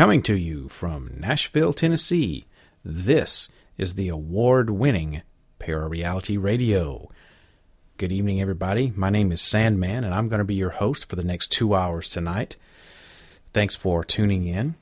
[0.00, 2.46] Coming to you from Nashville, Tennessee,
[2.82, 5.20] this is the award winning
[5.60, 7.10] Parareality Radio.
[7.98, 8.94] Good evening, everybody.
[8.96, 11.74] My name is Sandman, and I'm going to be your host for the next two
[11.74, 12.56] hours tonight.
[13.52, 14.76] Thanks for tuning in.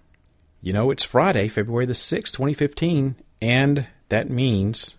[0.63, 4.99] You know, it's Friday, February the 6th, 2015, and that means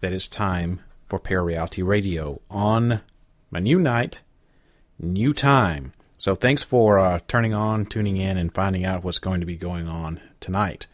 [0.00, 3.02] that it's time for Parareality Radio on
[3.52, 4.20] a new night,
[4.98, 5.92] new time.
[6.24, 9.58] So thanks for uh, turning on, tuning in, and finding out what's going to be
[9.58, 10.86] going on tonight.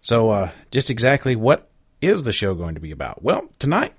[0.00, 1.68] So, uh, just exactly what
[2.00, 3.20] is the show going to be about?
[3.20, 3.94] Well, tonight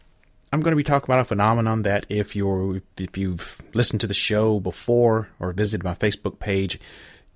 [0.53, 4.07] I'm going to be talking about a phenomenon that if you're if you've listened to
[4.07, 6.79] the show before or visited my Facebook page,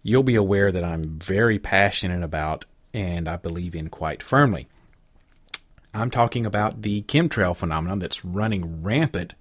[0.01, 4.69] you'll be aware that I'm very passionate about and I believe in quite firmly.
[5.93, 9.33] I'm talking about the chemtrail phenomenon that's running rampant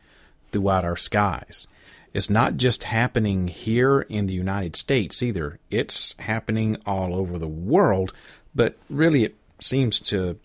[0.50, 1.68] throughout our skies.
[2.14, 5.58] It's not just happening here in the United States either.
[5.70, 8.12] It's happening all over the world,
[8.54, 10.38] but really it seems to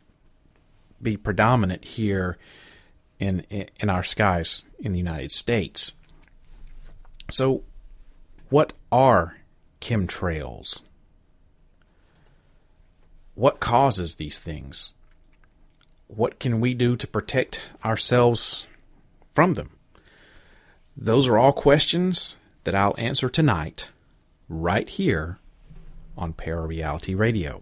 [1.02, 2.38] be predominant here
[3.20, 3.42] in
[3.80, 5.94] in our skies in the United States.
[7.30, 7.64] So
[8.50, 9.38] what are
[9.82, 10.84] chemtrails?
[13.36, 14.94] What causes these things?
[16.08, 18.66] What can we do to protect ourselves
[19.36, 19.77] from them?
[21.00, 23.88] Those are all questions that I'll answer tonight,
[24.50, 25.38] right here
[26.18, 27.62] on Parareality Radio.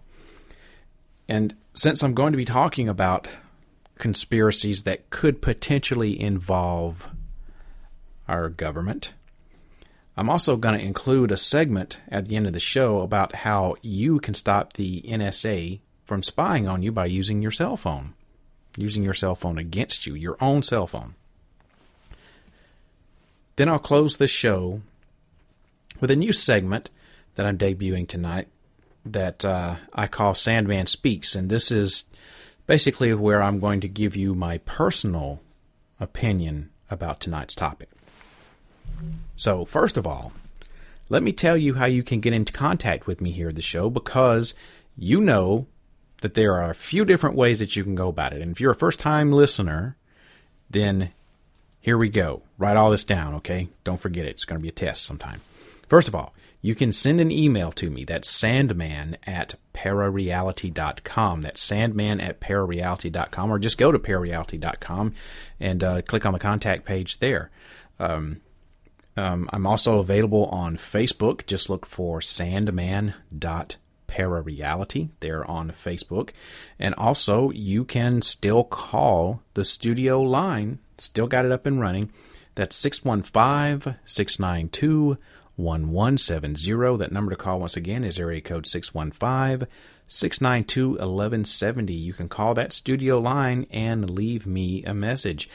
[1.28, 3.28] And since I'm going to be talking about
[3.98, 7.10] conspiracies that could potentially involve
[8.26, 9.12] our government,
[10.16, 13.76] I'm also going to include a segment at the end of the show about how
[13.82, 18.14] you can stop the NSA from spying on you by using your cell phone,
[18.78, 21.16] using your cell phone against you, your own cell phone.
[23.56, 24.82] Then I'll close the show
[26.00, 26.90] with a new segment
[27.34, 28.48] that I'm debuting tonight
[29.04, 31.34] that uh, I call Sandman Speaks.
[31.34, 32.04] And this is
[32.66, 35.40] basically where I'm going to give you my personal
[35.98, 37.88] opinion about tonight's topic.
[39.36, 40.32] So, first of all,
[41.08, 43.62] let me tell you how you can get into contact with me here at the
[43.62, 44.54] show because
[44.96, 45.66] you know
[46.20, 48.42] that there are a few different ways that you can go about it.
[48.42, 49.96] And if you're a first time listener,
[50.70, 51.12] then
[51.80, 52.42] here we go.
[52.58, 53.68] Write all this down, okay?
[53.84, 54.30] Don't forget it.
[54.30, 55.40] It's going to be a test sometime.
[55.88, 58.04] First of all, you can send an email to me.
[58.04, 61.42] That's sandman at parareality.com.
[61.42, 63.52] That's sandman at parareality.com.
[63.52, 65.14] Or just go to parareality.com
[65.60, 67.50] and uh, click on the contact page there.
[68.00, 68.40] Um,
[69.16, 71.46] um, I'm also available on Facebook.
[71.46, 73.76] Just look for sandman.parareality
[74.08, 76.30] Parareality there on Facebook.
[76.78, 82.12] And also, you can still call the studio line, still got it up and running.
[82.56, 85.18] That's 615 692
[85.56, 86.96] 1170.
[86.96, 89.68] That number to call once again is area code 615
[90.08, 91.92] 692 1170.
[91.92, 95.48] You can call that studio line and leave me a message.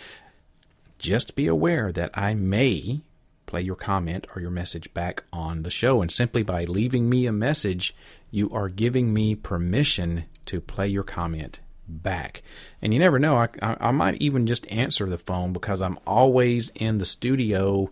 [0.99, 3.01] Just be aware that I may
[3.47, 6.01] play your comment or your message back on the show.
[6.01, 7.95] And simply by leaving me a message,
[8.29, 12.41] you are giving me permission to play your comment back.
[12.81, 15.99] And you never know, I, I, I, might even just answer the phone because I'm
[16.05, 17.89] always in the studio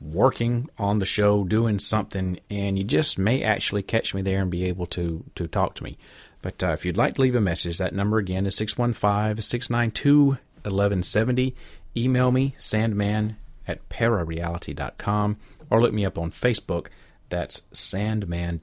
[0.00, 4.50] working on the show, doing something, and you just may actually catch me there and
[4.50, 5.96] be able to, to talk to me.
[6.42, 10.38] But uh, if you'd like to leave a message, that number again is 615 692
[10.62, 11.54] 1170.
[11.96, 13.36] Email me, sandman
[13.66, 15.38] at parareality.com,
[15.70, 16.88] or look me up on Facebook.
[17.28, 18.60] That's sandman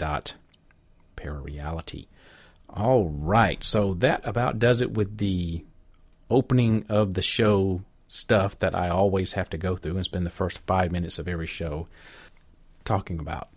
[1.18, 2.08] parareality.
[2.76, 5.64] All right, so that about does it with the
[6.30, 10.32] opening of the show stuff that I always have to go through and spend the
[10.32, 11.88] first five minutes of every show
[12.84, 13.50] talking about.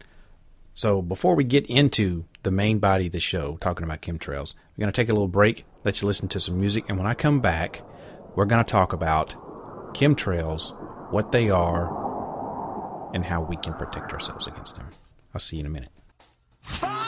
[0.75, 4.83] So before we get into the main body of the show, talking about chemtrails, we're
[4.83, 7.15] going to take a little break, let you listen to some music, and when I
[7.15, 7.83] come back,
[8.35, 9.35] we're going to talk about
[9.95, 10.75] chemtrails,
[11.11, 14.91] what they are, and how we can protect ourselves against them.
[15.33, 17.06] I'll see you in a minute.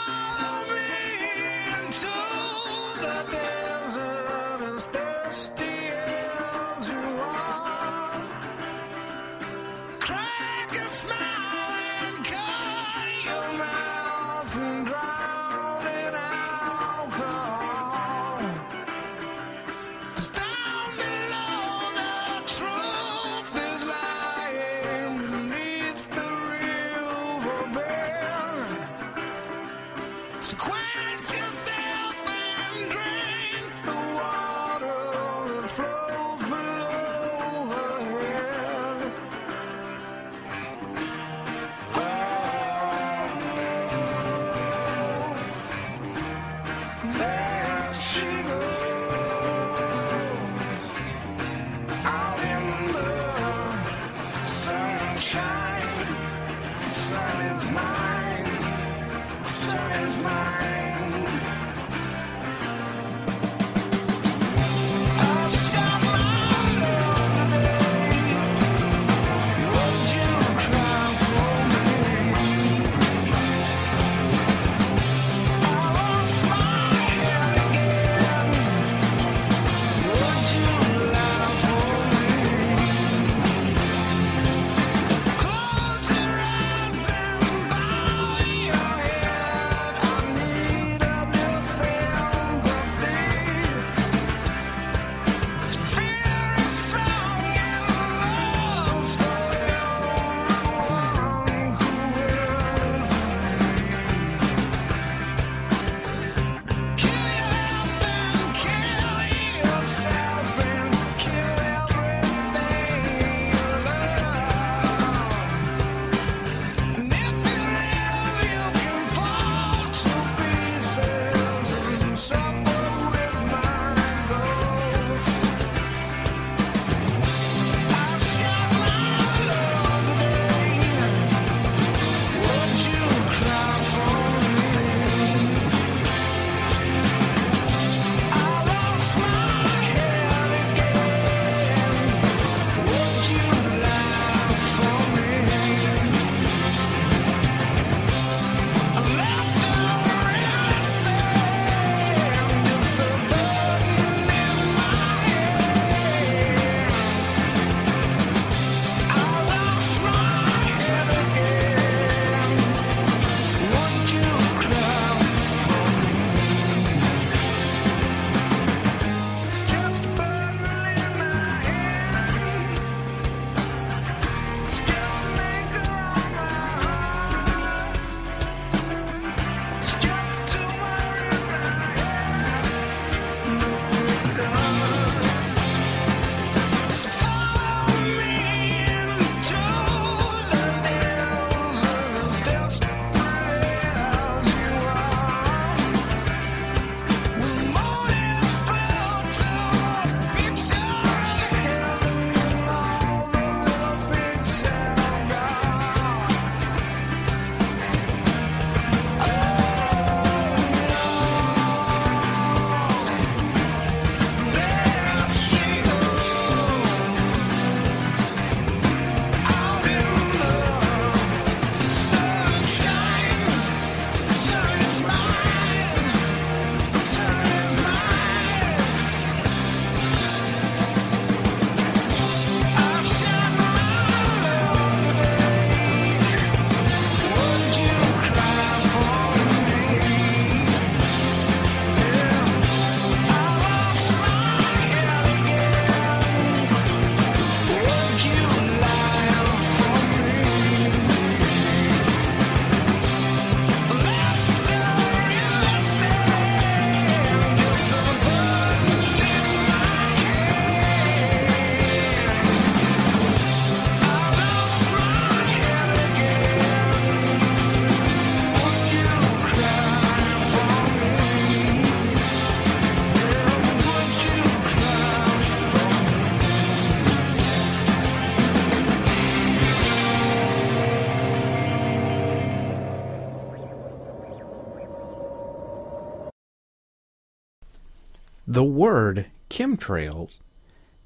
[288.58, 290.40] The word chemtrails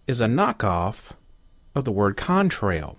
[0.06, 1.12] is a knockoff
[1.74, 2.96] of the word contrail.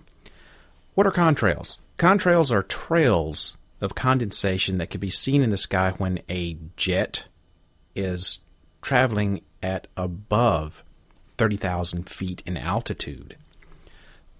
[0.94, 1.78] What are contrails?
[1.98, 7.24] Contrails are trails of condensation that can be seen in the sky when a jet
[7.96, 8.44] is
[8.80, 10.84] traveling at above
[11.36, 13.36] 30,000 feet in altitude.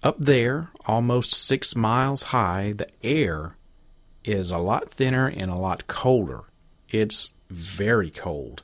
[0.01, 3.57] Up there, almost six miles high, the air
[4.23, 6.45] is a lot thinner and a lot colder.
[6.89, 8.63] It's very cold.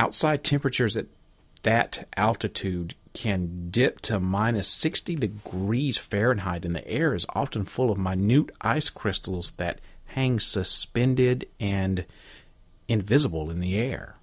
[0.00, 1.08] Outside temperatures at
[1.62, 7.90] that altitude can dip to minus 60 degrees Fahrenheit, and the air is often full
[7.90, 12.06] of minute ice crystals that hang suspended and
[12.88, 14.16] invisible in the air.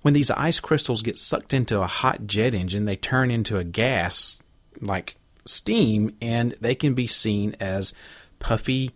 [0.00, 3.64] When these ice crystals get sucked into a hot jet engine, they turn into a
[3.64, 4.42] gas
[4.80, 7.92] like steam, and they can be seen as
[8.38, 8.92] puffy,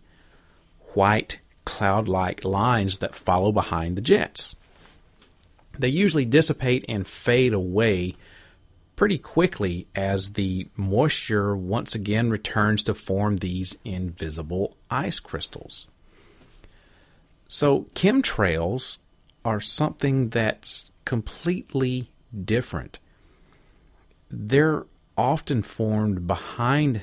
[0.95, 4.55] white, cloud like lines that follow behind the jets.
[5.79, 8.15] They usually dissipate and fade away
[8.97, 15.87] pretty quickly as the moisture once again returns to form these invisible ice crystals.
[17.47, 18.99] So, chemtrails
[19.45, 22.11] are something that's completely
[22.45, 22.99] different.
[24.29, 24.85] They're
[25.17, 27.01] often formed behind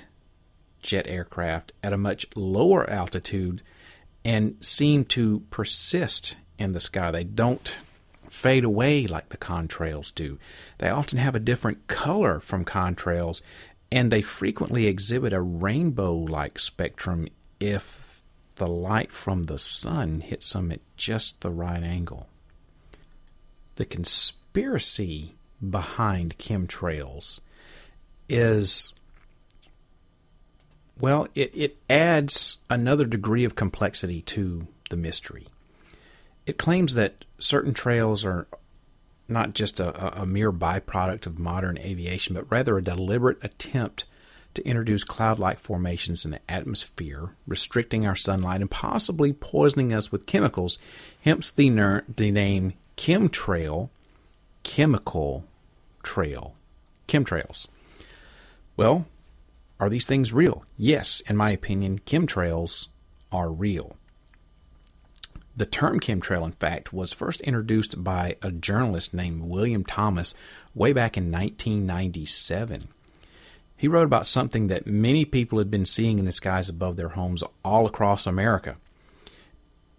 [0.83, 3.63] jet aircraft at a much lower altitude
[4.23, 7.11] and seem to persist in the sky.
[7.11, 7.75] They don't
[8.37, 10.39] fade away like the contrails do.
[10.79, 13.43] They often have a different color from contrails,
[13.91, 17.29] and they frequently exhibit a rainbow like spectrum
[17.59, 18.23] if
[18.57, 22.29] the light from the sun hits them at just the right angle.
[23.77, 25.35] The conspiracy
[25.71, 27.41] behind chemtrails
[28.29, 28.95] is
[30.99, 35.49] well, it, it adds another degree of complexity to the mystery.
[36.47, 38.47] It claims that certain trails are
[39.29, 44.05] not just a, a mere byproduct of modern aviation, but rather a deliberate attempt
[44.55, 50.11] to introduce cloud like formations in the atmosphere, restricting our sunlight and possibly poisoning us
[50.11, 50.79] with chemicals,
[51.23, 53.91] hence the, ner- the name chemtrail,
[54.63, 55.45] chemical
[56.03, 56.55] trail,
[57.09, 57.67] chemtrails.
[58.77, 59.07] Well,
[59.79, 60.65] are these things real?
[60.79, 62.89] Yes, in my opinion, chemtrails
[63.31, 63.96] are real.
[65.57, 70.35] The term chemtrail, in fact, was first introduced by a journalist named William Thomas
[70.75, 72.89] way back in 1997.
[73.79, 77.11] He wrote about something that many people had been seeing in the skies above their
[77.11, 78.77] homes all across America.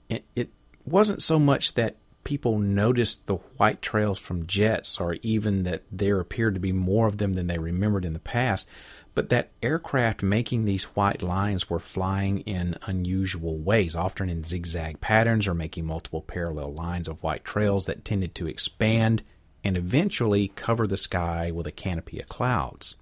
[0.09, 0.49] It, it
[0.85, 6.19] wasn't so much that people noticed the white trails from jets or even that there
[6.19, 8.69] appeared to be more of them than they remembered in the past,
[9.17, 15.01] but that aircraft making these white lines were flying in unusual ways, often in zigzag
[15.01, 19.23] patterns or making multiple parallel lines of white trails that tended to expand
[19.63, 22.93] and eventually cover the sky with a canopy of clouds.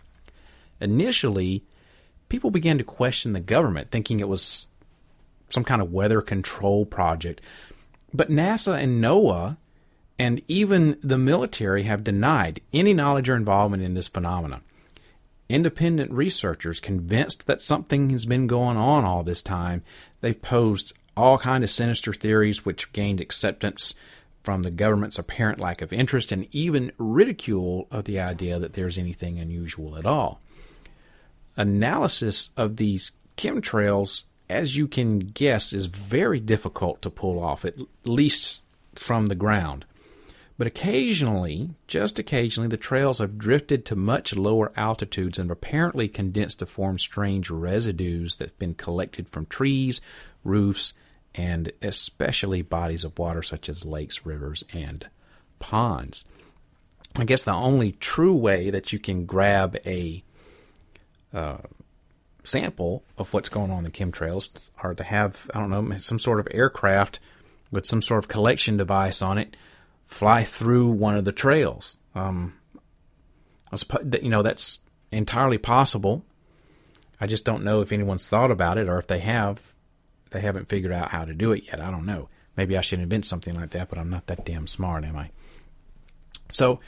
[0.79, 1.65] Initially,
[2.29, 4.67] people began to question the government, thinking it was
[5.49, 7.41] some kind of weather control project.
[8.13, 9.57] But NASA and NOAA
[10.17, 14.61] and even the military have denied any knowledge or involvement in this phenomenon
[15.49, 19.83] independent researchers convinced that something has been going on all this time.
[20.21, 23.93] They've posed all kind of sinister theories which gained acceptance
[24.43, 28.97] from the government's apparent lack of interest and even ridicule of the idea that there's
[28.97, 30.41] anything unusual at all.
[31.57, 37.75] Analysis of these chemtrails as you can guess is very difficult to pull off at
[38.03, 38.59] least
[38.93, 39.85] from the ground
[40.57, 46.59] but occasionally, just occasionally, the trails have drifted to much lower altitudes and apparently condensed
[46.59, 49.99] to form strange residues that have been collected from trees,
[50.45, 50.93] roofs,
[51.33, 55.07] and especially bodies of water such as lakes, rivers, and
[55.59, 56.23] ponds.
[57.17, 60.23] I guess the only true way that you can grab a
[61.33, 61.57] uh,
[62.43, 66.19] sample of what's going on in the chemtrails are to have, I don't know, some
[66.19, 67.19] sort of aircraft
[67.71, 69.57] with some sort of collection device on it
[70.05, 71.97] fly through one of the trails.
[72.13, 72.53] Um,
[74.21, 74.79] you know, that's
[75.11, 76.23] entirely possible.
[77.19, 79.73] I just don't know if anyone's thought about it or if they have,
[80.31, 81.81] they haven't figured out how to do it yet.
[81.81, 82.29] I don't know.
[82.55, 85.31] Maybe I should invent something like that, but I'm not that damn smart, am I?
[86.49, 86.79] So,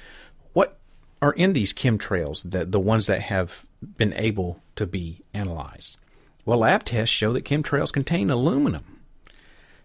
[0.54, 0.78] what
[1.22, 3.66] are in these chemtrails, the, the ones that have
[3.98, 5.98] been able to be analyzed?
[6.46, 9.02] Well, lab tests show that chemtrails contain aluminum.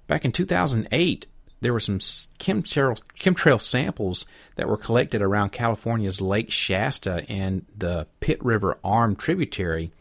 [0.07, 1.27] Back in 2008,
[1.63, 4.27] there were some chemtrail, chemtrail samples
[4.57, 9.93] that were collected around California's Lake Shasta and the Pit River Arm tributary.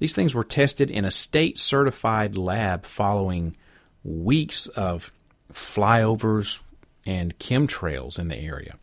[0.00, 3.56] These things were tested in a state certified lab following
[4.02, 5.12] weeks of
[5.52, 6.62] flyovers
[7.06, 8.74] and chemtrails in the area.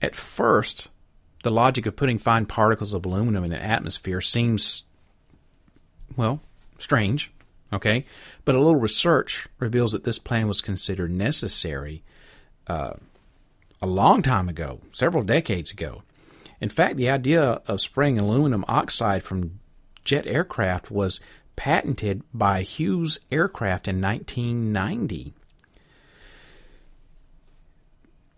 [0.00, 0.88] at first,
[1.42, 4.84] the logic of putting fine particles of aluminum in the atmosphere seems
[6.16, 6.40] well,
[6.78, 7.32] strange,
[7.72, 8.04] okay?
[8.44, 12.02] But a little research reveals that this plan was considered necessary
[12.66, 12.94] uh,
[13.80, 16.02] a long time ago, several decades ago.
[16.60, 19.58] In fact, the idea of spraying aluminum oxide from
[20.04, 21.20] jet aircraft was
[21.56, 25.34] patented by Hughes Aircraft in 1990.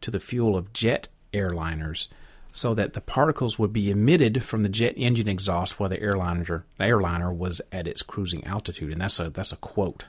[0.00, 2.08] to the fuel of jet airliners
[2.52, 6.64] so that the particles would be emitted from the jet engine exhaust while the airliner,
[6.78, 8.92] the airliner was at its cruising altitude.
[8.92, 10.06] And that's a, that's a quote.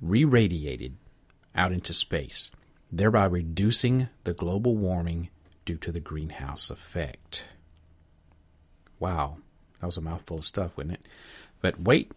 [0.00, 0.96] re radiated
[1.54, 2.50] out into space,
[2.90, 5.28] thereby reducing the global warming
[5.66, 7.44] due to the greenhouse effect.
[8.98, 9.36] Wow,
[9.80, 11.06] that was a mouthful of stuff, wasn't it?
[11.60, 12.10] But wait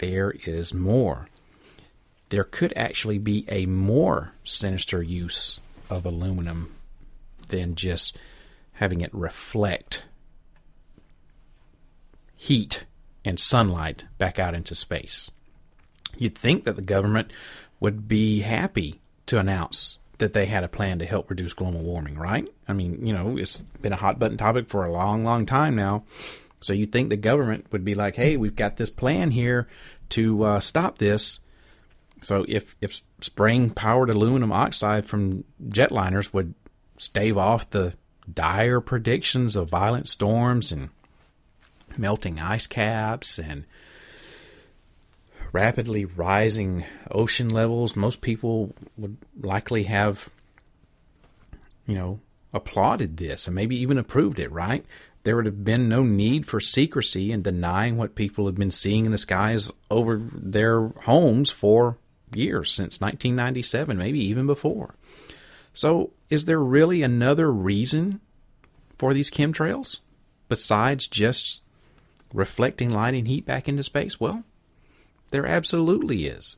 [0.00, 1.28] there is more.
[2.30, 6.74] There could actually be a more sinister use of aluminum
[7.48, 8.16] than just
[8.74, 10.04] having it reflect
[12.36, 12.84] heat
[13.24, 15.30] and sunlight back out into space.
[16.16, 17.32] You'd think that the government
[17.78, 22.18] would be happy to announce that they had a plan to help reduce global warming,
[22.18, 22.48] right?
[22.66, 25.76] I mean, you know, it's been a hot button topic for a long, long time
[25.76, 26.04] now.
[26.60, 29.68] So you'd think the government would be like, hey, we've got this plan here
[30.10, 31.40] to uh, stop this.
[32.22, 36.54] So if if spraying powered aluminum oxide from jetliners would
[36.98, 37.94] stave off the
[38.32, 40.90] dire predictions of violent storms and
[41.96, 43.64] melting ice caps and
[45.52, 50.28] rapidly rising ocean levels, most people would likely have,
[51.86, 52.20] you know,
[52.52, 54.84] applauded this and maybe even approved it, right?
[55.22, 59.04] There would have been no need for secrecy and denying what people have been seeing
[59.04, 61.98] in the skies over their homes for
[62.34, 64.94] years, since 1997, maybe even before.
[65.72, 68.20] So, is there really another reason
[68.96, 70.00] for these chemtrails
[70.48, 71.62] besides just
[72.32, 74.18] reflecting light and heat back into space?
[74.18, 74.44] Well,
[75.30, 76.56] there absolutely is.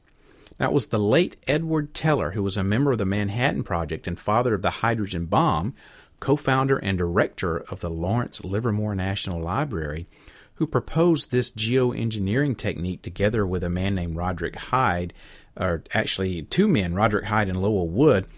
[0.59, 4.19] That was the late Edward Teller, who was a member of the Manhattan Project and
[4.19, 5.75] father of the hydrogen bomb,
[6.23, 10.07] co founder and director of the Lawrence Livermore National Library,
[10.55, 15.13] who proposed this geoengineering technique together with a man named Roderick Hyde,
[15.57, 18.29] or actually two men, Roderick Hyde and Lowell Wood,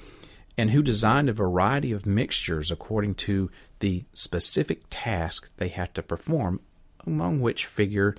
[0.56, 6.02] and who designed a variety of mixtures according to the specific task they had to
[6.02, 6.62] perform,
[7.06, 8.16] among which figure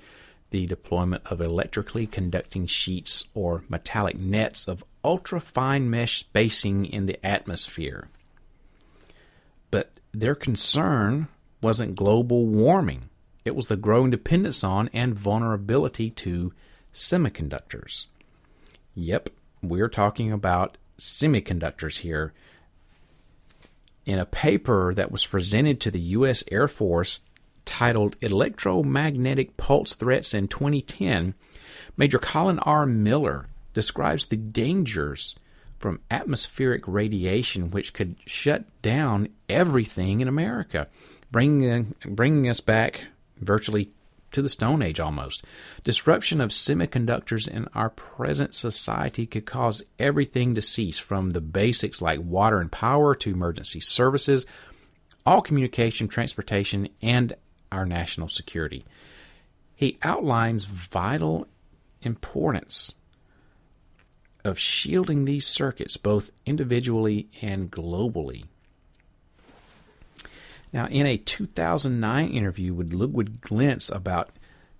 [0.50, 7.06] the deployment of electrically conducting sheets or metallic nets of ultra fine mesh spacing in
[7.06, 8.08] the atmosphere.
[9.70, 11.28] But their concern
[11.60, 13.08] wasn't global warming,
[13.44, 16.52] it was the growing dependence on and vulnerability to
[16.92, 18.06] semiconductors.
[18.94, 19.30] Yep,
[19.62, 22.32] we're talking about semiconductors here.
[24.04, 26.42] In a paper that was presented to the U.S.
[26.50, 27.20] Air Force
[27.64, 31.34] titled Electromagnetic Pulse Threats in 2010,
[31.96, 32.86] Major Colin R.
[32.86, 35.34] Miller describes the dangers
[35.86, 40.88] from atmospheric radiation which could shut down everything in America,
[41.30, 43.04] bringing, bringing us back
[43.36, 43.92] virtually
[44.32, 45.44] to the Stone Age almost.
[45.84, 52.02] Disruption of semiconductors in our present society could cause everything to cease from the basics
[52.02, 54.44] like water and power to emergency services,
[55.24, 57.32] all communication, transportation, and
[57.70, 58.84] our national security.
[59.76, 61.46] He outlines vital
[62.02, 62.95] importance
[64.46, 68.44] of shielding these circuits both individually and globally.
[70.72, 74.30] Now, in a 2009 interview with Ludwig Glentz about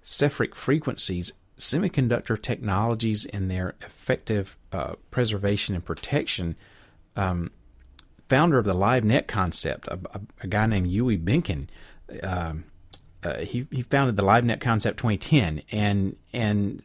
[0.03, 6.55] Cepheric frequencies, semiconductor technologies, and their effective uh, preservation and protection,
[7.17, 7.51] um,
[8.29, 11.69] founder of the LiveNet concept, a, a, a guy named Uwe Benken,
[12.23, 12.65] um,
[13.23, 16.83] uh, he he founded the LiveNet Concept 2010, and and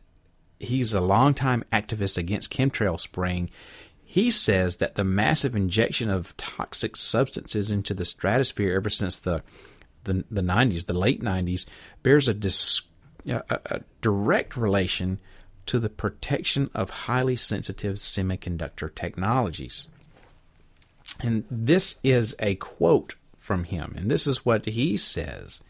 [0.62, 3.50] he's a longtime activist against chemtrail spraying.
[4.04, 9.44] He says that the massive injection of toxic substances into the stratosphere ever since the
[10.04, 11.66] the, the 90s, the late 90s,
[12.04, 12.82] bears a, dis,
[13.28, 15.20] a, a direct relation
[15.68, 19.88] to the protection of highly sensitive semiconductor technologies.
[21.20, 25.62] And this is a quote from him, and this is what he says.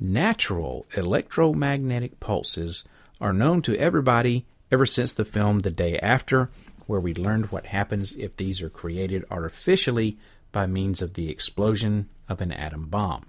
[0.00, 2.84] Natural electromagnetic pulses
[3.20, 6.50] are known to everybody ever since the film The Day After,
[6.86, 10.18] where we learned what happens if these are created artificially
[10.52, 13.26] by means of the explosion of an atom bomb.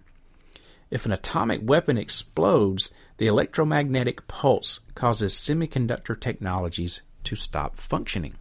[0.89, 8.33] If an atomic weapon explodes, the electromagnetic pulse causes semiconductor technologies to stop functioning.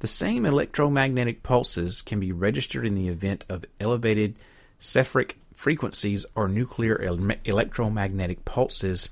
[0.00, 4.36] The same electromagnetic pulses can be registered in the event of elevated
[4.80, 7.00] Cepheric frequencies or nuclear
[7.44, 9.08] electromagnetic pulses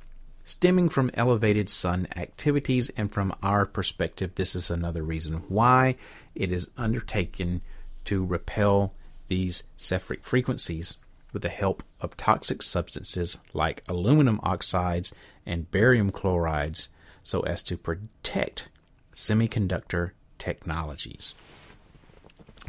[0.50, 2.90] stemming from elevated sun activities.
[2.96, 5.96] And from our perspective, this is another reason why
[6.34, 7.62] it is undertaken
[8.06, 8.94] to repel
[9.28, 10.96] these Cepheric frequencies
[11.32, 15.14] with the help of toxic substances like aluminum oxides
[15.46, 16.88] and barium chlorides
[17.22, 18.68] so as to protect
[19.14, 21.34] semiconductor technologies.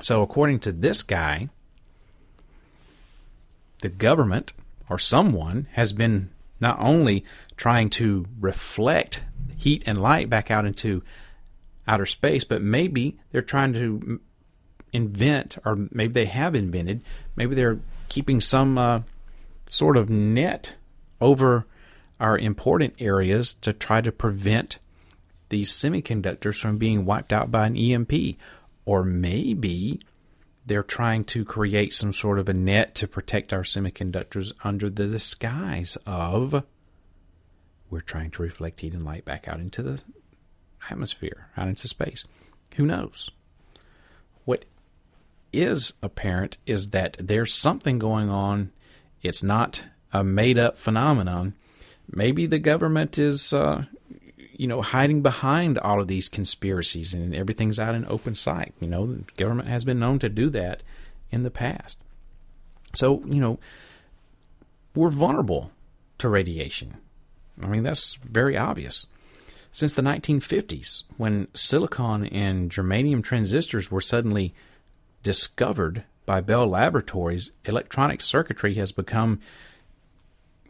[0.01, 1.49] So, according to this guy,
[3.81, 4.53] the government
[4.87, 6.29] or someone has been
[6.61, 7.25] not only
[7.57, 9.23] trying to reflect
[9.57, 11.03] heat and light back out into
[11.87, 14.21] outer space, but maybe they're trying to
[14.93, 17.01] invent, or maybe they have invented,
[17.35, 19.01] maybe they're keeping some uh,
[19.67, 20.75] sort of net
[21.19, 21.65] over
[22.19, 24.79] our important areas to try to prevent
[25.49, 28.37] these semiconductors from being wiped out by an EMP.
[28.85, 30.01] Or maybe
[30.71, 35.05] they're trying to create some sort of a net to protect our semiconductors under the
[35.05, 36.63] disguise of
[37.89, 40.01] we're trying to reflect heat and light back out into the
[40.89, 42.23] atmosphere, out into space.
[42.77, 43.31] Who knows?
[44.45, 44.63] What
[45.51, 48.71] is apparent is that there's something going on.
[49.21, 51.53] It's not a made up phenomenon.
[52.09, 53.87] Maybe the government is, uh,
[54.61, 58.75] you know, hiding behind all of these conspiracies and everything's out in open sight.
[58.79, 60.83] You know, the government has been known to do that
[61.31, 61.99] in the past.
[62.93, 63.57] So, you know,
[64.93, 65.71] we're vulnerable
[66.19, 66.97] to radiation.
[67.59, 69.07] I mean, that's very obvious.
[69.71, 74.53] Since the 1950s, when silicon and germanium transistors were suddenly
[75.23, 79.39] discovered by Bell Laboratories, electronic circuitry has become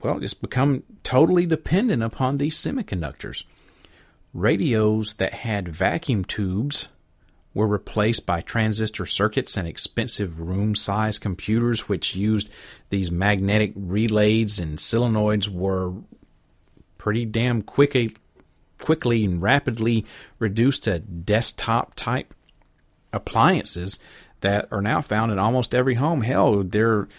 [0.02, 3.44] well, it's become totally dependent upon these semiconductors.
[4.34, 6.88] Radios that had vacuum tubes
[7.54, 12.50] were replaced by transistor circuits and expensive room size computers, which used
[12.90, 15.94] these magnetic relays and solenoids, were
[16.98, 18.16] pretty damn quickly,
[18.80, 20.06] quickly and rapidly
[20.40, 22.34] reduced to desktop type
[23.12, 24.00] appliances
[24.40, 26.22] that are now found in almost every home.
[26.22, 27.10] Hell, they're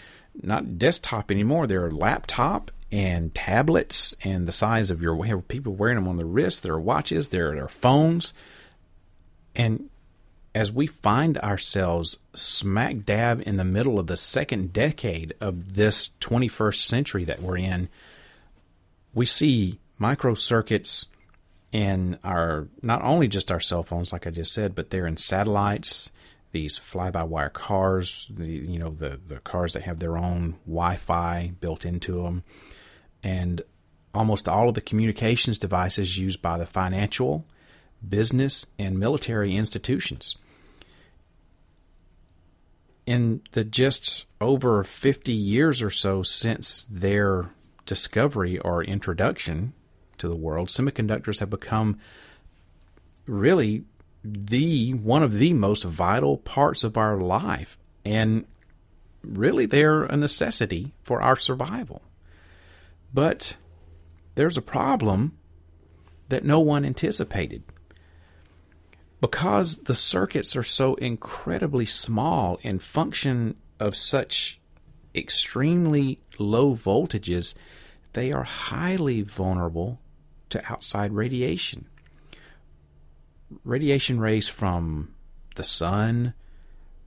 [0.42, 1.66] not desktop anymore.
[1.66, 6.60] They're laptop and tablets and the size of your people wearing them on their wrists,
[6.60, 8.34] their watches, their their phones.
[9.56, 9.88] And
[10.54, 16.10] as we find ourselves smack dab in the middle of the second decade of this
[16.20, 17.88] 21st century that we're in,
[19.14, 21.06] we see microcircuits
[21.72, 25.16] in our not only just our cell phones, like I just said, but they're in
[25.16, 26.12] satellites,
[26.52, 31.86] these fly-by-wire cars, the, you know, the the cars that have their own Wi-Fi built
[31.86, 32.44] into them,
[33.22, 33.62] and
[34.14, 37.46] almost all of the communications devices used by the financial,
[38.06, 40.36] business, and military institutions.
[43.06, 47.50] In the just over 50 years or so since their
[47.84, 49.72] discovery or introduction
[50.18, 51.98] to the world, semiconductors have become
[53.26, 53.84] really
[54.24, 58.44] the one of the most vital parts of our life and
[59.24, 62.02] really they're a necessity for our survival.
[63.12, 63.56] But
[64.34, 65.36] there's a problem
[66.28, 67.62] that no one anticipated.
[69.20, 74.60] Because the circuits are so incredibly small and function of such
[75.14, 77.54] extremely low voltages,
[78.14, 80.00] they are highly vulnerable
[80.48, 81.86] to outside radiation.
[83.64, 85.14] Radiation rays from
[85.54, 86.34] the sun,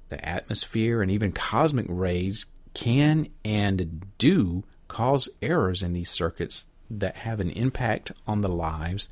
[0.10, 4.64] the atmosphere, and even cosmic rays can and do
[4.96, 9.10] cause errors in these circuits that have an impact on the lives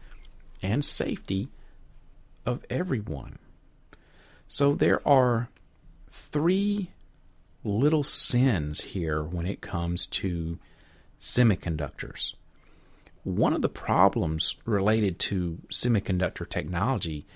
[0.62, 1.50] and safety
[2.46, 3.38] of everyone.
[4.48, 5.50] So there are
[6.10, 6.88] three
[7.66, 10.58] little sins here when it comes to
[11.20, 12.34] semiconductors.
[13.26, 17.28] One of the problems related to semiconductor technology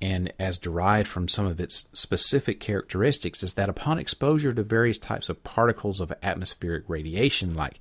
[0.00, 4.98] and as derived from some of its specific characteristics is that upon exposure to various
[4.98, 7.78] types of particles of atmospheric radiation, like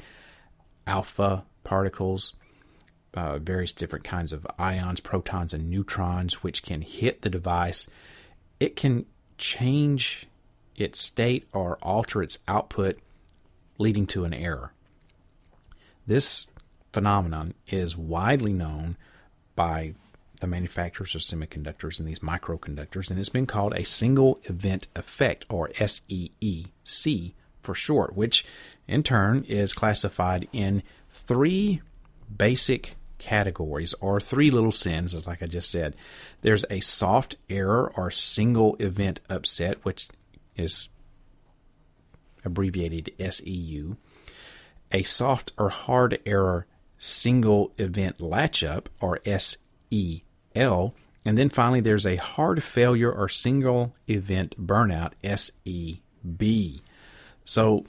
[0.88, 2.34] alpha particles,
[3.14, 7.88] uh, various different kinds of ions, protons, and neutrons, which can hit the device,
[8.60, 9.06] it can
[9.38, 10.28] change
[10.76, 13.00] its state or alter its output,
[13.78, 14.72] leading to an error.
[16.08, 16.50] This
[16.94, 18.96] phenomenon is widely known
[19.56, 19.96] by
[20.40, 25.46] the manufacturers of semiconductors and these microconductors, and it's been called a single event effect,
[25.50, 28.46] or SEEC for short, which
[28.88, 31.82] in turn is classified in three
[32.36, 35.96] basic categories or three little sins, as like I just said.
[36.42, 40.10] There's a soft error or single event upset, which
[40.56, 40.90] is
[42.44, 43.96] abbreviated SEU.
[44.92, 46.68] A soft or hard error
[46.98, 49.20] single event latch up, or
[49.92, 50.24] SE
[50.56, 50.94] L.
[51.24, 56.82] And then finally, there's a hard failure or single event burnout, SEB.
[57.44, 57.86] So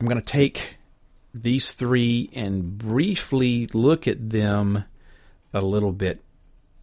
[0.00, 0.76] I'm going to take
[1.34, 4.84] these three and briefly look at them
[5.52, 6.22] a little bit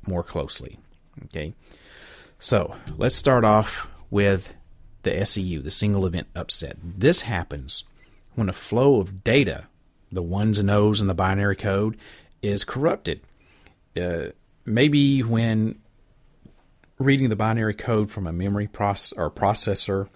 [0.07, 0.77] more closely.
[1.25, 1.53] Okay.
[2.37, 4.53] So let's start off with
[5.03, 6.77] the SEU, the single event upset.
[6.83, 7.83] This happens
[8.35, 9.65] when a flow of data,
[10.11, 11.97] the ones and O's in the binary code,
[12.41, 13.21] is corrupted.
[13.95, 14.27] Uh,
[14.65, 15.79] maybe when
[16.97, 20.10] reading the binary code from a memory process or processor,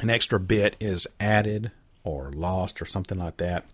[0.00, 1.70] an extra bit is added
[2.02, 3.64] or lost or something like that.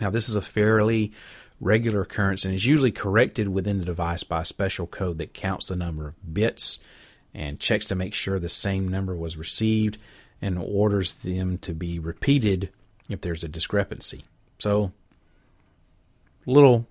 [0.00, 1.12] Now, this is a fairly
[1.60, 5.68] regular occurrence and is usually corrected within the device by a special code that counts
[5.68, 6.80] the number of bits
[7.32, 9.98] and checks to make sure the same number was received
[10.42, 12.70] and orders them to be repeated
[13.08, 14.24] if there's a discrepancy.
[14.58, 14.92] So,
[16.46, 16.86] little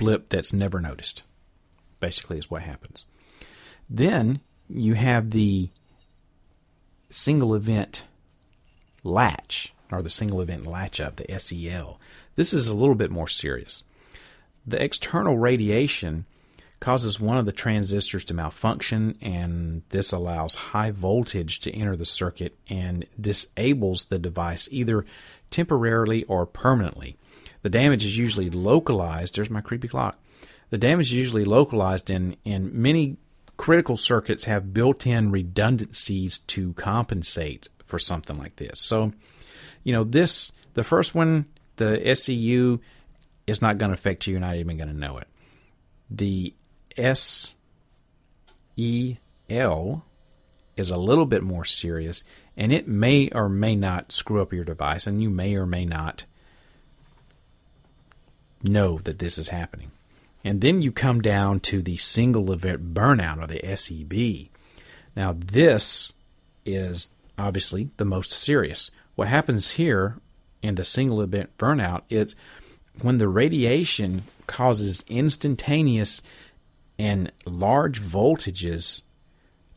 [0.00, 1.22] blip that's never noticed.
[2.00, 3.04] Basically, is what happens.
[3.88, 5.68] Then you have the
[7.10, 8.04] single event
[9.04, 12.00] latch or the single event latch up, the SEL.
[12.34, 13.82] This is a little bit more serious.
[14.66, 16.26] The external radiation
[16.80, 22.06] causes one of the transistors to malfunction, and this allows high voltage to enter the
[22.06, 25.04] circuit and disables the device either
[25.50, 27.16] temporarily or permanently.
[27.62, 29.36] The damage is usually localized.
[29.36, 30.18] There's my creepy clock.
[30.70, 33.16] The damage is usually localized, and, and many
[33.56, 38.80] critical circuits have built in redundancies to compensate for something like this.
[38.80, 39.12] So,
[39.82, 41.46] you know, this, the first one,
[41.76, 42.78] the SEU,
[43.46, 44.32] is not going to affect you.
[44.32, 45.26] You're not even going to know it.
[46.08, 46.54] The
[46.96, 47.54] S
[48.76, 49.16] E
[49.48, 50.04] L
[50.76, 52.24] is a little bit more serious,
[52.56, 55.84] and it may or may not screw up your device, and you may or may
[55.84, 56.24] not
[58.62, 59.90] know that this is happening.
[60.42, 64.50] And then you come down to the single event burnout, or the SEB.
[65.14, 66.12] Now, this
[66.64, 68.90] is obviously the most serious.
[69.16, 70.16] What happens here
[70.62, 72.34] in the single event burnout is
[73.02, 76.22] when the radiation causes instantaneous
[76.98, 79.02] and large voltages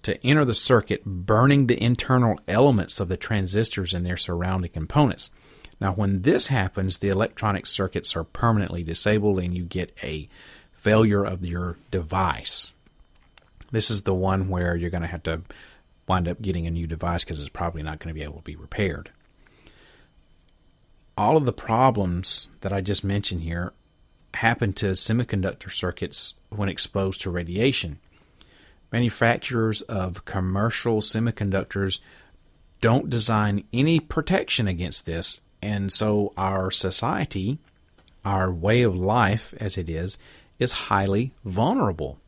[0.03, 5.31] to enter the circuit, burning the internal elements of the transistors and their surrounding components.
[5.79, 10.29] Now, when this happens, the electronic circuits are permanently disabled and you get a
[10.71, 12.71] failure of your device.
[13.71, 15.41] This is the one where you're going to have to
[16.07, 18.43] wind up getting a new device because it's probably not going to be able to
[18.43, 19.09] be repaired.
[21.17, 23.73] All of the problems that I just mentioned here
[24.33, 27.99] happen to semiconductor circuits when exposed to radiation.
[28.91, 31.99] Manufacturers of commercial semiconductors
[32.81, 37.57] don't design any protection against this, and so our society,
[38.25, 40.17] our way of life as it is,
[40.59, 42.19] is highly vulnerable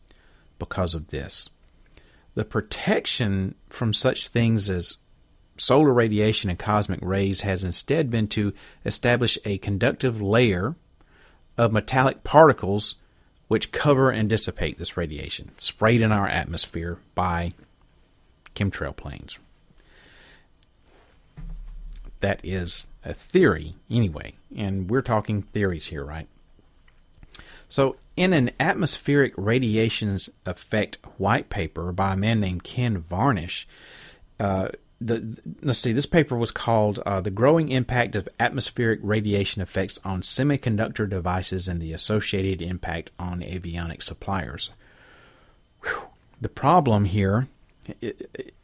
[0.58, 1.50] because of this.
[2.36, 4.98] The protection from such things as
[5.58, 8.54] solar radiation and cosmic rays has instead been to
[8.86, 10.76] establish a conductive layer
[11.58, 12.96] of metallic particles
[13.48, 17.54] which cover and dissipate this radiation sprayed in our atmosphere by
[18.56, 19.40] chemtrail planes.
[22.26, 26.28] That is a theory, anyway, and we're talking theories here, right?
[27.70, 33.66] So, in an atmospheric radiations effect white paper by a man named Ken Vranish,
[34.40, 39.62] uh, the, let's see, this paper was called uh, The Growing Impact of Atmospheric Radiation
[39.62, 44.72] Effects on Semiconductor Devices and the Associated Impact on Avionic Suppliers.
[45.84, 46.08] Whew.
[46.42, 47.50] The problem here,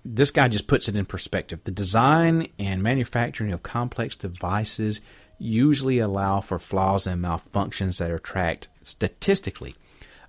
[0.03, 1.63] this guy just puts it in perspective.
[1.63, 5.01] The design and manufacturing of complex devices
[5.37, 9.75] usually allow for flaws and malfunctions that are tracked statistically.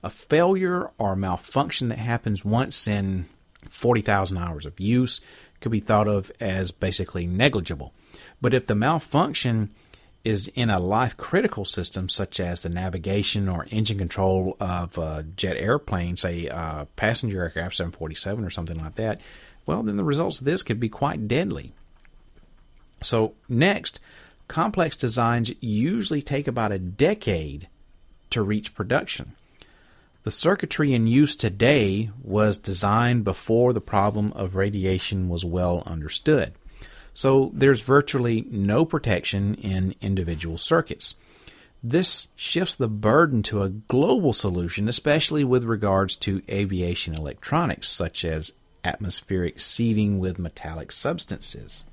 [0.02, 3.26] A failure or malfunction that happens once in
[3.68, 5.20] 40,000 hours of use
[5.60, 7.92] could be thought of as basically negligible.
[8.40, 9.70] But if the malfunction
[10.24, 15.24] is in a life critical system such as the navigation or engine control of a
[15.36, 19.20] jet airplane, say a passenger aircraft 747 or something like that,
[19.66, 21.72] well, then the results of this could be quite deadly.
[23.00, 24.00] So, next,
[24.48, 27.68] complex designs usually take about a decade
[28.30, 29.34] to reach production.
[30.24, 36.52] The circuitry in use today was designed before the problem of radiation was well understood.
[37.14, 41.14] So there's virtually no protection in individual circuits.
[41.82, 48.24] This shifts the burden to a global solution, especially with regards to aviation electronics, such
[48.24, 51.84] as atmospheric seeding with metallic substances.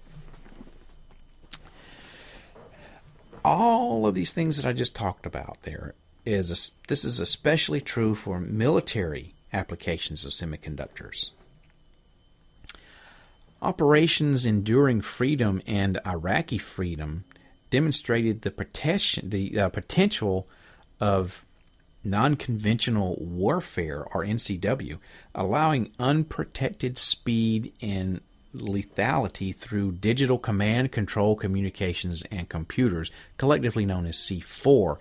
[3.43, 8.13] All of these things that I just talked about there is this is especially true
[8.13, 11.32] for military applications of semiconductors.
[13.62, 17.26] Operations Enduring Freedom and Iraqi Freedom
[17.69, 20.48] demonstrated the, the uh, potential
[21.00, 21.45] of
[22.04, 24.98] non conventional warfare, or NCW,
[25.36, 28.22] allowing unprotected speed and
[28.55, 34.97] lethality through digital command control communications and computers, collectively known as C4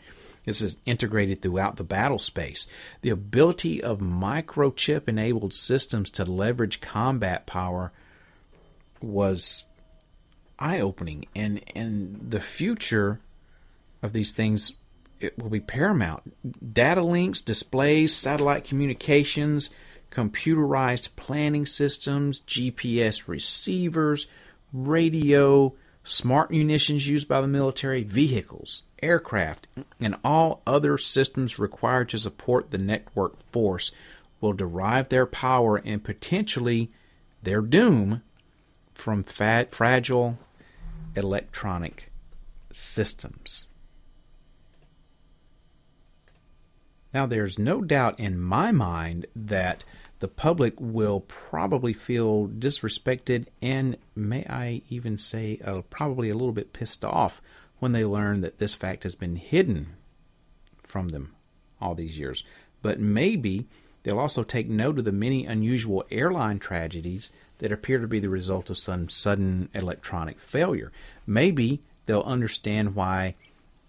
[0.48, 2.66] this is integrated throughout the battle space.
[3.02, 7.92] The ability of microchip enabled systems to leverage combat power
[9.00, 9.66] was
[10.58, 13.20] eye opening and and the future
[14.02, 14.74] of these things
[15.20, 16.74] it will be paramount.
[16.74, 19.70] Data links, displays, satellite communications,
[20.12, 24.26] computerized planning systems, GPS receivers,
[24.72, 25.74] radio,
[26.04, 29.66] smart munitions used by the military, vehicles, aircraft,
[30.00, 33.90] and all other systems required to support the network force
[34.40, 36.90] will derive their power and potentially
[37.42, 38.22] their doom
[38.98, 40.36] from fragile
[41.14, 42.10] electronic
[42.72, 43.68] systems.
[47.14, 49.84] Now, there's no doubt in my mind that
[50.18, 56.52] the public will probably feel disrespected and, may I even say, uh, probably a little
[56.52, 57.40] bit pissed off
[57.78, 59.94] when they learn that this fact has been hidden
[60.82, 61.34] from them
[61.80, 62.42] all these years.
[62.82, 63.68] But maybe
[64.02, 68.28] they'll also take note of the many unusual airline tragedies that appear to be the
[68.28, 70.92] result of some sudden electronic failure.
[71.26, 73.34] Maybe they'll understand why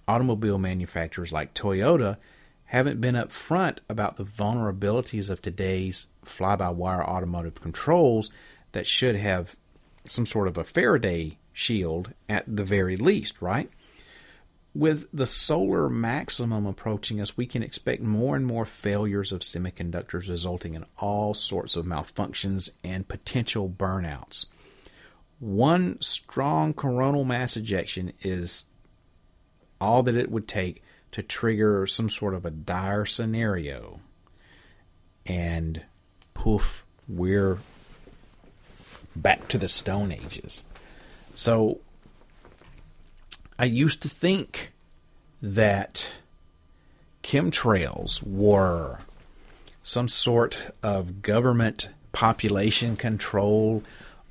[0.07, 2.17] automobile manufacturers like Toyota
[2.65, 8.29] haven't been upfront about the vulnerabilities of today's fly by wire automotive controls
[8.73, 9.55] that should have
[10.05, 13.69] some sort of a Faraday shield at the very least, right?
[14.79, 20.29] With the solar maximum approaching us, we can expect more and more failures of semiconductors,
[20.29, 24.45] resulting in all sorts of malfunctions and potential burnouts.
[25.39, 28.63] One strong coronal mass ejection is
[29.81, 33.99] all that it would take to trigger some sort of a dire scenario.
[35.25, 35.81] And
[36.33, 37.59] poof, we're
[39.13, 40.63] back to the Stone Ages.
[41.35, 41.81] So
[43.61, 44.71] I used to think
[45.41, 46.13] that
[47.23, 48.99] chemtrails were
[49.83, 53.83] some sort of government population control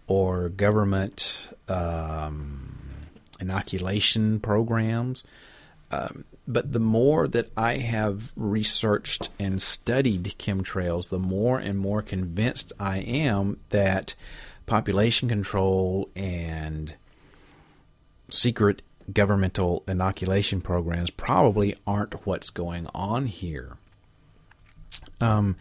[0.07, 2.74] or government um,
[3.39, 5.24] inoculation programs.
[5.91, 12.01] Um, but the more that I have researched and studied chemtrails, the more and more
[12.01, 14.14] convinced I am that
[14.64, 16.95] population control and
[18.31, 18.81] secret
[19.12, 23.76] governmental inoculation programs probably aren't what's going on here.
[25.20, 25.56] Um,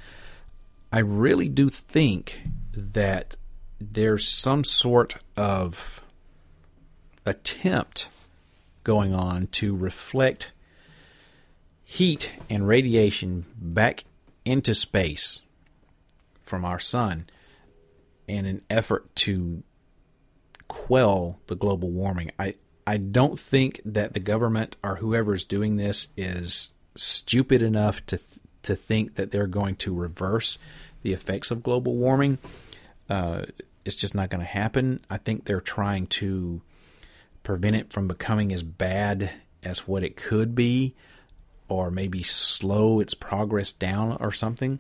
[0.91, 2.41] I really do think
[2.73, 3.35] that
[3.79, 6.01] there's some sort of
[7.25, 8.09] attempt
[8.83, 10.51] going on to reflect
[11.83, 14.05] heat and radiation back
[14.45, 15.43] into space
[16.41, 17.27] from our sun
[18.27, 19.63] in an effort to
[20.67, 22.31] quell the global warming.
[22.39, 22.55] I,
[22.87, 28.17] I don't think that the government or whoever is doing this is stupid enough to
[28.63, 30.57] to think that they're going to reverse
[31.01, 32.37] the effects of global warming.
[33.09, 33.43] Uh,
[33.85, 35.01] it's just not going to happen.
[35.09, 36.61] I think they're trying to
[37.43, 39.31] prevent it from becoming as bad
[39.63, 40.95] as what it could be
[41.69, 44.79] or maybe slow its progress down or something.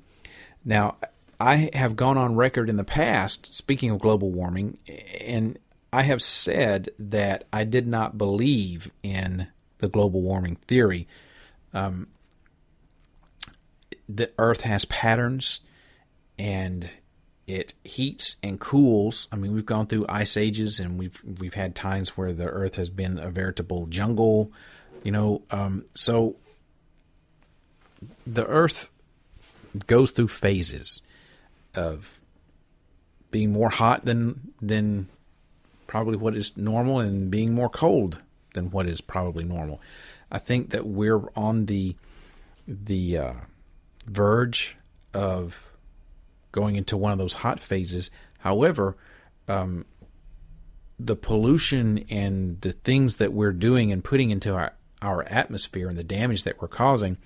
[0.65, 0.97] Now,
[1.39, 4.77] I have gone on record in the past, speaking of global warming,
[5.21, 5.57] and
[5.97, 9.47] I have said that I did not believe in
[9.79, 11.07] the global warming theory.
[11.73, 12.05] Um,
[14.07, 15.61] the Earth has patterns
[16.37, 16.87] and
[17.47, 19.27] it heats and cools.
[19.31, 22.75] I mean, we've gone through ice ages and we've we've had times where the Earth
[22.75, 24.51] has been a veritable jungle.
[25.01, 26.35] You know, um, so
[28.27, 28.91] the Earth
[29.87, 31.01] goes through phases
[31.73, 32.21] of
[33.31, 35.07] being more hot than than
[35.87, 38.19] probably what is normal and being more cold
[38.53, 39.81] than what is probably normal.
[40.31, 41.95] I think that we're on the
[42.67, 43.33] the uh,
[44.05, 44.77] verge
[45.13, 45.71] of
[46.51, 48.11] going into one of those hot phases.
[48.39, 48.97] However,
[49.47, 49.85] um,
[50.99, 55.97] the pollution and the things that we're doing and putting into our, our atmosphere and
[55.97, 57.17] the damage that we're causing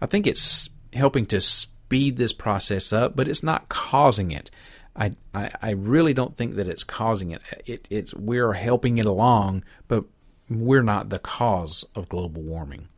[0.00, 4.50] I think it's helping to speed this process up, but it's not causing it.
[4.96, 7.42] I, I, I really don't think that it's causing it.
[7.66, 7.86] it.
[7.90, 10.04] It's we're helping it along, but
[10.48, 12.88] we're not the cause of global warming.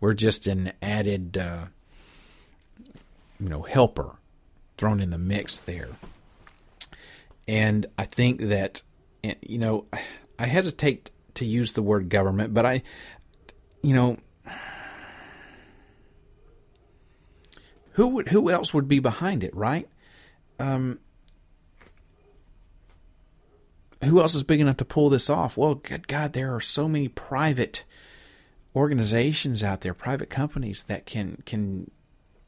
[0.00, 1.66] We're just an added, uh,
[3.38, 4.16] you know, helper
[4.78, 5.88] thrown in the mix there.
[7.46, 8.82] And I think that,
[9.42, 9.86] you know,
[10.38, 12.82] I hesitate to use the word government, but I,
[13.82, 14.18] you know,
[17.92, 19.88] who would who else would be behind it, right?
[20.58, 21.00] Um,
[24.02, 25.56] who else is big enough to pull this off?
[25.56, 27.84] Well, good God, there are so many private
[28.74, 31.90] organizations out there, private companies that can can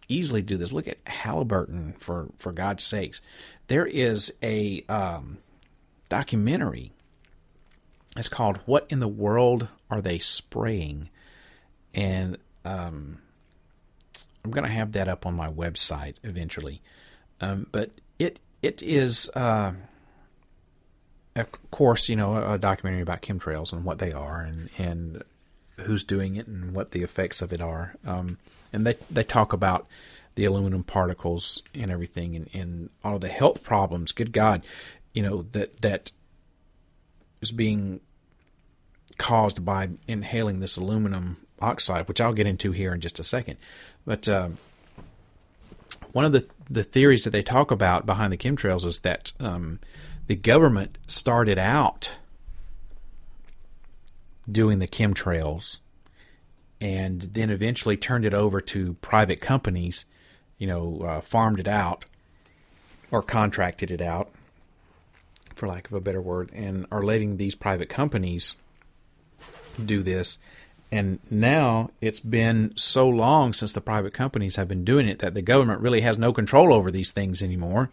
[0.08, 0.72] easily do this.
[0.72, 3.20] Look at Halliburton for for God's sakes.
[3.68, 5.38] There is a um,
[6.08, 6.92] documentary.
[8.16, 11.08] It's called "What in the World Are They Spraying?"
[11.94, 13.18] and um,
[14.44, 16.80] I'm going to have that up on my website eventually.
[17.40, 19.72] Um, but it it is, uh,
[21.36, 25.22] of course, you know, a documentary about chemtrails and what they are and and
[25.80, 27.94] who's doing it and what the effects of it are.
[28.06, 28.38] Um,
[28.72, 29.86] and they they talk about
[30.34, 34.12] the aluminum particles and everything and, and all the health problems.
[34.12, 34.62] Good God,
[35.14, 36.10] you know that that
[37.40, 38.00] is being
[39.18, 43.56] caused by inhaling this aluminum oxide, which I'll get into here in just a second.
[44.04, 44.50] But uh,
[46.12, 49.80] one of the the theories that they talk about behind the chemtrails is that um,
[50.26, 52.12] the government started out
[54.50, 55.78] doing the chemtrails
[56.80, 60.04] and then eventually turned it over to private companies,
[60.58, 62.04] you know, uh, farmed it out
[63.10, 64.30] or contracted it out,
[65.54, 68.56] for lack of a better word, and are letting these private companies
[69.84, 70.38] do this.
[70.90, 75.34] And now it's been so long since the private companies have been doing it that
[75.34, 77.90] the government really has no control over these things anymore.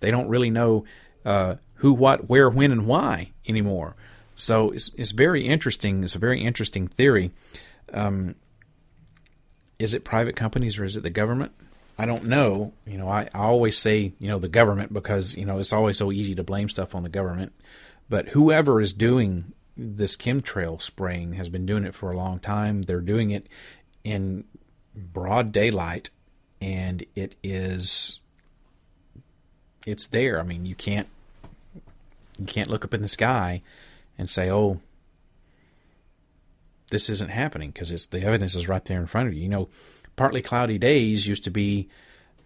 [0.00, 0.84] They don't really know
[1.24, 3.96] uh, who, what, where, when, and why anymore.
[4.36, 6.04] So it's, it's very interesting.
[6.04, 7.32] It's a very interesting theory.
[7.92, 8.36] Um,
[9.80, 11.50] is it private companies or is it the government?
[11.98, 12.72] I don't know.
[12.86, 15.98] You know, I, I always say, you know, the government because, you know, it's always
[15.98, 17.52] so easy to blame stuff on the government.
[18.08, 22.82] But whoever is doing this chemtrail spraying has been doing it for a long time.
[22.82, 23.48] They're doing it
[24.04, 24.44] in
[24.94, 26.10] broad daylight
[26.60, 28.20] and it is
[29.84, 30.38] it's there.
[30.38, 31.08] I mean, you can't
[32.38, 33.62] you can't look up in the sky
[34.18, 34.80] and say, "Oh,
[36.90, 39.42] this isn't happening," because it's the evidence is right there in front of you.
[39.42, 39.68] You know,
[40.16, 41.88] partly cloudy days used to be,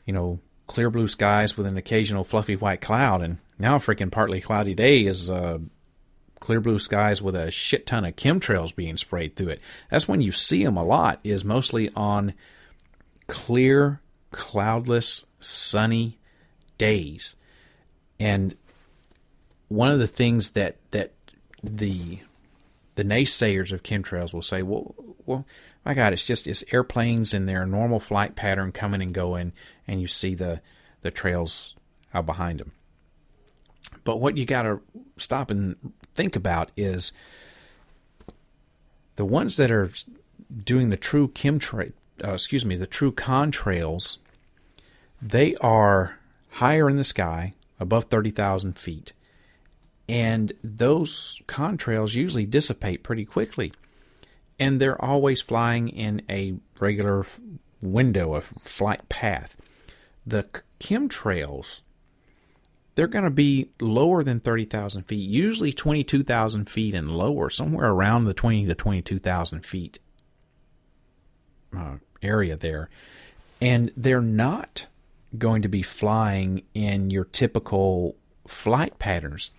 [0.05, 4.11] you know, clear blue skies with an occasional fluffy white cloud, and now a freaking
[4.11, 5.59] partly cloudy day is uh,
[6.41, 9.61] clear blue skies with a shit ton of chemtrails being sprayed through it.
[9.91, 11.20] That's when you see them a lot.
[11.24, 12.34] Is mostly on
[13.26, 16.18] clear, cloudless, sunny
[16.78, 17.37] days,
[18.20, 18.57] and
[19.69, 21.12] one of the things that that
[21.62, 22.21] the
[22.95, 24.95] the naysayers of chemtrails will say, well,
[25.27, 25.45] well,
[25.85, 29.53] my God, it's just it's airplanes in their normal flight pattern coming and going,
[29.87, 30.61] and you see the
[31.03, 31.75] the trails
[32.14, 32.73] out behind them.
[34.05, 34.81] But what you got to
[35.17, 35.77] stop and
[36.14, 37.12] think about is
[39.17, 39.91] the ones that are
[40.64, 41.93] doing the true chemtrail,
[42.25, 44.19] uh, excuse me, the true contrails.
[45.21, 46.19] They are
[46.51, 49.12] higher in the sky, above thirty thousand feet
[50.09, 53.73] and those contrails usually dissipate pretty quickly.
[54.59, 57.27] And they're always flying in a regular
[57.83, 59.57] window, a flight path.
[60.27, 60.49] The
[60.81, 61.83] chemtrails,
[62.95, 68.25] they're going to be lower than 30,000 feet, usually 22,000 feet and lower, somewhere around
[68.25, 69.99] the 20 to 22,000 feet
[71.77, 72.89] uh, area there.
[73.61, 74.87] And they're not
[75.37, 79.51] going to be flying in your typical flight patterns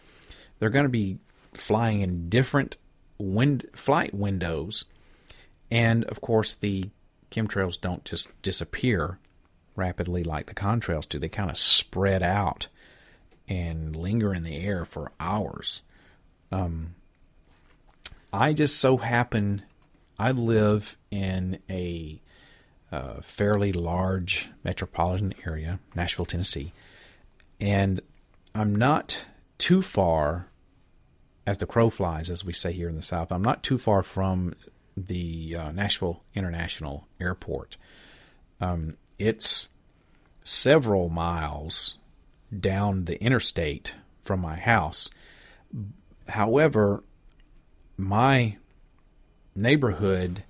[0.59, 1.17] they're going to be
[1.53, 2.77] flying in different
[3.17, 4.85] wind flight windows,
[5.71, 6.89] and of course the
[7.31, 9.19] chemtrails don't just disappear
[9.75, 11.19] rapidly like the contrails do.
[11.19, 12.67] They kind of spread out
[13.47, 15.83] and linger in the air for hours.
[16.51, 16.95] Um,
[18.33, 19.63] I just so happen
[20.19, 22.19] I live in a
[22.91, 26.73] uh, fairly large metropolitan area, Nashville, Tennessee,
[27.59, 28.01] and
[28.55, 29.25] I'm not
[29.57, 30.47] too far
[31.45, 33.31] as the crow flies, as we say here in the South.
[33.31, 34.53] I'm not too far from
[34.95, 37.77] the uh, Nashville International Airport.
[38.59, 39.69] Um, it's
[40.43, 41.97] several miles
[42.57, 45.09] down the interstate from my house.
[46.27, 47.03] However,
[47.97, 48.57] my
[49.55, 50.43] neighborhood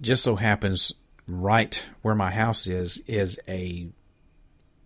[0.00, 0.92] just so happens
[1.26, 3.88] right where my house is is a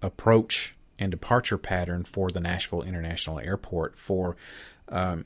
[0.00, 4.36] approach and departure pattern for the Nashville International Airport for
[4.88, 5.24] um,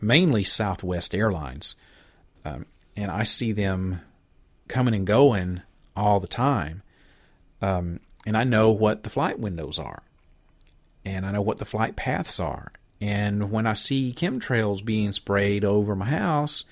[0.00, 1.74] mainly Southwest Airlines.
[2.44, 2.64] Um,
[2.96, 4.02] and I see them
[4.68, 5.62] coming and going
[5.96, 6.82] all the time.
[7.60, 10.04] Um, and I know what the flight windows are.
[11.04, 12.70] And I know what the flight paths are.
[13.00, 16.64] And when I see chemtrails being sprayed over my house,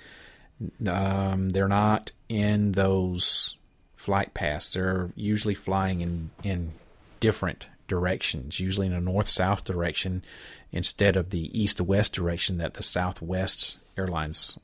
[0.87, 3.57] um, they're not in those
[3.97, 4.75] flight paths.
[4.75, 6.71] They're usually flying in, in
[7.19, 10.25] different directions, usually in a north south direction
[10.73, 14.59] instead of the east west direction that the Southwest Airlines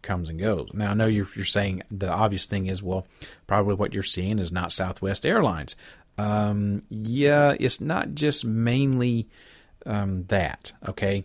[0.00, 0.70] comes and goes.
[0.72, 3.06] Now, I know you're, you're saying the obvious thing is, well,
[3.46, 5.76] probably what you're seeing is not Southwest Airlines.
[6.16, 9.28] Um, yeah, it's not just mainly
[9.84, 11.24] um, that, okay?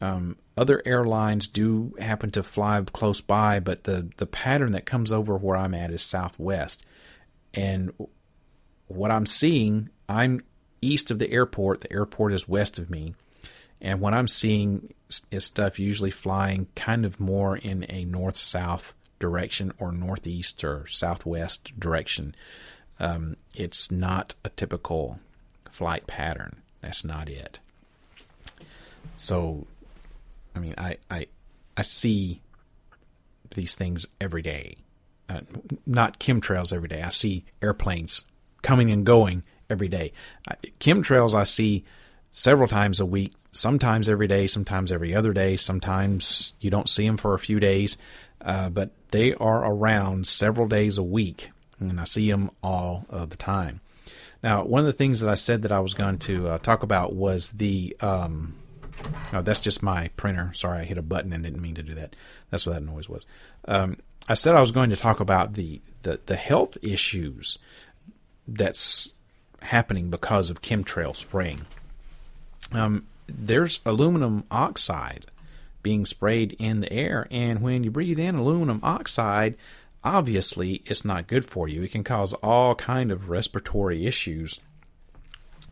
[0.00, 5.12] Um, other airlines do happen to fly close by, but the, the pattern that comes
[5.12, 6.84] over where I'm at is Southwest.
[7.54, 7.92] And
[8.86, 10.42] what I'm seeing, I'm
[10.82, 13.14] east of the airport, the airport is west of me.
[13.80, 14.92] And what I'm seeing
[15.30, 20.86] is stuff usually flying kind of more in a north south direction or northeast or
[20.86, 22.34] southwest direction.
[22.98, 25.18] Um, it's not a typical
[25.70, 26.62] flight pattern.
[26.82, 27.60] That's not it.
[29.16, 29.66] So,
[30.54, 31.26] I mean, I, I,
[31.76, 32.42] I see
[33.54, 34.76] these things every day.
[35.28, 35.40] Uh,
[35.86, 37.02] not chemtrails every day.
[37.02, 38.24] I see airplanes
[38.62, 40.12] coming and going every day.
[40.80, 41.84] Chemtrails I see
[42.32, 47.06] several times a week, sometimes every day, sometimes every other day, sometimes you don't see
[47.06, 47.96] them for a few days,
[48.40, 53.30] uh, but they are around several days a week, and I see them all of
[53.30, 53.80] the time.
[54.42, 56.82] Now, one of the things that I said that I was going to uh, talk
[56.82, 57.96] about was the.
[58.00, 58.54] Um,
[59.32, 60.52] oh, that's just my printer.
[60.54, 62.16] Sorry, I hit a button and didn't mean to do that.
[62.48, 63.26] That's what that noise was.
[63.66, 63.98] Um,
[64.28, 67.58] I said I was going to talk about the, the, the health issues
[68.48, 69.12] that's
[69.62, 71.66] happening because of chemtrail spraying.
[72.72, 75.26] Um, there's aluminum oxide
[75.82, 79.56] being sprayed in the air, and when you breathe in aluminum oxide,
[80.04, 81.82] obviously it's not good for you.
[81.82, 84.60] It can cause all kind of respiratory issues.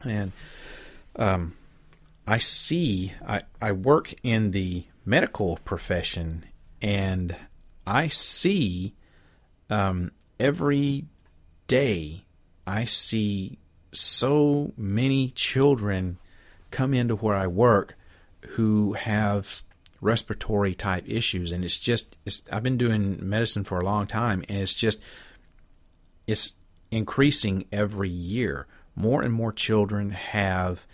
[0.04, 0.32] And
[1.16, 1.54] um,
[2.26, 6.44] I see, I, I work in the medical profession,
[6.80, 7.36] and
[7.86, 8.94] I see
[9.70, 11.06] um, every
[11.66, 12.24] day,
[12.66, 13.58] I see
[13.98, 16.18] so many children
[16.70, 17.96] come into where I work
[18.50, 19.62] who have
[20.00, 24.44] respiratory type issues and it's just it's I've been doing medicine for a long time
[24.48, 25.02] and it's just
[26.26, 26.54] it's
[26.90, 28.66] increasing every year.
[28.94, 30.86] More and more children have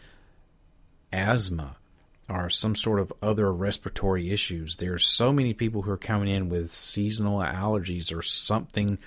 [1.12, 1.76] asthma
[2.28, 4.76] or some sort of other respiratory issues.
[4.76, 8.98] There's so many people who are coming in with seasonal allergies or something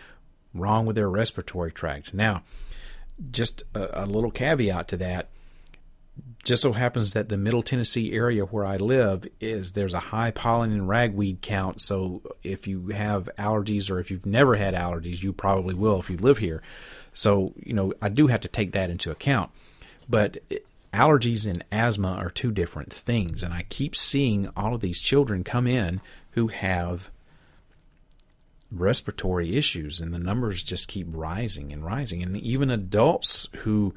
[0.54, 2.14] wrong with their respiratory tract.
[2.14, 2.44] Now,
[3.32, 5.30] just a, a little caveat to that
[6.48, 10.32] just so happens that the Middle Tennessee area where I live is there's a high
[10.32, 11.82] pollen and ragweed count.
[11.82, 16.10] So if you have allergies or if you've never had allergies, you probably will if
[16.10, 16.62] you live here.
[17.14, 19.52] So you know I do have to take that into account.
[20.08, 20.38] But
[20.94, 25.44] allergies and asthma are two different things, and I keep seeing all of these children
[25.44, 26.00] come in
[26.32, 27.12] who have
[28.72, 33.94] respiratory issues, and the numbers just keep rising and rising, and even adults who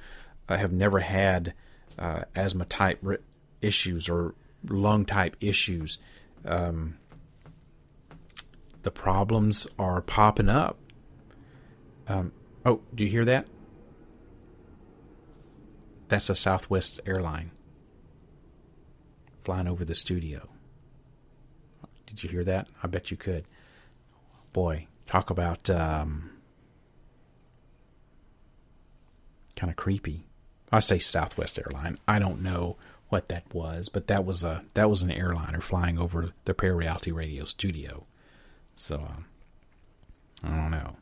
[0.49, 1.55] uh, have never had
[1.99, 3.05] uh, asthma type
[3.61, 4.35] issues or
[4.69, 5.99] lung type issues.
[6.45, 6.99] Um,
[8.83, 10.79] the problems are popping up.
[12.09, 12.33] Um,
[12.65, 13.47] oh, do you hear that?
[16.09, 17.53] That's a Southwest airline
[19.43, 20.49] flying over the studio.
[22.07, 22.69] Did you hear that?
[22.83, 23.45] I bet you could.
[24.53, 26.31] Boy, talk about um,
[29.57, 30.27] kind of creepy.
[30.73, 31.99] I say Southwest airline.
[32.07, 32.77] I don't know
[33.09, 37.15] what that was, but that was a that was an airliner flying over the ParaReality
[37.15, 38.07] Radio studio.
[38.77, 39.27] So um,
[40.43, 40.97] I don't know.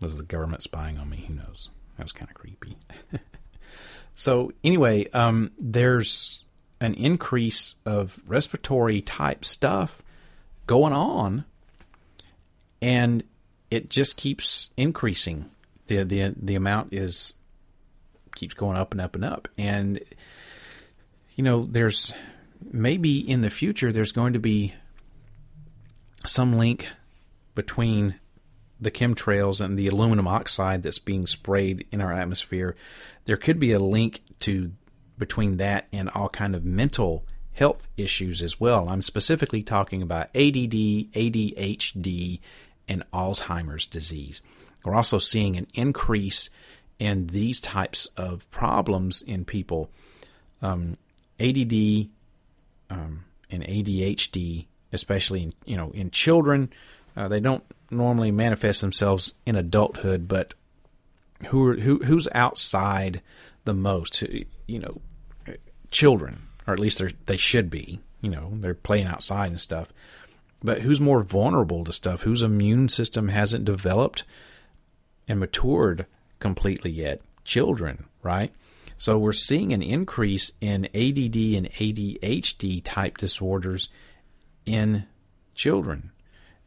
[0.00, 1.24] Was the government spying on me?
[1.28, 1.70] Who knows?
[1.96, 2.76] That was kind of creepy.
[4.14, 6.44] so anyway, um, there's
[6.80, 10.02] an increase of respiratory type stuff
[10.66, 11.44] going on,
[12.84, 13.24] and
[13.70, 15.50] it just keeps increasing.
[15.86, 17.34] the the The amount is
[18.36, 19.48] keeps going up and up and up.
[19.56, 20.00] And
[21.34, 22.12] you know, there's
[22.62, 24.74] maybe in the future there's going to be
[26.26, 26.88] some link
[27.54, 28.16] between
[28.80, 32.76] the chemtrails and the aluminum oxide that's being sprayed in our atmosphere.
[33.24, 34.72] There could be a link to
[35.16, 38.88] between that and all kind of mental health issues as well.
[38.90, 42.40] I'm specifically talking about ADD, ADHD,
[42.88, 44.42] and Alzheimer's disease.
[44.84, 46.50] We're also seeing an increase
[46.98, 49.90] in these types of problems in people,
[50.62, 50.96] um,
[51.40, 52.08] ADD
[52.90, 56.70] um, and ADHD, especially in you know in children,
[57.16, 60.54] uh, they don't normally manifest themselves in adulthood, but
[61.46, 63.20] who are, who who's outside
[63.64, 64.22] the most?
[64.66, 65.00] You know,
[65.90, 68.00] children, or at least they they should be.
[68.20, 69.88] You know, they're playing outside and stuff.
[70.64, 72.22] But who's more vulnerable to stuff?
[72.22, 74.24] Whose immune system hasn't developed
[75.28, 76.06] and matured
[76.40, 77.20] completely yet.
[77.44, 78.50] Children, right?
[78.96, 83.88] So we're seeing an increase in ADD and ADHD type disorders
[84.64, 85.04] in
[85.54, 86.12] children.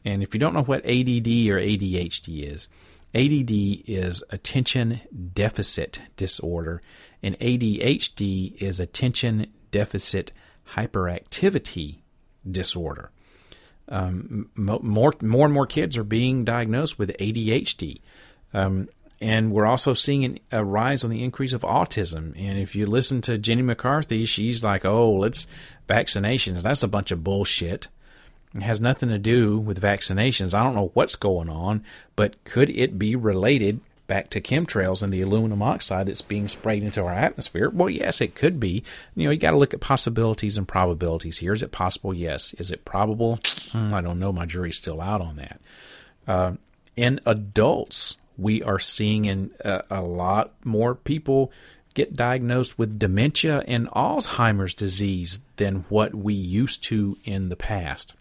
[0.06, 2.68] And if you don't know what ADD or ADHD is,
[3.16, 5.02] ADD is attention
[5.34, 6.82] deficit disorder,
[7.24, 10.32] and ADHD is attention deficit
[10.76, 12.00] hyperactivity
[12.50, 13.12] disorder.
[13.90, 18.02] Um, more, more and more kids are being diagnosed with ADHD.
[18.54, 22.34] Um, and we're also seeing a rise on the increase of autism.
[22.38, 25.48] And if you listen to Jenny McCarthy, she's like, oh, let's
[25.88, 26.62] vaccinations.
[26.62, 27.88] That's a bunch of bullshit.
[28.56, 30.54] It has nothing to do with vaccinations.
[30.54, 31.84] I don't know what's going on,
[32.16, 36.82] but could it be related back to chemtrails and the aluminum oxide that's being sprayed
[36.84, 37.70] into our atmosphere?
[37.70, 38.84] Well, yes, it could be.
[39.16, 41.54] You know, you got to look at possibilities and probabilities here.
[41.54, 42.14] Is it possible?
[42.14, 42.54] Yes.
[42.56, 43.40] Is it probable?
[43.72, 44.32] Hmm, I don't know.
[44.32, 45.62] My jury's still out on that.
[46.28, 46.54] Uh,
[46.96, 51.52] in adults, We are seeing in a, a lot more people
[51.96, 58.14] get diagnosed with dementia and Alzheimer's disease than what we used to in the past.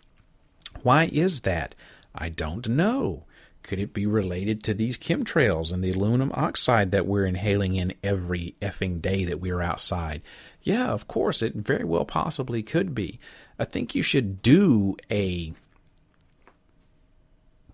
[0.82, 1.74] Why is that?
[2.14, 3.24] I don't know.
[3.66, 7.94] Could it be related to these chemtrails and the aluminum oxide that we're inhaling in
[8.00, 10.22] every effing day that we're outside?
[10.62, 13.18] Yeah, of course, it very well possibly could be.
[13.58, 15.52] I think you should do a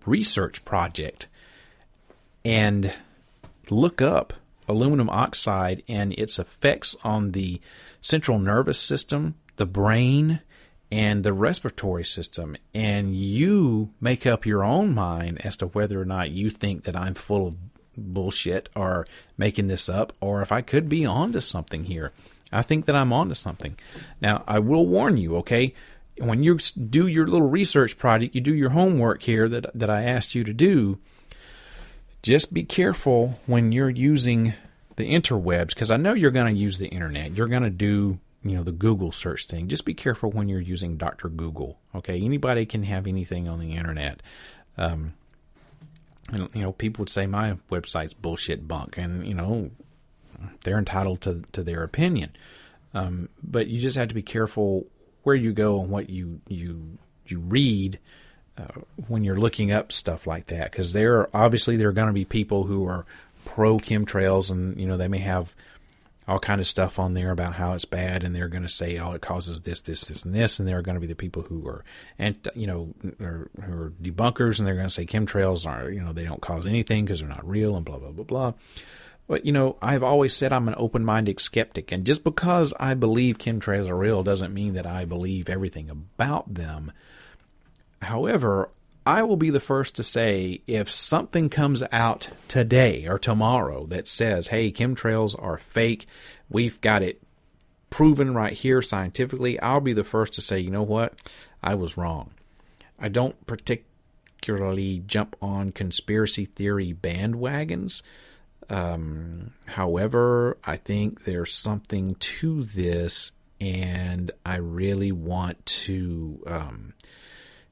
[0.03, 1.27] research project
[2.43, 2.91] and
[3.69, 4.33] look up
[4.67, 7.61] aluminum oxide and its effects on the
[8.01, 10.41] central nervous system, the brain,
[10.93, 12.55] and the respiratory system.
[12.71, 16.95] And you make up your own mind as to whether or not you think that
[16.95, 17.55] I'm full of
[17.97, 22.11] bullshit or making this up or if I could be onto something here.
[22.51, 23.75] I think that I'm onto something.
[24.21, 25.73] Now, I will warn you, okay?
[26.19, 30.03] When you do your little research project, you do your homework here that, that I
[30.03, 30.99] asked you to do,
[32.21, 34.53] just be careful when you're using
[34.97, 37.35] the interwebs because I know you're going to use the internet.
[37.35, 39.67] You're going to do you know the Google search thing.
[39.67, 41.29] Just be careful when you're using Dr.
[41.29, 41.79] Google.
[41.95, 44.21] Okay, anybody can have anything on the internet.
[44.77, 45.13] Um,
[46.31, 49.71] and, you know, people would say my website's bullshit bunk, and you know,
[50.63, 52.31] they're entitled to to their opinion.
[52.93, 54.85] Um, but you just have to be careful
[55.23, 57.99] where you go and what you you you read
[58.57, 62.07] uh, when you're looking up stuff like that, because there are obviously there are going
[62.07, 63.05] to be people who are
[63.45, 65.55] pro chemtrails, and you know they may have
[66.27, 68.97] all kind of stuff on there about how it's bad, and they're going to say,
[68.97, 71.15] "Oh, it causes this, this, this, and this," and there are going to be the
[71.15, 71.83] people who are
[72.17, 76.01] and you know are, who are debunkers, and they're going to say chemtrails are you
[76.01, 78.53] know they don't cause anything because they're not real, and blah blah blah blah.
[79.27, 83.37] But you know, I've always said I'm an open-minded skeptic, and just because I believe
[83.37, 86.91] chemtrails are real doesn't mean that I believe everything about them.
[88.01, 88.69] However,
[89.05, 94.07] I will be the first to say if something comes out today or tomorrow that
[94.07, 96.05] says, hey, chemtrails are fake,
[96.49, 97.21] we've got it
[97.89, 101.13] proven right here scientifically, I'll be the first to say, you know what?
[101.61, 102.31] I was wrong.
[102.97, 108.01] I don't particularly jump on conspiracy theory bandwagons.
[108.69, 116.41] Um, however, I think there's something to this, and I really want to.
[116.47, 116.93] Um,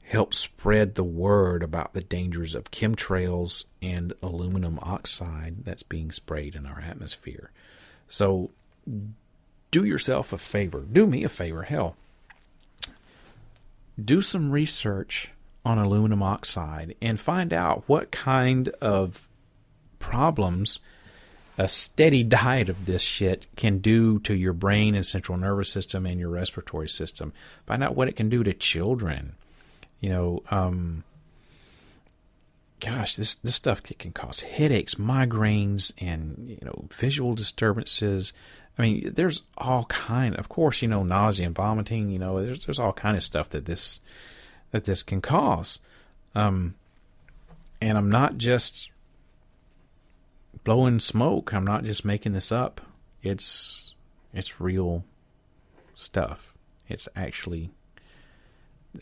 [0.04, 6.56] help spread the word about the dangers of chemtrails and aluminum oxide that's being sprayed
[6.56, 7.52] in our atmosphere.
[8.10, 8.52] So
[9.72, 10.82] do yourself a favor.
[10.82, 11.64] Do me a favor.
[11.64, 11.96] Hell,
[14.04, 15.32] do some research
[15.64, 19.30] on aluminum oxide and find out what kind of
[20.00, 20.80] problems
[21.58, 26.06] a steady diet of this shit can do to your brain and central nervous system
[26.06, 27.32] and your respiratory system.
[27.66, 29.36] Find out what it can do to children
[30.02, 31.04] you know, um,
[32.82, 38.34] gosh, this this stuff can cause headaches, migraines, and you know, visual disturbances.
[38.78, 40.36] I mean, there's all kind.
[40.36, 42.10] Of course, you know, nausea and vomiting.
[42.10, 44.02] You know, there's there's all kind of stuff that this
[44.72, 45.80] that this can cause.
[46.34, 46.76] Um,
[47.82, 48.90] and I'm not just
[50.64, 51.54] blowing smoke.
[51.54, 52.82] I'm not just making this up.
[53.22, 53.94] It's
[54.34, 55.04] it's real
[55.94, 56.56] stuff.
[56.88, 57.72] It's actually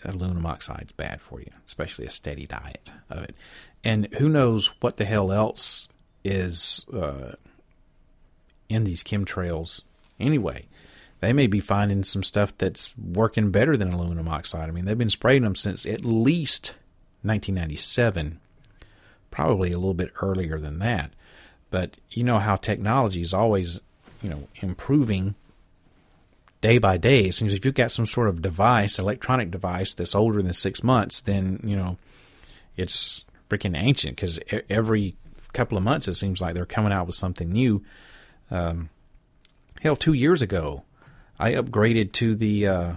[0.03, 3.35] aluminum oxide is bad for you, especially a steady diet of it.
[3.83, 5.87] And who knows what the hell else
[6.23, 7.33] is uh,
[8.67, 9.83] in these chemtrails
[10.19, 10.65] anyway.
[11.19, 14.69] They may be finding some stuff that's working better than aluminum oxide.
[14.69, 16.75] I mean, they've been spraying them since at least
[17.23, 18.39] 1997,
[19.29, 21.11] probably a little bit earlier than that.
[21.71, 23.81] But you know how technology is always,
[24.21, 25.35] you know, improving
[26.61, 27.25] day by day.
[27.25, 30.83] It seems if you've got some sort of device, electronic device that's older than six
[30.83, 31.97] months, then you know
[32.75, 34.39] it's freaking ancient because
[34.69, 35.15] every
[35.53, 37.83] couple of months it seems like they're coming out with something new.
[38.51, 38.89] Um,
[39.81, 40.83] hell, two years ago,
[41.39, 42.93] I upgraded to the uh,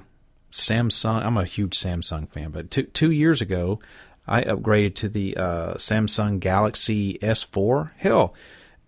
[0.51, 1.25] Samsung.
[1.25, 3.81] I'm a huge Samsung fan, but two two years ago,
[4.27, 7.93] I upgraded to the uh, Samsung Galaxy S4.
[7.97, 8.35] Hell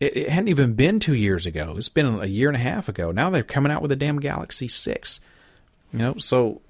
[0.00, 1.74] it, it, hadn't even been two years ago.
[1.76, 3.10] It's been a year and a half ago.
[3.10, 5.20] Now they're coming out with a damn Galaxy Six.
[5.92, 6.60] You know, so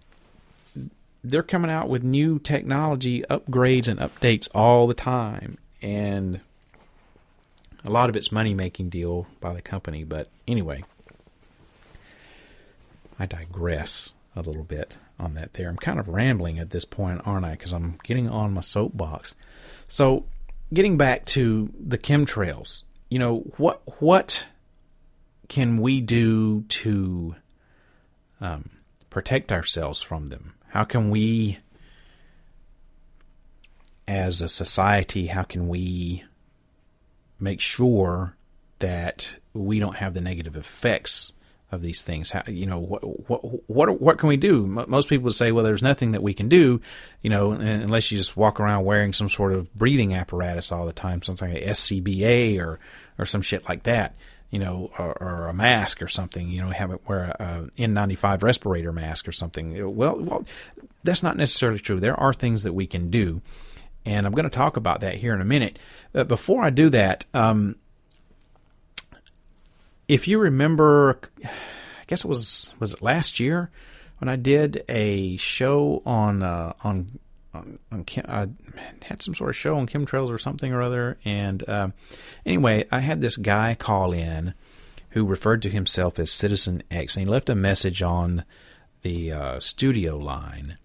[1.22, 6.40] they're coming out with new technology upgrades and updates all the time, and
[7.84, 10.04] a lot of it's money making deal by the company.
[10.04, 10.84] But anyway,
[13.18, 15.54] I digress a little bit on that.
[15.54, 17.52] There, I'm kind of rambling at this point, aren't I?
[17.52, 19.34] Because I'm getting on my soapbox.
[19.88, 20.26] So,
[20.72, 22.82] getting back to the chemtrails
[23.14, 24.48] you know what what
[25.46, 27.36] can we do to
[28.40, 28.70] um,
[29.08, 30.54] protect ourselves from them?
[30.66, 31.58] How can we,
[34.08, 36.24] as a society, how can we
[37.38, 38.34] make sure
[38.80, 41.34] that we don't have the negative effects
[41.74, 42.30] of these things.
[42.30, 44.66] How, you know, what, what, what, what can we do?
[44.66, 46.80] Most people would say, well, there's nothing that we can do,
[47.20, 50.92] you know, unless you just walk around wearing some sort of breathing apparatus all the
[50.92, 52.78] time, something like SCBA or,
[53.18, 54.14] or some shit like that,
[54.50, 57.80] you know, or, or a mask or something, you know, have it wear a, a
[57.80, 59.72] N95 respirator mask or something.
[59.96, 60.44] Well, well,
[61.02, 62.00] that's not necessarily true.
[62.00, 63.42] There are things that we can do.
[64.06, 65.78] And I'm going to talk about that here in a minute.
[66.12, 67.76] But before I do that, um,
[70.08, 73.70] if you remember, I guess it was was it last year
[74.18, 77.18] when I did a show on uh, on
[77.55, 77.78] on,
[78.26, 78.48] I
[79.02, 81.88] had some sort of show on chemtrails or something or other, and uh,
[82.44, 84.55] anyway, I had this guy call in
[85.11, 88.44] who referred to himself as Citizen X, and he left a message on
[89.02, 90.76] the uh, studio line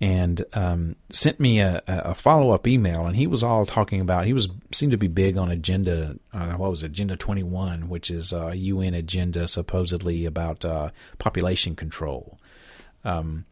[0.00, 4.24] and um, sent me a, a follow up email, and he was all talking about.
[4.24, 6.16] He was seemed to be big on agenda.
[6.32, 10.90] Uh, what was it, Agenda Twenty One, which is a UN agenda supposedly about uh,
[11.18, 12.38] population control.
[13.04, 13.44] Um,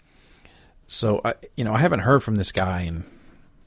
[0.89, 3.05] so I, you know, I haven't heard from this guy in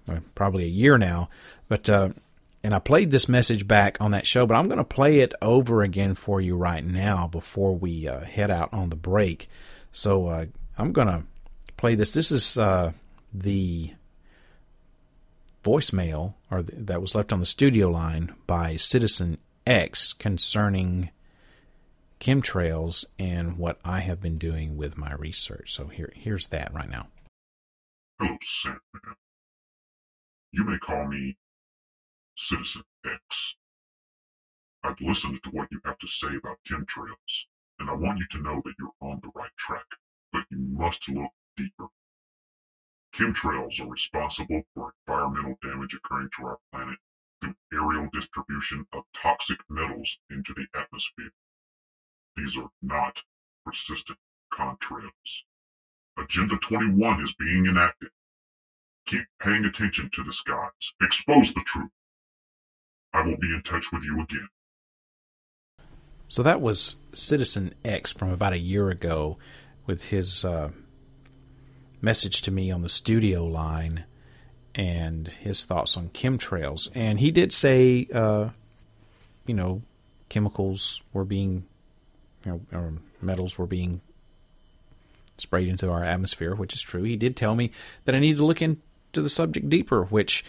[0.09, 1.29] uh, probably a year now,
[1.69, 2.09] but uh,
[2.63, 5.33] and I played this message back on that show, but I'm going to play it
[5.41, 9.47] over again for you right now before we uh, head out on the break.
[9.91, 10.45] So uh,
[10.77, 11.23] I'm going to
[11.77, 12.13] play this.
[12.13, 12.91] This is uh,
[13.33, 13.93] the
[15.63, 21.11] voicemail or that was left on the studio line by Citizen X concerning
[22.19, 25.71] chemtrails and what I have been doing with my research.
[25.73, 27.07] So here, here's that right now.
[28.21, 29.15] Hello, Sandman.
[30.51, 31.35] You may call me
[32.37, 33.19] Citizen X.
[34.83, 37.45] I've listened to what you have to say about chemtrails,
[37.79, 39.85] and I want you to know that you're on the right track,
[40.31, 41.87] but you must look deeper.
[43.15, 46.99] Chemtrails are responsible for environmental damage occurring to our planet
[47.41, 51.31] through aerial distribution of toxic metals into the atmosphere.
[52.35, 53.19] These are not
[53.65, 54.19] persistent
[54.53, 55.41] contrails.
[56.17, 58.09] Agenda 21 is being enacted.
[59.07, 60.93] Keep paying attention to the skies.
[61.01, 61.89] Expose the truth.
[63.13, 64.47] I will be in touch with you again.
[66.27, 69.37] So that was Citizen X from about a year ago
[69.85, 70.69] with his uh,
[72.01, 74.05] message to me on the studio line
[74.73, 76.89] and his thoughts on chemtrails.
[76.95, 78.49] And he did say, uh,
[79.45, 79.81] you know,
[80.29, 81.65] chemicals were being,
[82.45, 83.99] you know, metals were being
[85.41, 87.03] sprayed into our atmosphere, which is true.
[87.03, 87.71] He did tell me
[88.05, 88.79] that I needed to look into
[89.13, 90.43] the subject deeper, which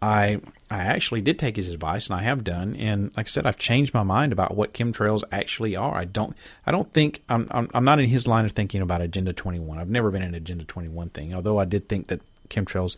[0.00, 0.40] I
[0.70, 2.76] I actually did take his advice, and I have done.
[2.76, 5.96] And like I said, I've changed my mind about what chemtrails actually are.
[5.96, 6.36] I don't
[6.66, 9.78] I don't think I'm I'm, I'm not in his line of thinking about Agenda 21.
[9.78, 12.96] I've never been in an Agenda 21 thing, although I did think that chemtrails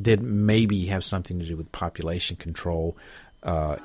[0.00, 2.96] did maybe have something to do with population control.
[3.42, 3.76] Uh,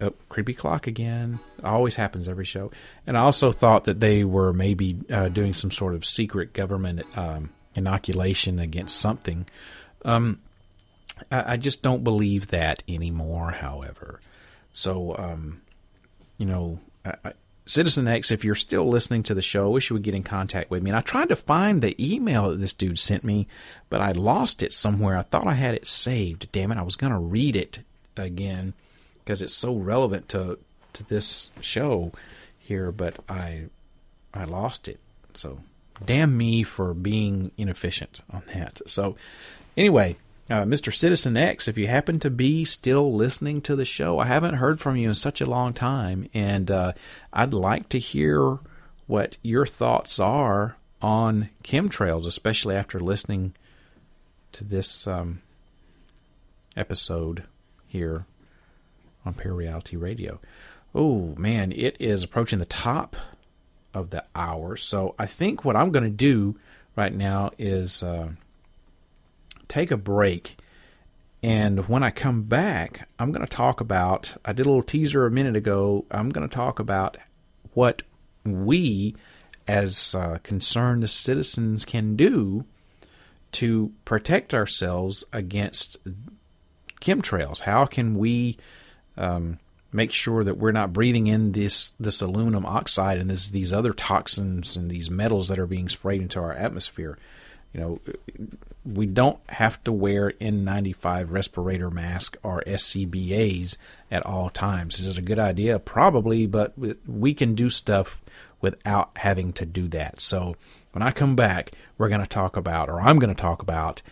[0.00, 1.38] oh, creepy clock again.
[1.58, 2.70] It always happens every show.
[3.06, 7.02] And I also thought that they were maybe uh, doing some sort of secret government
[7.16, 9.46] um, inoculation against something.
[10.04, 10.40] Um,
[11.30, 13.50] I, I just don't believe that anymore.
[13.50, 14.20] However,
[14.72, 15.60] so um,
[16.38, 17.32] you know, I, I,
[17.66, 20.24] Citizen X, if you're still listening to the show, I wish you would get in
[20.24, 20.90] contact with me.
[20.90, 23.46] And I tried to find the email that this dude sent me,
[23.88, 25.16] but I lost it somewhere.
[25.16, 26.50] I thought I had it saved.
[26.52, 26.78] Damn it!
[26.78, 27.80] I was gonna read it
[28.16, 28.74] again
[29.30, 30.58] because it's so relevant to
[30.92, 32.10] to this show
[32.58, 33.66] here, but I
[34.34, 34.98] I lost it.
[35.34, 35.60] So
[36.04, 38.80] damn me for being inefficient on that.
[38.86, 39.14] So
[39.76, 40.16] anyway,
[40.50, 40.92] uh, Mr.
[40.92, 44.80] Citizen X, if you happen to be still listening to the show, I haven't heard
[44.80, 46.92] from you in such a long time, and uh,
[47.32, 48.58] I'd like to hear
[49.06, 53.54] what your thoughts are on chemtrails, especially after listening
[54.50, 55.40] to this um,
[56.76, 57.44] episode
[57.86, 58.26] here
[59.24, 60.40] on ParaReality Radio.
[60.94, 63.16] Oh man, it is approaching the top
[63.94, 66.56] of the hour, so I think what I'm going to do
[66.96, 68.02] right now is.
[68.02, 68.32] Uh,
[69.70, 70.58] take a break.
[71.42, 74.36] And when I come back, I'm going to talk about.
[74.44, 76.04] I did a little teaser a minute ago.
[76.10, 77.16] I'm going to talk about
[77.72, 78.02] what
[78.44, 79.14] we,
[79.66, 82.66] as uh, concerned citizens, can do
[83.52, 85.96] to protect ourselves against
[87.00, 87.60] chemtrails.
[87.60, 88.58] How can we
[89.20, 89.58] um,
[89.92, 93.92] make sure that we're not breathing in this this aluminum oxide and this, these other
[93.92, 97.18] toxins and these metals that are being sprayed into our atmosphere?
[97.72, 98.00] You know,
[98.84, 103.76] we don't have to wear N95 respirator mask or SCBAs
[104.10, 104.98] at all times.
[104.98, 105.78] Is it a good idea?
[105.78, 106.74] Probably, but
[107.06, 108.22] we can do stuff
[108.60, 110.20] without having to do that.
[110.20, 110.56] So
[110.92, 114.02] when I come back, we're going to talk about, or I'm going to talk about,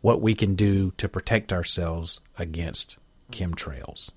[0.00, 2.98] what we can do to protect ourselves against
[3.32, 4.10] chemtrails.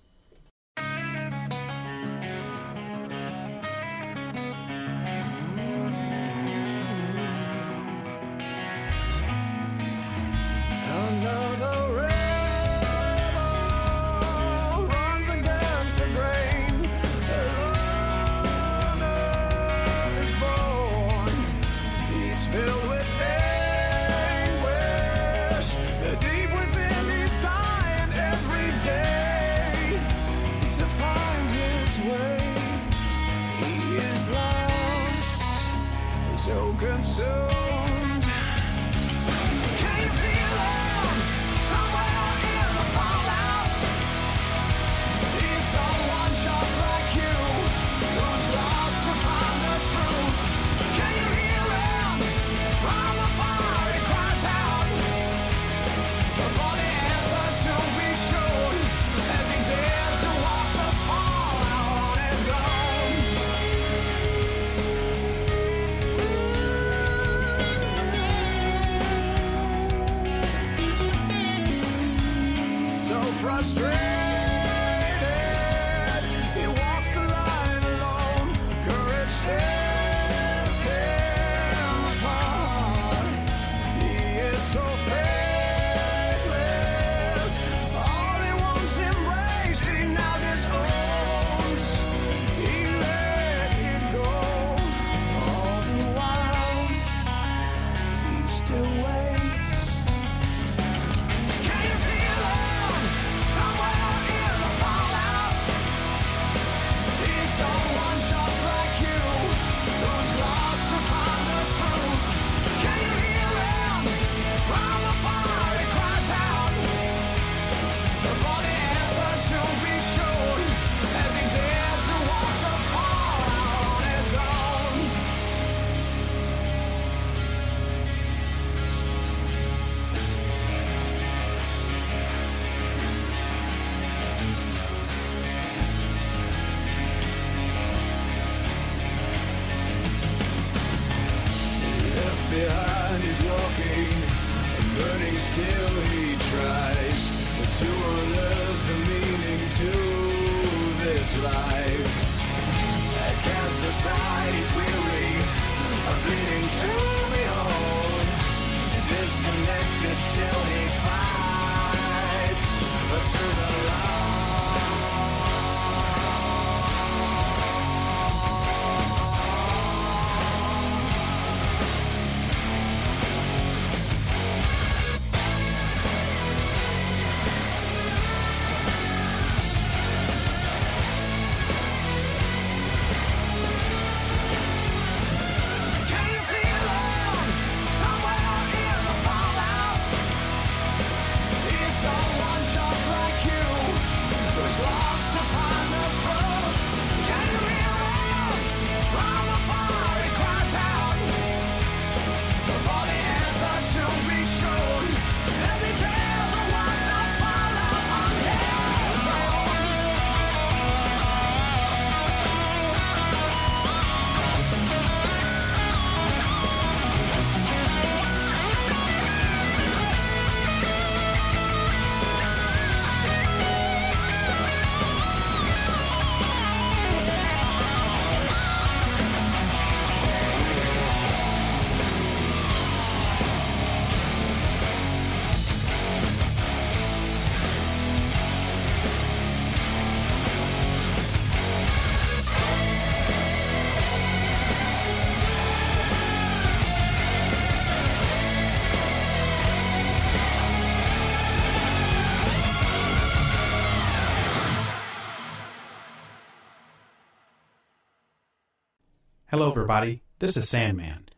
[259.58, 260.22] Hello, everybody.
[260.38, 261.30] This is Sandman.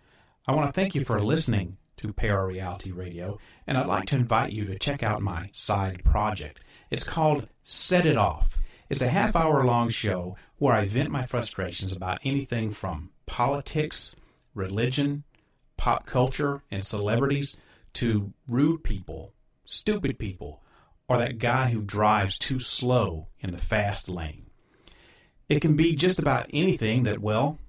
[0.45, 4.51] I want to thank you for listening to ParaReality Radio, and I'd like to invite
[4.51, 6.59] you to check out my side project.
[6.91, 8.57] It's called Set It Off.
[8.89, 14.17] It's a half hour long show where I vent my frustrations about anything from politics,
[14.53, 15.23] religion,
[15.77, 17.55] pop culture, and celebrities
[17.93, 19.31] to rude people,
[19.63, 20.61] stupid people,
[21.07, 24.47] or that guy who drives too slow in the fast lane.
[25.47, 27.59] It can be just about anything that, well,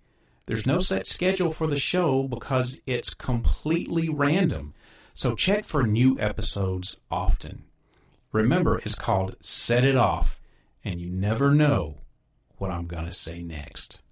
[0.47, 4.74] There's no set schedule for the show because it's completely random,
[5.14, 7.64] so check for new episodes often.
[8.33, 10.41] Remember, it's called Set It Off,
[10.85, 12.02] and you never know
[12.63, 14.03] what I'm going to say next.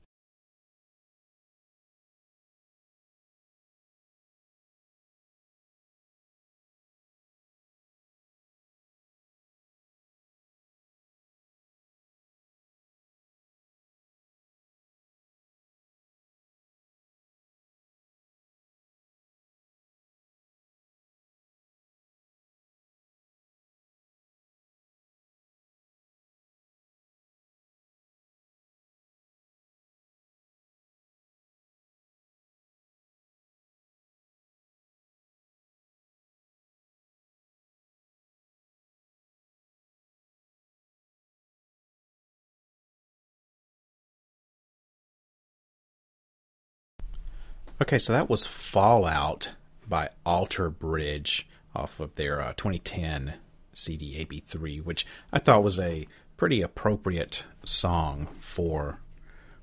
[47.82, 49.52] Okay, so that was Fallout
[49.88, 53.34] by Alter Bridge off of their uh, 2010
[53.72, 56.06] CD AB3, which I thought was a
[56.36, 59.00] pretty appropriate song for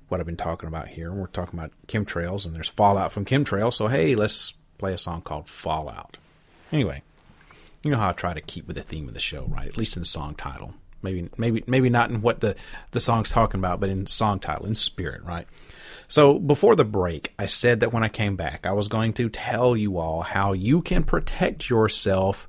[0.08, 1.12] what I've been talking about here.
[1.12, 5.22] We're talking about chemtrails, and there's fallout from chemtrails, so hey, let's play a song
[5.22, 6.16] called Fallout.
[6.72, 7.02] Anyway,
[7.84, 9.68] you know how I try to keep with the theme of the show, right?
[9.68, 10.74] At least in the song title.
[11.02, 12.56] Maybe, maybe, maybe not in what the
[12.90, 15.46] the song's talking about, but in song title, in spirit, right?
[16.08, 19.28] So before the break, I said that when I came back, I was going to
[19.28, 22.48] tell you all how you can protect yourself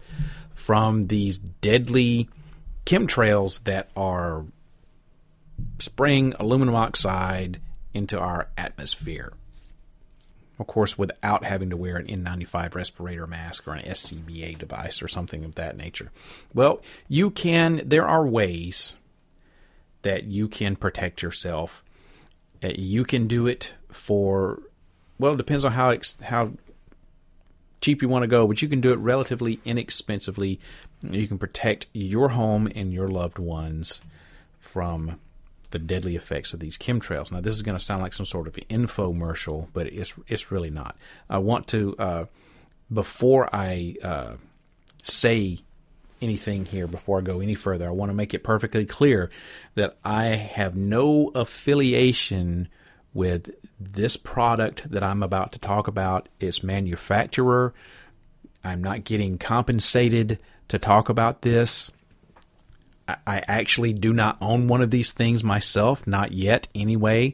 [0.53, 2.29] from these deadly
[2.85, 4.45] chemtrails that are
[5.77, 7.59] spraying aluminum oxide
[7.93, 9.33] into our atmosphere.
[10.57, 15.07] Of course, without having to wear an N95 respirator mask or an SCBA device or
[15.07, 16.11] something of that nature.
[16.53, 18.95] Well, you can, there are ways
[20.01, 21.83] that you can protect yourself
[22.61, 24.61] you can do it for
[25.17, 26.51] well, it depends on how how
[27.81, 30.59] cheap you want to go, but you can do it relatively inexpensively.
[31.01, 34.01] You can protect your home and your loved ones
[34.59, 35.19] from
[35.71, 37.31] the deadly effects of these chemtrails.
[37.31, 40.69] Now, this is going to sound like some sort of infomercial, but it's it's really
[40.69, 40.95] not.
[41.29, 42.25] I want to uh,
[42.91, 44.33] before I uh,
[45.03, 45.59] say
[46.21, 47.87] anything here before I go any further.
[47.87, 49.29] I want to make it perfectly clear
[49.75, 52.67] that I have no affiliation
[53.13, 57.73] with this product that I'm about to talk about, its manufacturer.
[58.63, 61.91] I'm not getting compensated to talk about this.
[63.07, 67.33] I actually do not own one of these things myself, not yet anyway.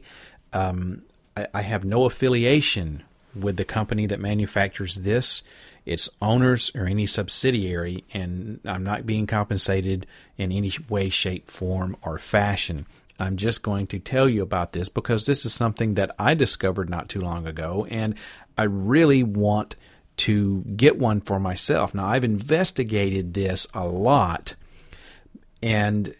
[0.52, 1.02] Um,
[1.36, 3.02] I, I have no affiliation
[3.34, 5.42] with the company that manufactures this
[5.86, 10.06] its owners or any subsidiary, and I'm not being compensated
[10.36, 12.86] in any way, shape, form, or fashion.
[13.18, 16.90] I'm just going to tell you about this because this is something that I discovered
[16.90, 18.16] not too long ago, and
[18.58, 19.76] I really want
[20.18, 21.94] to get one for myself.
[21.94, 24.54] Now, I've investigated this a lot,
[25.62, 26.14] and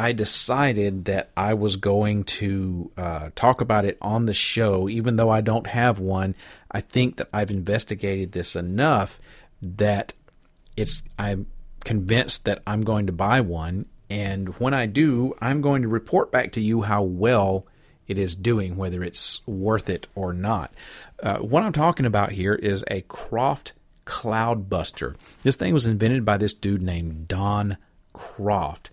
[0.00, 5.16] I decided that I was going to uh, talk about it on the show, even
[5.16, 6.34] though I don't have one.
[6.70, 9.20] I think that I've investigated this enough
[9.60, 10.14] that
[10.74, 11.48] it's I'm
[11.84, 16.32] convinced that I'm going to buy one, and when I do, I'm going to report
[16.32, 17.66] back to you how well
[18.08, 20.72] it is doing, whether it's worth it or not.
[21.22, 23.74] Uh, what I'm talking about here is a Croft
[24.06, 25.16] Cloudbuster.
[25.42, 27.76] This thing was invented by this dude named Don
[28.14, 28.88] Croft,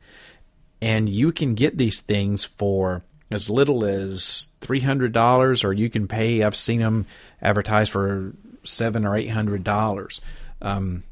[0.82, 5.90] and you can get these things for as little as three hundred dollars, or you
[5.90, 6.44] can pay.
[6.44, 7.06] I've seen them
[7.42, 8.34] advertised for
[8.64, 10.22] seven or eight hundred dollars.
[10.62, 11.04] Um,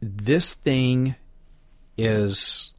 [0.00, 1.16] this thing
[1.96, 2.72] is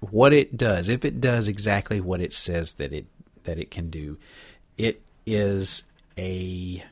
[0.00, 0.88] what it does.
[0.88, 3.06] If it does exactly what it says that it
[3.44, 4.18] that it can do,
[4.76, 5.84] it is
[6.18, 6.84] a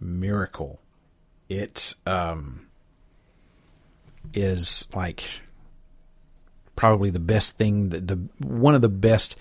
[0.00, 0.80] miracle.
[1.48, 2.66] It um,
[4.34, 5.24] is like
[6.78, 9.36] probably the best thing that the one of the best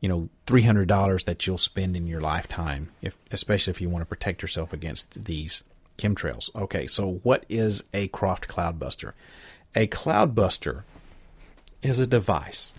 [0.00, 3.90] you know three hundred dollars that you'll spend in your lifetime, if especially if you
[3.90, 5.62] want to protect yourself against these
[5.98, 6.48] chemtrails.
[6.56, 9.12] Okay, so what is a Croft Cloudbuster?
[9.74, 10.84] A cloudbuster
[11.82, 12.72] is a device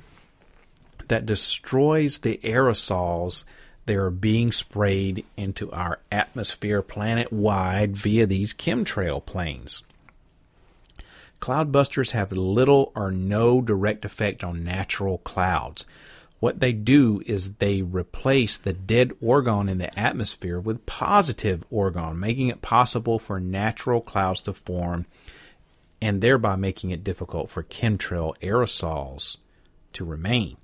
[1.08, 3.46] that destroys the aerosols
[3.86, 9.84] that are being sprayed into our atmosphere planet wide via these chemtrail planes.
[11.42, 15.88] Cloudbusters have little or no direct effect on natural clouds.
[16.40, 22.18] What they do is they replace the dead orgone in the atmosphere with positive orgone,
[22.18, 25.08] making it possible for natural clouds to form
[26.00, 29.38] and thereby making it difficult for chemtrail aerosols
[29.94, 30.58] to remain.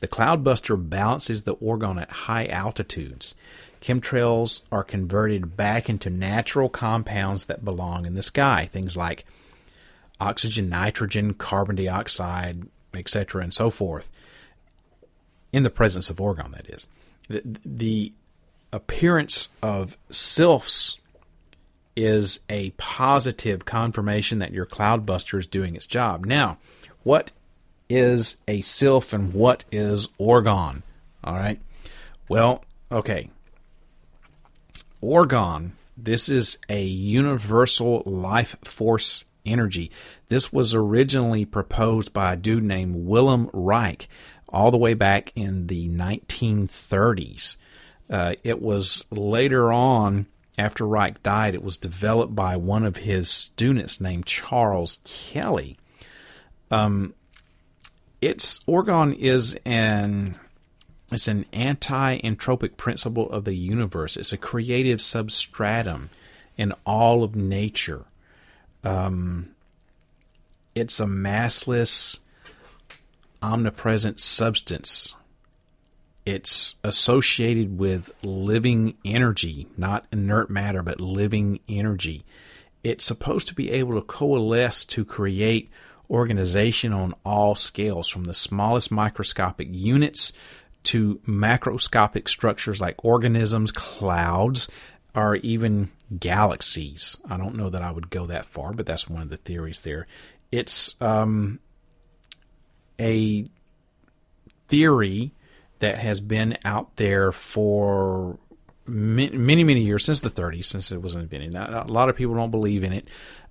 [0.00, 3.34] The cloudbuster balances the orgone at high altitudes.
[3.80, 9.24] Chemtrails are converted back into natural compounds that belong in the sky, things like
[10.20, 14.10] oxygen, nitrogen, carbon dioxide, etc., and so forth,
[15.52, 16.88] in the presence of orgone, that is.
[17.28, 18.12] The, the
[18.72, 20.98] appearance of sylphs
[21.96, 26.24] is a positive confirmation that your cloudbuster is doing its job.
[26.24, 26.58] Now,
[27.02, 27.30] what
[27.88, 30.82] is a sylph and what is orgone?
[31.22, 31.60] All right.
[32.28, 33.30] Well, okay.
[35.02, 39.90] Orgone, this is a universal life force energy.
[40.28, 44.08] This was originally proposed by a dude named Wilhelm Reich
[44.48, 47.56] all the way back in the 1930s.
[48.08, 50.26] Uh, it was later on,
[50.56, 55.76] after Reich died, it was developed by one of his students named Charles Kelley.
[56.70, 57.14] Um,
[58.20, 60.36] its orgone is an
[61.10, 64.16] it's an anti-entropic principle of the universe.
[64.16, 66.10] It's a creative substratum
[66.56, 68.04] in all of nature.
[68.84, 69.54] Um,
[70.74, 72.18] it's a massless,
[73.42, 75.16] omnipresent substance.
[76.26, 82.24] It's associated with living energy, not inert matter, but living energy.
[82.82, 85.70] It's supposed to be able to coalesce to create
[86.10, 90.32] organization on all scales, from the smallest microscopic units
[90.84, 94.68] to macroscopic structures like organisms, clouds,
[95.14, 97.18] or even galaxies.
[97.28, 99.82] I don't know that I would go that far, but that's one of the theories
[99.82, 100.06] there.
[100.52, 101.60] It's um,
[103.00, 103.46] a
[104.68, 105.32] theory
[105.80, 108.38] that has been out there for
[108.86, 111.52] many, many years, since the 30s, since it was invented.
[111.52, 113.08] Now, a lot of people don't believe in it.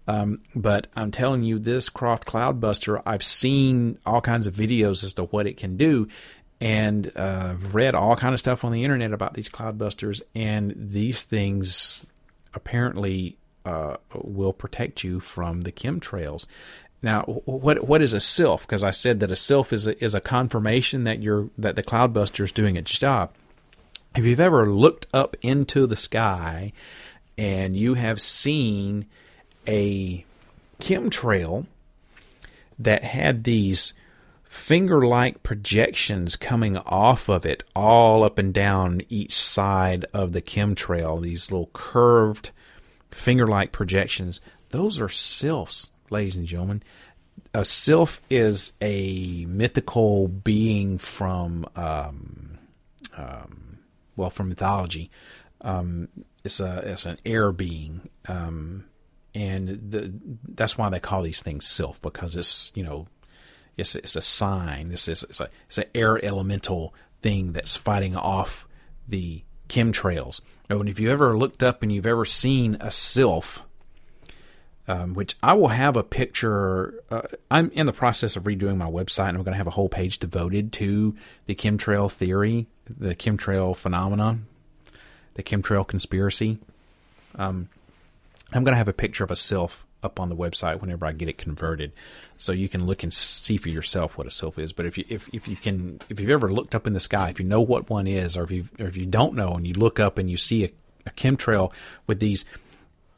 [0.08, 5.14] Um, but I'm telling you, this Croft Cloudbuster, I've seen all kinds of videos as
[5.14, 6.08] to what it can do,
[6.60, 11.24] and uh, read all kind of stuff on the internet about these Cloudbusters, and these
[11.24, 12.06] things
[12.54, 16.46] apparently uh, will protect you from the chemtrails.
[17.02, 18.62] Now, what what is a sylph?
[18.66, 21.84] Because I said that a sylph is a, is a confirmation that you're that the
[21.84, 23.32] Cloudbuster is doing its job.
[24.16, 26.72] If you've ever looked up into the sky
[27.38, 29.06] and you have seen
[29.68, 30.24] a
[30.80, 31.68] chemtrail
[32.78, 33.94] that had these
[34.54, 40.42] finger like projections coming off of it all up and down each side of the
[40.42, 42.52] chemtrail, these little curved
[43.10, 44.40] finger like projections.
[44.70, 46.84] Those are sylphs, ladies and gentlemen.
[47.56, 52.60] A sylph is a mythical being from, um,
[53.18, 53.80] um,
[54.16, 55.10] well, from mythology.
[55.62, 56.10] Um,
[56.44, 58.08] it's a it's an air being.
[58.28, 58.86] Um,
[59.34, 60.14] and the,
[60.48, 63.08] that's why they call these things sylph because it's you know
[63.78, 64.90] it's it's a sign.
[64.90, 68.68] This is it's a it's an air elemental thing that's fighting off
[69.08, 70.42] the chemtrails.
[70.70, 73.64] And if you ever looked up and you've ever seen a sylph,
[74.88, 77.02] um, which I will have a picture.
[77.10, 79.72] Uh, I'm in the process of redoing my website, and I'm going to have a
[79.72, 84.40] whole page devoted to the chemtrail theory, the chemtrail phenomena,
[85.36, 86.60] the chemtrail conspiracy.
[87.36, 87.70] Um,
[88.52, 91.12] I'm going to have a picture of a sylph up on the website whenever I
[91.12, 91.92] get it converted,
[92.38, 94.74] so you can look and see for yourself what a sylph is.
[94.74, 97.30] But if you if, if you can if you've ever looked up in the sky,
[97.30, 99.66] if you know what one is, or if you or if you don't know and
[99.68, 100.72] you look up and you see a,
[101.06, 101.72] a chemtrail
[102.08, 102.46] with these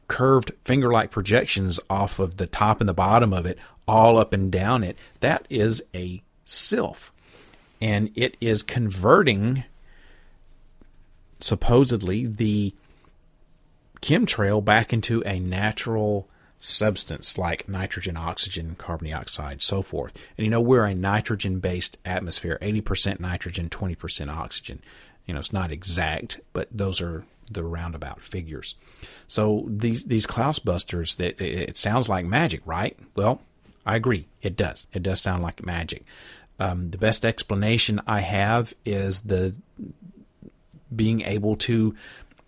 [0.07, 3.57] curved finger-like projections off of the top and the bottom of it,
[3.88, 7.12] all up and down it, that is a sylph,
[7.82, 9.64] and it is converting
[11.40, 12.74] supposedly the
[14.02, 16.28] chemtrail back into a natural
[16.60, 20.18] substance like nitrogen, oxygen, carbon dioxide, so forth.
[20.38, 24.82] And you know, we're a nitrogen based atmosphere 80% nitrogen, 20% oxygen.
[25.26, 28.76] You know, it's not exact, but those are the roundabout figures.
[29.27, 32.98] So these these Cloudbusters, that it sounds like magic, right?
[33.15, 33.41] Well,
[33.86, 34.27] I agree.
[34.41, 34.88] It does.
[34.94, 36.03] It does sound like magic.
[36.60, 39.56] Um, the best explanation I have is the
[40.95, 41.95] being able to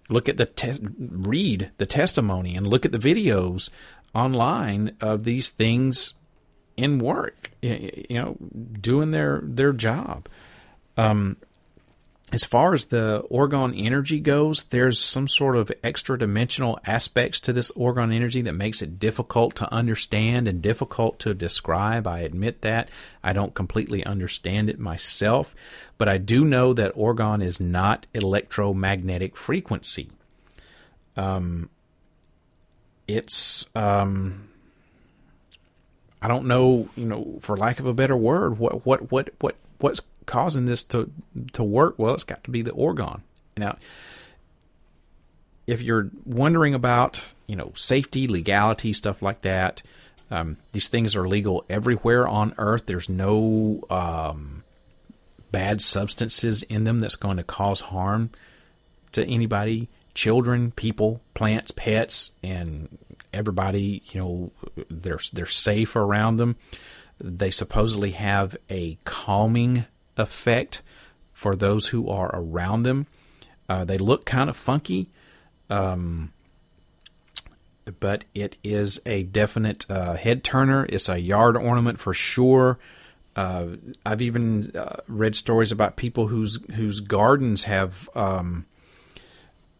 [0.09, 3.69] look at the te- read the testimony and look at the videos
[4.17, 6.15] online of these things
[6.75, 8.35] in work you know
[8.81, 10.27] doing their their job
[10.97, 11.37] um,
[12.33, 17.53] as far as the orgone energy goes, there's some sort of extra dimensional aspects to
[17.53, 22.05] this orgone energy that makes it difficult to understand and difficult to describe.
[22.05, 22.89] I admit that.
[23.23, 25.55] I don't completely understand it myself,
[25.97, 30.09] but I do know that orgone is not electromagnetic frequency.
[31.15, 31.69] Um,
[33.07, 34.49] it's, um,
[36.21, 39.55] I don't know, you know, for lack of a better word, what, what, what, what,
[39.79, 41.09] what's causing this to
[41.53, 41.95] to work?
[41.97, 43.21] Well, it's got to be the orgone.
[43.57, 43.77] Now,
[45.65, 49.81] if you're wondering about you know safety, legality, stuff like that,
[50.29, 52.85] um, these things are legal everywhere on Earth.
[52.85, 54.63] There's no um,
[55.51, 58.29] bad substances in them that's going to cause harm
[59.13, 59.87] to anybody,
[60.17, 62.97] children, people, plants, pets, and
[63.31, 64.01] everybody.
[64.11, 64.51] You know,
[64.89, 66.57] they're they're safe around them.
[67.19, 69.85] They supposedly have a calming
[70.17, 70.81] effect
[71.31, 73.05] for those who are around them.
[73.69, 75.07] Uh, they look kind of funky,
[75.69, 76.33] um,
[77.99, 80.87] but it is a definite uh, head turner.
[80.89, 82.79] It's a yard ornament for sure.
[83.35, 83.67] Uh,
[84.03, 88.65] I've even uh, read stories about people whose whose gardens have um,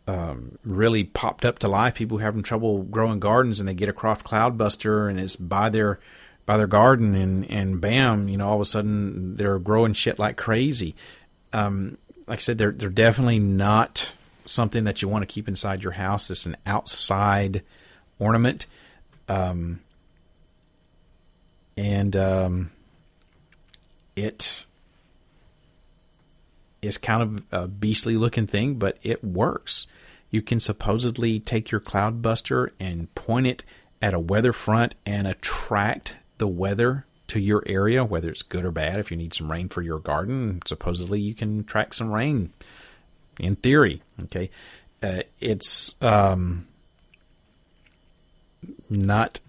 [0.07, 1.95] um, really popped up to life.
[1.95, 5.99] People having trouble growing gardens, and they get a Croft Cloudbuster, and it's by their
[6.45, 10.17] by their garden and and bam, you know, all of a sudden they're growing shit
[10.17, 10.95] like crazy.
[11.53, 11.97] Um,
[12.27, 14.13] like I said, they're they're definitely not
[14.45, 16.31] something that you want to keep inside your house.
[16.31, 17.63] It's an outside
[18.17, 18.65] ornament.
[19.27, 19.81] Um,
[21.75, 22.71] and um,
[24.15, 24.65] it
[26.81, 29.87] is kind of a beastly looking thing, but it works.
[30.29, 33.63] You can supposedly take your cloudbuster and point it
[34.01, 38.71] at a weather front and attract the weather to your area, whether it's good or
[38.71, 38.99] bad.
[38.99, 42.53] If you need some rain for your garden, supposedly you can track some rain.
[43.39, 44.49] In theory, okay,
[45.03, 46.67] uh, it's um,
[48.89, 49.39] not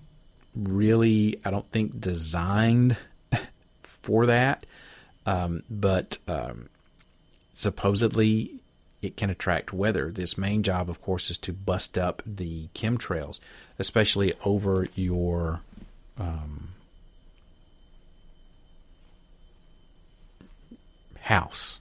[0.55, 2.97] really, I don't think, designed
[3.83, 4.67] for that.
[5.27, 6.69] Um, but um,
[7.53, 8.58] supposedly
[9.01, 10.11] it can attract weather.
[10.11, 13.39] This main job, of course, is to bust up the chemtrails,
[13.79, 15.61] especially over your
[16.19, 16.71] um,
[21.21, 21.79] house.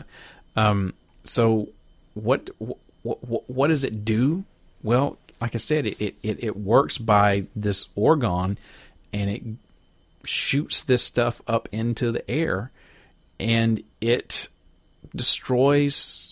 [0.56, 1.68] um, so,
[2.14, 2.78] what, what
[3.48, 4.44] what does it do?
[4.82, 8.56] Well, like I said, it, it, it works by this orgone,
[9.12, 9.42] and it
[10.24, 12.70] shoots this stuff up into the air,
[13.38, 14.48] and it
[15.14, 16.27] destroys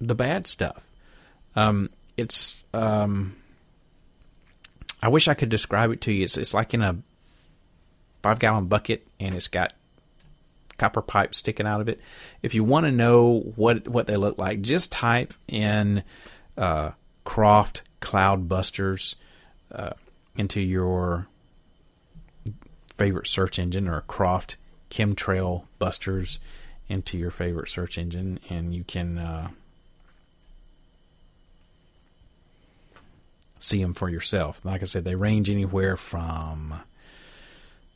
[0.00, 0.86] the bad stuff.
[1.54, 3.36] Um, it's um,
[5.02, 6.24] I wish I could describe it to you.
[6.24, 6.96] It's it's like in a
[8.22, 9.72] five gallon bucket, and it's got
[10.78, 12.00] copper pipes sticking out of it.
[12.42, 16.02] If you want to know what what they look like, just type in
[16.56, 16.92] uh,
[17.24, 19.16] Croft Cloud Busters
[19.72, 19.92] uh,
[20.36, 21.26] into your
[22.94, 24.56] favorite search engine or Croft
[24.90, 26.38] Chemtrail Busters
[26.88, 29.48] into your favorite search engine, and you can uh,
[33.66, 34.60] see them for yourself.
[34.64, 36.80] Like I said, they range anywhere from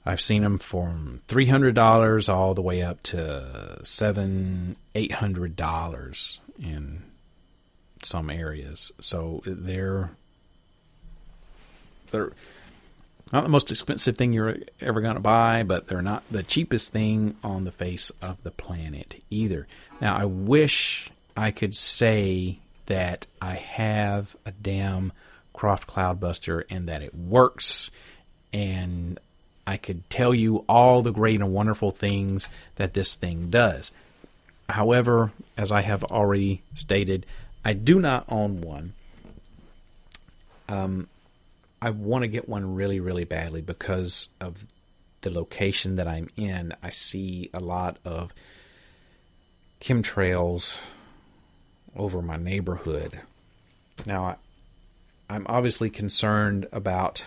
[0.05, 5.57] I've seen them from three hundred dollars all the way up to seven, eight hundred
[5.57, 7.03] dollars in
[8.03, 8.93] some areas.
[8.99, 10.11] So they're
[12.11, 12.33] they're
[13.33, 16.93] not the most expensive thing you're ever going to buy, but they're not the cheapest
[16.93, 19.69] thing on the face of the planet either.
[20.01, 25.13] Now, I wish I could say that I have a damn
[25.53, 27.91] Croft Cloudbuster and that it works
[28.53, 29.19] and
[29.67, 33.93] I could tell you all the great and wonderful things that this thing does.
[34.69, 37.27] However, as I have already stated,
[37.65, 38.95] I do not own one.
[40.69, 41.09] Um,
[41.83, 44.67] I want to get one really, really badly because of
[45.21, 46.75] the location that I'm in.
[46.83, 48.33] I see a lot of
[49.81, 50.81] chemtrails
[51.97, 53.21] over my neighborhood.
[54.07, 54.37] Now, I,
[55.31, 57.25] I'm obviously concerned about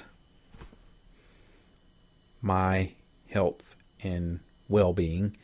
[2.42, 2.92] my
[3.30, 5.38] health and well being,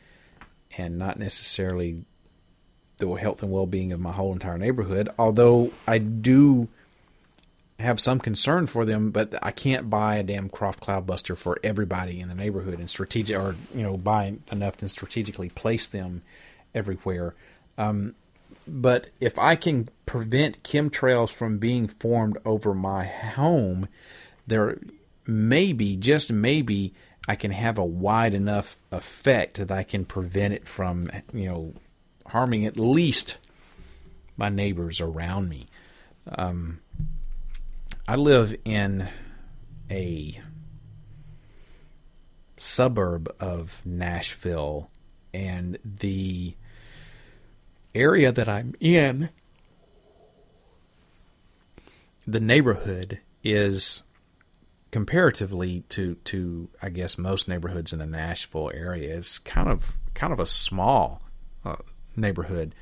[0.76, 2.04] and not necessarily
[2.98, 5.08] the health and well being of my whole entire neighborhood.
[5.18, 6.68] Although I do
[7.78, 12.20] have some concern for them, but I can't buy a damn Croft Cloudbuster for everybody
[12.20, 16.20] in the neighborhood and strategic, or you know, buy enough to strategically place them
[16.74, 17.34] everywhere.
[17.78, 18.16] Um,
[18.70, 23.88] but if I can prevent chemtrails from being formed over my home,
[24.46, 24.78] there
[25.26, 26.94] maybe, just maybe,
[27.28, 31.74] I can have a wide enough effect that I can prevent it from, you know,
[32.26, 33.38] harming at least
[34.36, 35.66] my neighbors around me.
[36.28, 36.80] Um,
[38.08, 39.08] I live in
[39.90, 40.40] a
[42.56, 44.90] suburb of Nashville,
[45.34, 46.54] and the
[47.94, 49.30] area that I'm in,
[52.26, 54.02] the neighborhood is
[54.90, 60.32] comparatively to to I guess most neighborhoods in the Nashville area is kind of kind
[60.32, 61.22] of a small
[61.64, 61.76] uh,
[62.16, 62.74] neighborhood,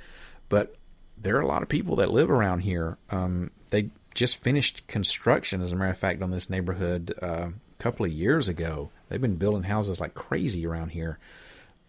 [0.49, 0.75] but
[1.21, 2.97] there are a lot of people that live around here.
[3.11, 7.83] Um, they just finished construction, as a matter of fact, on this neighborhood uh, a
[7.83, 8.91] couple of years ago.
[9.09, 11.19] They've been building houses like crazy around here.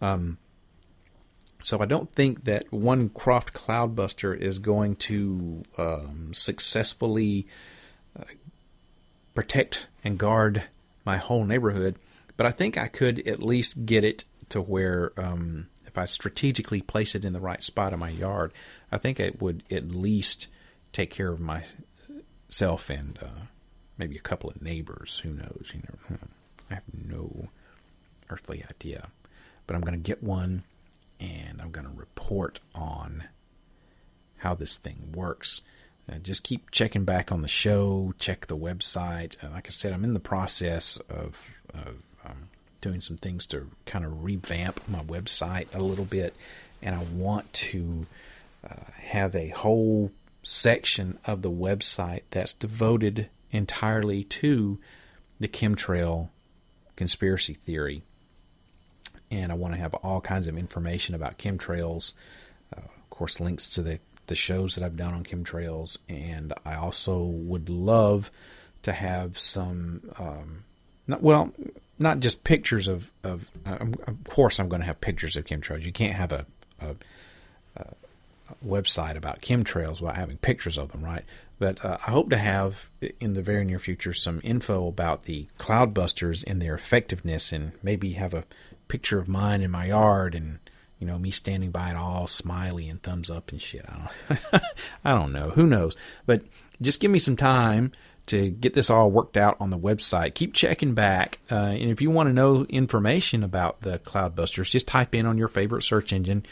[0.02, 0.38] Um,
[1.61, 7.48] so I don't think that one Croft Cloudbuster is going to um, successfully
[8.18, 8.23] uh,
[9.36, 10.64] protect and guard
[11.06, 11.98] my whole neighborhood,
[12.38, 16.81] but I think I could at least get it to where um, if I strategically
[16.81, 18.53] place it in the right spot in my yard,
[18.91, 20.48] I think it would at least
[20.94, 23.45] take care of myself and uh,
[23.98, 25.19] maybe a couple of neighbors.
[25.19, 25.73] Who knows?
[25.76, 26.18] You know,
[26.72, 27.49] I have no
[28.30, 29.07] earthly idea,
[29.68, 30.64] but I'm going to get one
[31.20, 33.26] and I'm going to report on
[34.38, 35.62] how this thing works.
[36.10, 39.41] Uh, just keep checking back on the show, check the website.
[39.44, 42.50] Uh, like I said, I'm in the process of, of um,
[42.82, 46.36] doing some things to kind of revamp my website a little bit,
[46.82, 48.08] and I want to
[48.68, 54.80] uh, have a whole section of the website that's devoted entirely to
[55.40, 56.30] the chemtrail
[56.96, 58.04] conspiracy theory.
[59.32, 62.14] And I want to have all kinds of information about chemtrails,
[62.76, 65.98] uh, of course, links to the, the shows that I've done on chemtrails.
[66.08, 68.32] And I also would love
[68.84, 70.64] to have some, um,
[71.06, 71.54] not, well,
[72.00, 73.78] not just pictures of, of, uh,
[74.08, 75.86] of course, I'm going to have pictures of chemtrails.
[75.86, 76.46] You can't have a,
[76.80, 76.96] a,
[77.76, 77.86] a
[78.66, 81.26] website about chemtrails without having pictures of them, right?
[81.60, 82.90] But uh, I hope to have
[83.20, 88.14] in the very near future some info about the cloudbusters and their effectiveness, and maybe
[88.14, 88.46] have a
[88.90, 90.60] picture of mine in my yard and
[90.99, 93.86] you know me standing by it all smiley and thumbs up and shit.
[93.88, 94.64] I don't,
[95.06, 95.52] I don't know.
[95.52, 95.95] Who knows?
[96.26, 96.44] But
[96.82, 97.94] just give me some time
[98.26, 100.36] to get this all worked out on the website.
[100.36, 104.88] Keep checking back, uh, and if you want to know information about the cloudbusters, just
[104.88, 106.45] type in on your favorite search engine.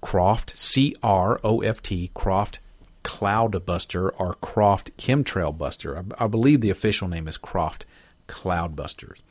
[0.00, 2.60] Croft, C R O F T, Croft
[3.04, 5.98] Cloudbuster or Croft Chemtrail Buster.
[5.98, 7.84] I, I believe the official name is Croft
[8.28, 9.22] Cloudbusters.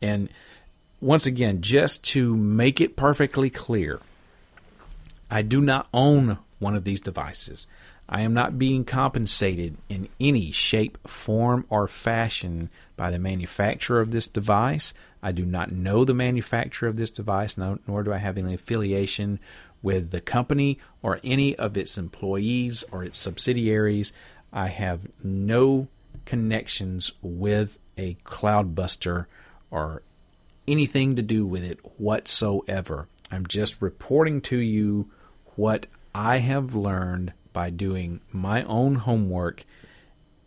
[0.00, 0.28] And
[1.02, 3.98] once again, just to make it perfectly clear,
[5.28, 7.66] I do not own one of these devices.
[8.08, 14.12] I am not being compensated in any shape, form, or fashion by the manufacturer of
[14.12, 14.94] this device.
[15.22, 19.40] I do not know the manufacturer of this device, nor do I have any affiliation
[19.82, 24.12] with the company or any of its employees or its subsidiaries.
[24.52, 25.88] I have no
[26.26, 29.26] connections with a cloudbuster
[29.68, 30.02] or
[30.66, 33.08] anything to do with it whatsoever.
[33.30, 35.10] I'm just reporting to you
[35.56, 39.64] what I have learned by doing my own homework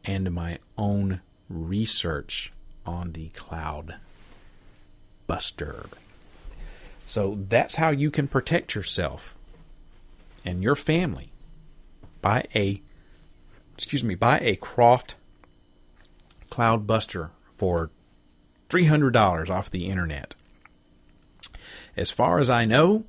[0.03, 2.51] and my own research
[2.85, 3.95] on the cloud
[5.27, 5.87] buster.
[7.07, 9.35] So that's how you can protect yourself
[10.43, 11.31] and your family
[12.21, 12.81] by a
[13.75, 15.15] excuse me, buy a Croft
[16.49, 17.89] cloud buster for
[18.69, 20.35] $300 off the internet.
[21.97, 23.05] As far as I know,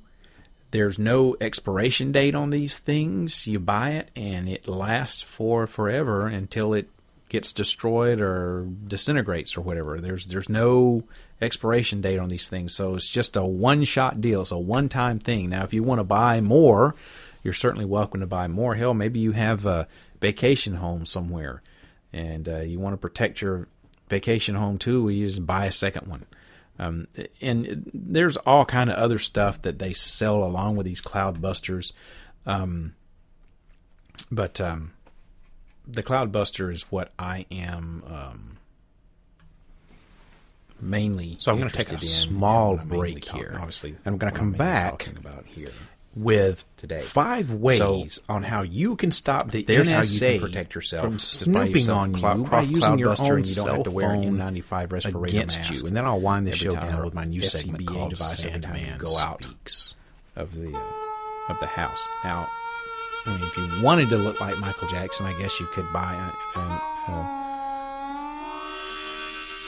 [0.71, 3.47] there's no expiration date on these things.
[3.47, 6.89] You buy it and it lasts for forever until it
[7.29, 9.99] gets destroyed or disintegrates or whatever.
[9.99, 11.03] There's there's no
[11.41, 14.41] expiration date on these things, so it's just a one shot deal.
[14.41, 15.49] It's a one time thing.
[15.49, 16.95] Now, if you want to buy more,
[17.43, 18.75] you're certainly welcome to buy more.
[18.75, 19.87] Hell, maybe you have a
[20.19, 21.61] vacation home somewhere
[22.13, 23.67] and uh, you want to protect your
[24.09, 25.03] vacation home too.
[25.03, 26.25] We just buy a second one.
[26.79, 27.07] Um,
[27.41, 31.91] and there's all kind of other stuff that they sell along with these cloud busters.
[32.45, 32.95] Um,
[34.31, 34.93] but um,
[35.87, 38.57] the Cloudbuster is what I am um,
[40.79, 41.37] mainly.
[41.39, 43.55] So I'm going to take a small break here.
[43.55, 45.71] Obviously, I'm going to come back about here
[46.17, 50.39] with today five ways so, on how you can stop the there's NSA how you
[50.39, 53.67] can protect yourself from snooping on you cloud, by using your own and you don't
[53.67, 55.73] have to wear an N95 respirator against mask.
[55.73, 55.87] you.
[55.87, 58.61] And then I'll wind the show down with my new segment SCBA called device every
[58.61, 59.95] time you go out Speaks.
[60.35, 60.81] of the uh,
[61.49, 62.07] of the house.
[62.23, 62.47] Now,
[63.25, 66.13] I mean, if you wanted to look like Michael Jackson, I guess you could buy
[66.13, 67.43] a, a, a,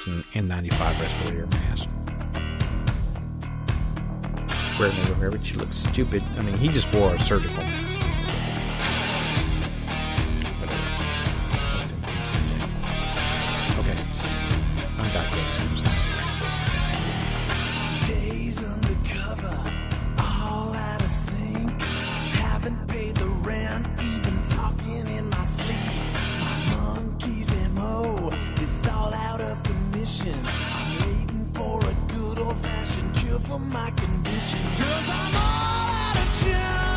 [0.04, 1.88] some N95 respirator mask.
[4.80, 6.24] Wear it over but she looks stupid.
[6.38, 8.00] I mean, he just wore a surgical mask.
[10.62, 10.90] Whatever.
[33.48, 34.62] For my condition.
[34.74, 36.89] Cause I'm all out of chum.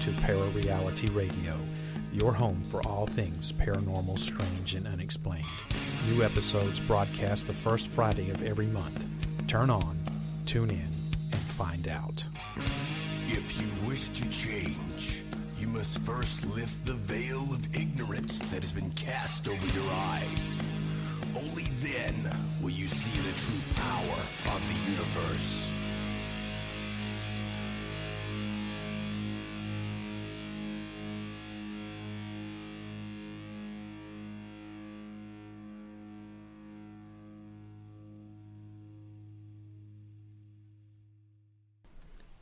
[0.00, 1.54] To ParaReality Radio,
[2.10, 5.44] your home for all things paranormal, strange, and unexplained.
[6.08, 9.06] New episodes broadcast the first Friday of every month.
[9.46, 9.98] Turn on,
[10.46, 12.24] tune in, and find out.
[13.28, 15.22] If you wish to change,
[15.58, 19.79] you must first lift the veil of ignorance that has been cast over your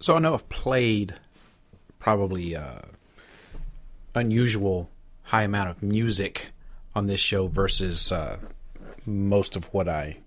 [0.01, 1.15] So I know I've played
[1.99, 2.83] probably uh,
[4.15, 4.91] unusual
[5.25, 6.49] high amount of music
[6.95, 8.39] on this show versus uh,
[9.05, 10.19] most of what I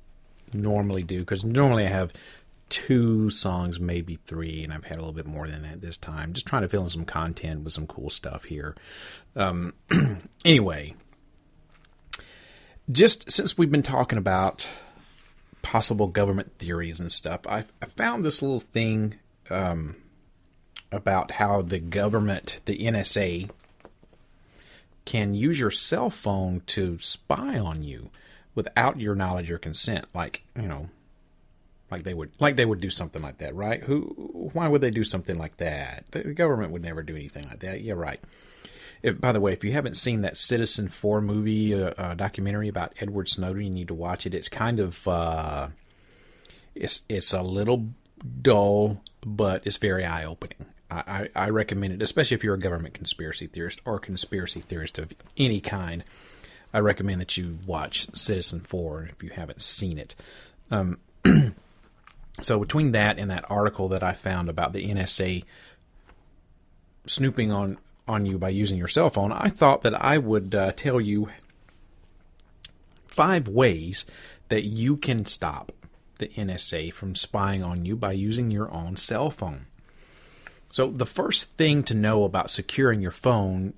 [0.53, 2.11] normally do because normally I have
[2.67, 6.33] two songs, maybe three, and I've had a little bit more than that this time.
[6.33, 8.75] Just trying to fill in some content with some cool stuff here.
[9.35, 9.73] Um,
[10.45, 10.95] anyway,
[12.89, 14.67] just since we've been talking about
[15.61, 19.15] possible government theories and stuff, I, I found this little thing
[19.51, 19.95] um,
[20.91, 23.49] about how the government, the NSA,
[25.05, 28.11] can use your cell phone to spy on you
[28.55, 30.05] without your knowledge or consent.
[30.13, 30.89] Like you know,
[31.89, 33.83] like they would, like they would do something like that, right?
[33.83, 34.49] Who?
[34.53, 36.05] Why would they do something like that?
[36.11, 37.81] The government would never do anything like that.
[37.81, 38.19] Yeah, right.
[39.03, 42.93] If, by the way, if you haven't seen that Citizenfour movie uh, uh, documentary about
[42.99, 44.33] Edward Snowden, you need to watch it.
[44.35, 45.69] It's kind of uh,
[46.75, 47.89] it's it's a little
[48.41, 50.65] dull, but it's very eye opening.
[50.89, 55.13] I, I, recommend it, especially if you're a government conspiracy theorist or conspiracy theorist of
[55.37, 56.03] any kind.
[56.73, 60.15] I recommend that you watch Citizenfour if you haven't seen it.
[60.69, 60.99] Um,
[62.41, 65.45] so between that and that article that I found about the NSA
[67.05, 67.77] snooping on
[68.07, 71.29] on you by using your cell phone, I thought that I would uh, tell you
[73.05, 74.05] five ways
[74.49, 75.71] that you can stop
[76.21, 79.63] the NSA from spying on you by using your own cell phone.
[80.71, 83.73] So, the first thing to know about securing your phone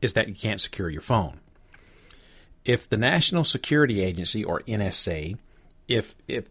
[0.00, 1.40] is that you can't secure your phone.
[2.64, 5.36] If the National Security Agency or NSA,
[5.88, 6.48] if if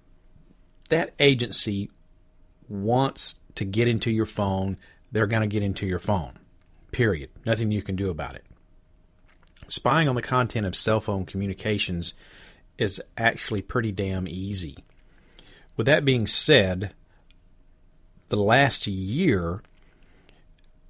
[0.89, 1.89] that agency
[2.67, 4.77] wants to get into your phone,
[5.11, 6.33] they're going to get into your phone.
[6.91, 7.29] Period.
[7.45, 8.43] Nothing you can do about it.
[9.67, 12.13] Spying on the content of cell phone communications
[12.77, 14.77] is actually pretty damn easy.
[15.77, 16.93] With that being said,
[18.29, 19.61] the last year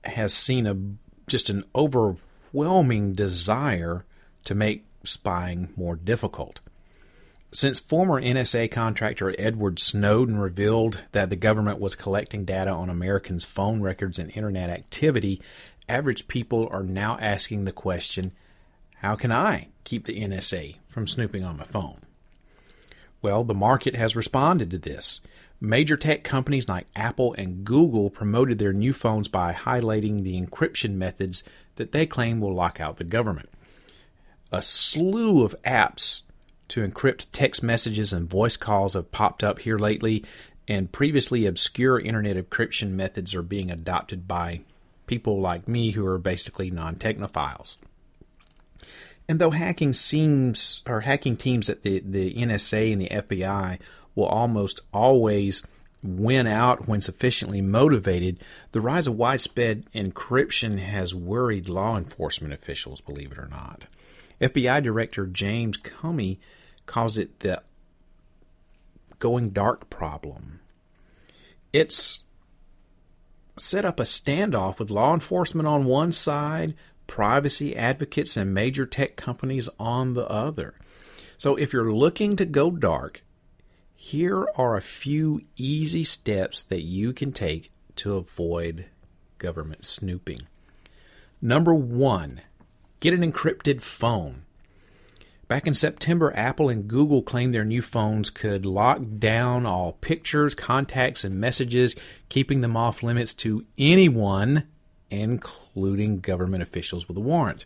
[0.05, 0.77] has seen a
[1.27, 4.05] just an overwhelming desire
[4.45, 6.61] to make spying more difficult.
[7.51, 13.45] Since former NSA contractor Edward Snowden revealed that the government was collecting data on Americans'
[13.45, 15.41] phone records and internet activity,
[15.89, 18.31] average people are now asking the question
[19.01, 21.99] how can I keep the NSA from snooping on my phone?
[23.21, 25.21] Well, the market has responded to this.
[25.59, 30.93] Major tech companies like Apple and Google promoted their new phones by highlighting the encryption
[30.93, 31.43] methods
[31.77, 33.49] that they claim will lock out the government.
[34.51, 36.21] A slew of apps
[36.67, 40.23] to encrypt text messages and voice calls have popped up here lately,
[40.67, 44.61] and previously obscure internet encryption methods are being adopted by
[45.07, 47.77] people like me who are basically non technophiles.
[49.29, 53.79] And though hacking seems or hacking teams at the, the NSA and the FBI
[54.15, 55.63] will almost always
[56.03, 58.41] win out when sufficiently motivated,
[58.71, 63.87] the rise of widespread encryption has worried law enforcement officials, believe it or not.
[64.39, 66.37] FBI Director James Comey
[66.85, 67.61] calls it the
[69.19, 70.59] going dark problem.
[71.73, 72.23] It's
[73.57, 76.75] set up a standoff with law enforcement on one side,
[77.07, 80.75] privacy advocates and major tech companies on the other.
[81.37, 83.23] So if you're looking to go dark,
[83.95, 88.85] here are a few easy steps that you can take to avoid
[89.37, 90.41] government snooping.
[91.41, 92.41] Number one,
[92.99, 94.43] get an encrypted phone.
[95.47, 100.53] Back in September, Apple and Google claimed their new phones could lock down all pictures,
[100.53, 101.95] contacts, and messages,
[102.27, 104.67] keeping them off limits to anyone,
[105.09, 105.66] including
[106.19, 107.65] government officials with a warrant.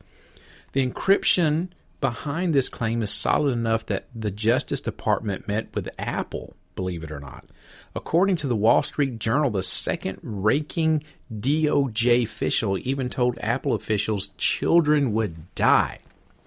[0.74, 1.70] The encryption
[2.00, 7.12] behind this claim is solid enough that the Justice Department met with Apple, believe it
[7.12, 7.46] or not.
[7.94, 14.30] According to the Wall Street Journal, the second ranking DOJ official even told Apple officials
[14.38, 16.00] children would die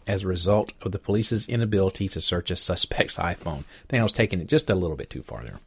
[0.07, 3.65] as a result of the police's inability to search a suspect's iPhone.
[3.89, 5.61] I I was taking it just a little bit too far there.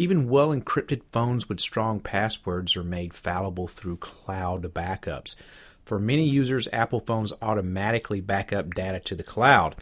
[0.00, 5.34] Even well encrypted phones with strong passwords are made fallible through cloud backups.
[5.84, 9.74] For many users, Apple phones automatically back up data to the cloud.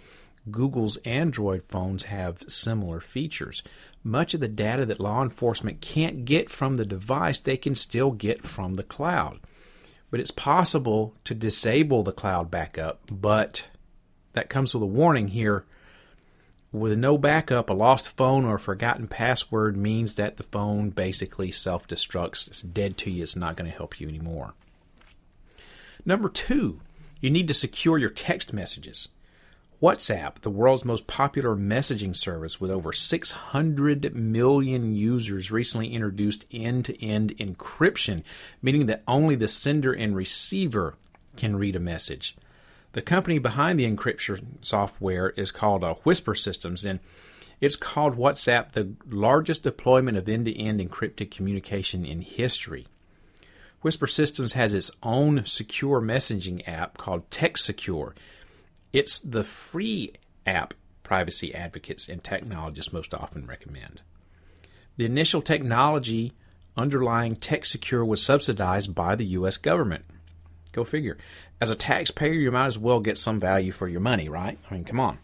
[0.50, 3.62] Google's Android phones have similar features.
[4.02, 8.12] Much of the data that law enforcement can't get from the device, they can still
[8.12, 9.38] get from the cloud.
[10.10, 13.66] But it's possible to disable the cloud backup, but
[14.32, 15.66] that comes with a warning here.
[16.76, 21.50] With no backup, a lost phone or a forgotten password means that the phone basically
[21.50, 22.46] self destructs.
[22.48, 24.52] It's dead to you, it's not going to help you anymore.
[26.04, 26.80] Number two,
[27.18, 29.08] you need to secure your text messages.
[29.80, 36.84] WhatsApp, the world's most popular messaging service with over 600 million users, recently introduced end
[36.84, 38.22] to end encryption,
[38.60, 40.92] meaning that only the sender and receiver
[41.38, 42.36] can read a message.
[42.96, 46.98] The company behind the encryption software is called uh, Whisper Systems, and
[47.60, 52.86] it's called WhatsApp the largest deployment of end to end encrypted communication in history.
[53.82, 58.14] Whisper Systems has its own secure messaging app called TextSecure.
[58.94, 60.14] It's the free
[60.46, 64.00] app privacy advocates and technologists most often recommend.
[64.96, 66.32] The initial technology
[66.78, 69.58] underlying TextSecure was subsidized by the U.S.
[69.58, 70.06] government.
[70.72, 71.16] Go figure.
[71.60, 74.58] As a taxpayer, you might as well get some value for your money, right?
[74.70, 75.18] I mean, come on.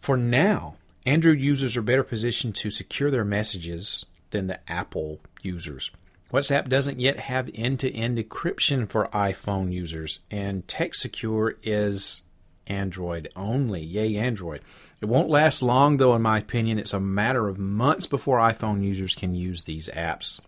[0.00, 5.90] For now, Android users are better positioned to secure their messages than the Apple users.
[6.32, 12.22] WhatsApp doesn't yet have end to end encryption for iPhone users, and TextSecure is
[12.66, 13.82] Android only.
[13.82, 14.62] Yay, Android.
[15.00, 16.78] It won't last long, though, in my opinion.
[16.78, 20.40] It's a matter of months before iPhone users can use these apps.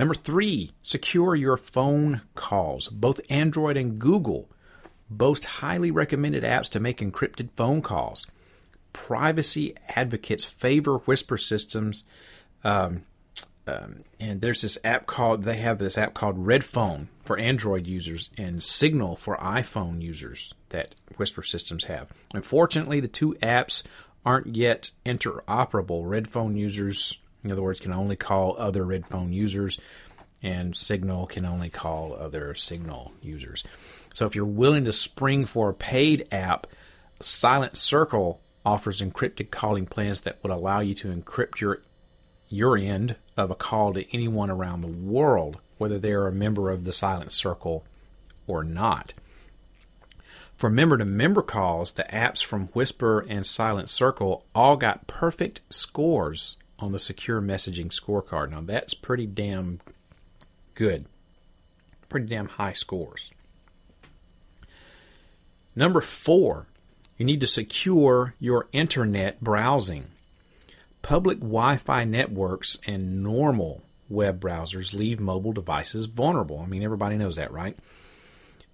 [0.00, 2.88] Number three, secure your phone calls.
[2.88, 4.48] Both Android and Google
[5.10, 8.26] boast highly recommended apps to make encrypted phone calls.
[8.94, 12.02] Privacy advocates favor whisper systems.
[12.64, 13.02] Um,
[13.66, 17.86] um, and there's this app called they have this app called Red Phone for Android
[17.86, 22.08] users and Signal for iPhone users that Whisper Systems have.
[22.32, 23.82] Unfortunately, the two apps
[24.24, 26.08] aren't yet interoperable.
[26.08, 29.80] Red Phone users, in other words, can only call other Red Phone users,
[30.42, 33.64] and Signal can only call other Signal users.
[34.14, 36.66] So if you're willing to spring for a paid app,
[37.20, 41.82] Silent Circle offers encrypted calling plans that would allow you to encrypt your
[42.48, 46.84] your end of a call to anyone around the world, whether they're a member of
[46.84, 47.84] the Silent Circle
[48.46, 49.14] or not.
[50.56, 55.60] For member to member calls, the apps from Whisper and Silent Circle all got perfect
[55.70, 58.50] scores on the secure messaging scorecard.
[58.50, 59.80] Now, that's pretty damn
[60.74, 61.06] good.
[62.08, 63.30] Pretty damn high scores.
[65.76, 66.66] Number four,
[67.16, 70.06] you need to secure your internet browsing.
[71.02, 76.60] Public Wi Fi networks and normal web browsers leave mobile devices vulnerable.
[76.60, 77.78] I mean, everybody knows that, right?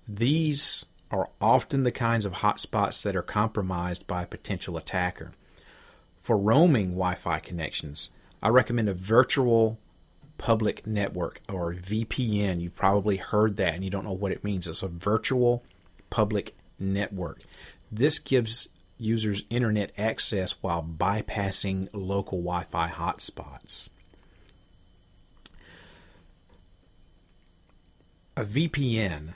[0.08, 5.32] These are often the kinds of hotspots that are compromised by a potential attacker.
[6.26, 8.10] For roaming Wi Fi connections,
[8.42, 9.78] I recommend a virtual
[10.38, 12.60] public network or VPN.
[12.60, 14.66] You've probably heard that and you don't know what it means.
[14.66, 15.62] It's a virtual
[16.10, 17.42] public network.
[17.92, 23.88] This gives users internet access while bypassing local Wi Fi hotspots.
[28.36, 29.34] A VPN,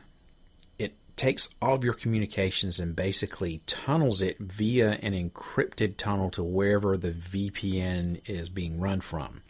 [1.21, 6.97] takes all of your communications and basically tunnels it via an encrypted tunnel to wherever
[6.97, 9.43] the VPN is being run from.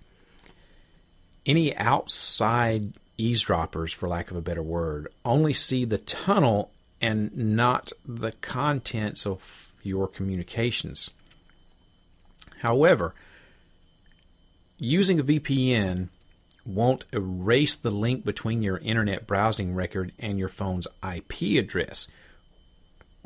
[1.46, 7.92] Any outside eavesdroppers, for lack of a better word, only see the tunnel and not
[8.04, 11.10] the contents of your communications.
[12.62, 13.14] However,
[14.76, 16.08] using a VPN
[16.74, 22.08] won't erase the link between your internet browsing record and your phone's IP address,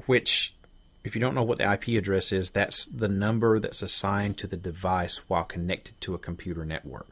[0.06, 0.54] which,
[1.04, 4.46] if you don't know what the IP address is, that's the number that's assigned to
[4.46, 7.08] the device while connected to a computer network.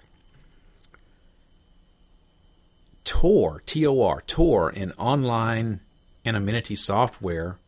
[3.04, 5.80] Tor, T O R, Tor, an online
[6.24, 7.58] anonymity software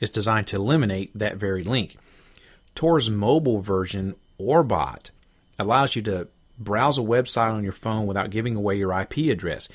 [0.00, 1.96] is designed to eliminate that very link.
[2.74, 5.10] Tor's mobile version, Orbot,
[5.58, 6.28] allows you to
[6.60, 9.68] browse a website on your phone without giving away your IP address.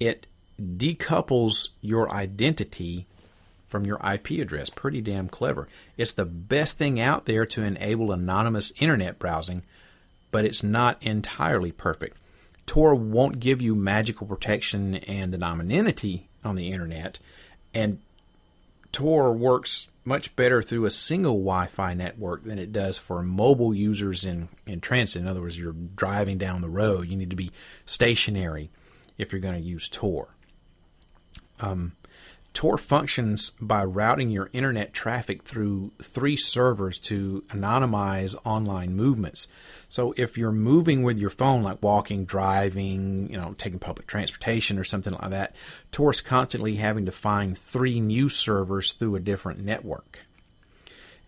[0.00, 0.26] It
[0.60, 3.06] decouples your identity
[3.66, 4.70] from your IP address.
[4.70, 5.68] Pretty damn clever.
[5.96, 9.62] It's the best thing out there to enable anonymous internet browsing,
[10.30, 12.16] but it's not entirely perfect.
[12.66, 17.18] Tor won't give you magical protection and anonymity on the internet,
[17.74, 17.98] and
[18.92, 24.24] Tor works much better through a single Wi-Fi network than it does for mobile users
[24.24, 25.22] in in transit.
[25.22, 27.50] In other words, you're driving down the road, you need to be
[27.84, 28.70] stationary
[29.18, 30.34] if you're going to use Tor.
[31.60, 31.92] Um,
[32.58, 39.46] Tor functions by routing your internet traffic through three servers to anonymize online movements.
[39.88, 44.76] So if you're moving with your phone, like walking, driving, you know, taking public transportation
[44.76, 45.54] or something like that,
[45.92, 50.22] Tor's constantly having to find three new servers through a different network.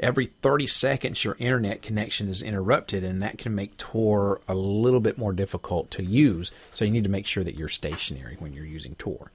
[0.00, 4.98] Every 30 seconds, your internet connection is interrupted, and that can make Tor a little
[4.98, 6.50] bit more difficult to use.
[6.72, 9.30] So you need to make sure that you're stationary when you're using Tor.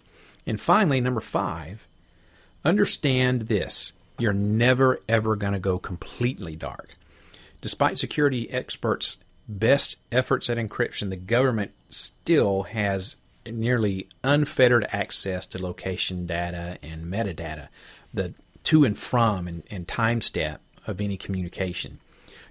[0.47, 1.87] And finally, number five,
[2.63, 6.95] understand this you're never ever going to go completely dark.
[7.61, 9.17] Despite security experts'
[9.47, 17.05] best efforts at encryption, the government still has nearly unfettered access to location data and
[17.05, 17.67] metadata,
[18.13, 21.99] the to and from and, and time step of any communication.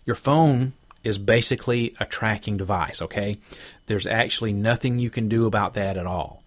[0.04, 3.38] Your phone is basically a tracking device, okay?
[3.86, 6.43] There's actually nothing you can do about that at all.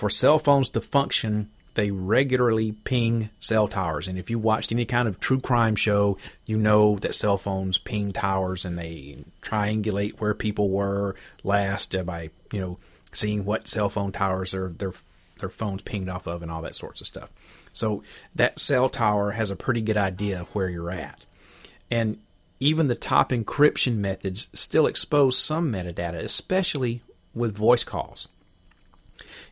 [0.00, 4.08] For cell phones to function, they regularly ping cell towers.
[4.08, 6.16] And if you watched any kind of true crime show,
[6.46, 12.30] you know that cell phones ping towers and they triangulate where people were last by,
[12.50, 12.78] you know,
[13.12, 14.94] seeing what cell phone towers are their
[15.38, 17.28] their phones pinged off of and all that sorts of stuff.
[17.74, 18.02] So
[18.34, 21.26] that cell tower has a pretty good idea of where you're at.
[21.90, 22.20] And
[22.58, 27.02] even the top encryption methods still expose some metadata, especially
[27.34, 28.28] with voice calls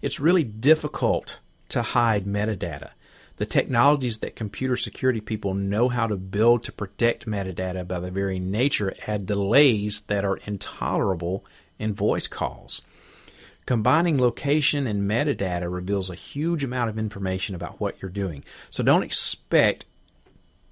[0.02, 2.90] it's really difficult to hide metadata.
[3.36, 8.10] The technologies that computer security people know how to build to protect metadata by their
[8.10, 11.44] very nature add delays that are intolerable
[11.78, 12.82] in voice calls.
[13.64, 18.42] Combining location and metadata reveals a huge amount of information about what you're doing.
[18.70, 19.84] So don't expect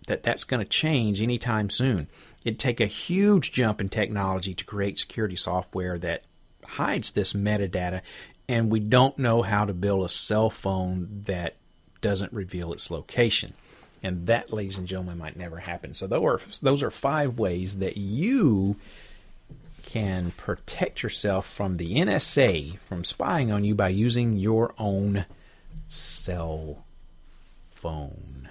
[0.08, 2.08] that that's going to change anytime soon.
[2.42, 6.22] It'd take a huge jump in technology to create security software that
[6.64, 8.00] hides this metadata
[8.48, 11.56] and we don't know how to build a cell phone that
[12.00, 13.54] doesn't reveal its location.
[14.02, 15.94] And that, ladies and gentlemen, might never happen.
[15.94, 18.76] So those are those are five ways that you
[19.86, 25.24] can protect yourself from the NSA from spying on you by using your own
[25.86, 26.84] cell
[27.72, 28.48] phone.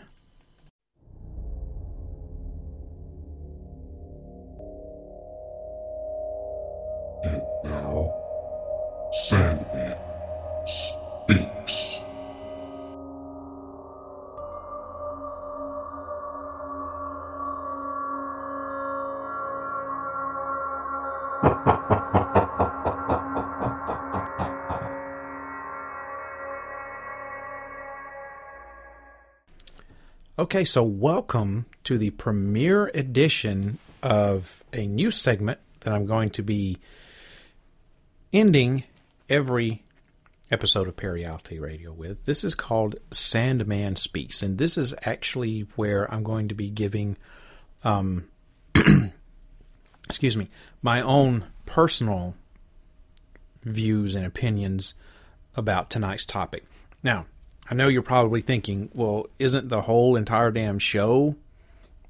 [7.63, 8.24] Now,
[9.24, 9.96] Sandman
[10.68, 12.00] speaks.
[30.38, 36.44] Okay, so welcome to the premiere edition of a new segment that I'm going to
[36.44, 36.78] be
[38.34, 38.84] ending
[39.30, 39.84] every
[40.52, 42.26] episode of ParaReality Radio with.
[42.26, 47.18] This is called Sandman Speaks, and this is actually where I'm going to be giving,
[47.84, 48.27] um,
[50.10, 50.47] excuse me,
[50.81, 52.35] my own personal
[53.64, 54.93] views and opinions
[55.56, 56.65] about tonight's topic.
[57.02, 57.26] Now,
[57.69, 61.35] I know you're probably thinking, well, isn't the whole entire damn show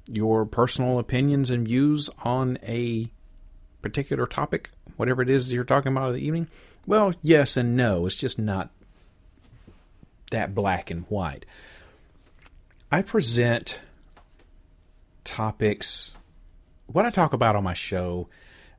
[0.08, 3.08] your personal opinions and views on a
[3.82, 6.48] particular topic, whatever it is you're talking about in the evening?
[6.86, 8.06] Well, yes and no.
[8.06, 8.70] It's just not
[10.30, 11.46] that black and white.
[12.90, 13.80] I present
[15.24, 16.14] topics.
[16.86, 18.28] What I talk about on my show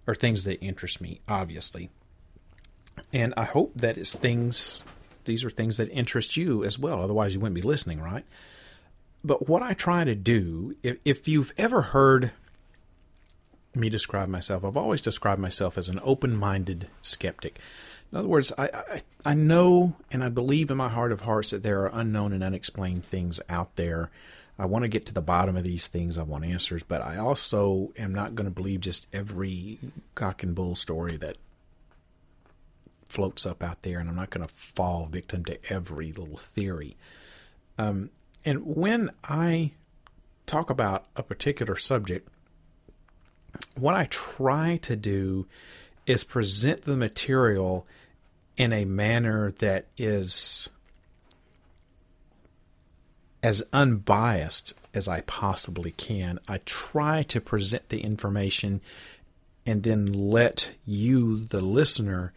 [0.07, 1.89] are things that interest me, obviously.
[3.13, 4.83] And I hope that it's things,
[5.25, 7.01] these are things that interest you as well.
[7.01, 8.25] Otherwise, you wouldn't be listening, right?
[9.23, 12.31] But what I try to do, if, if you've ever heard
[13.79, 17.59] me describe myself, I've always described myself as an open minded skeptic.
[18.11, 21.49] In other words, I, I, I know and I believe in my heart of hearts
[21.49, 24.09] that there are unknown and unexplained things out there.
[24.59, 26.17] I want to get to the bottom of these things.
[26.17, 29.77] I want answers, but I also am not going to believe just every
[30.15, 31.37] cock and bull story that
[33.07, 36.97] floats up out there, and I'm not going to fall victim to every little theory.
[37.77, 38.09] Um,
[38.43, 39.73] and when I
[40.45, 42.27] talk about a particular subject,
[43.75, 45.45] what I try to do
[46.05, 47.85] is present the material
[48.55, 50.69] in a manner that is
[53.43, 56.39] as unbiased as I possibly can.
[56.47, 58.81] I try to present the information
[59.65, 62.33] and then let you, the listener,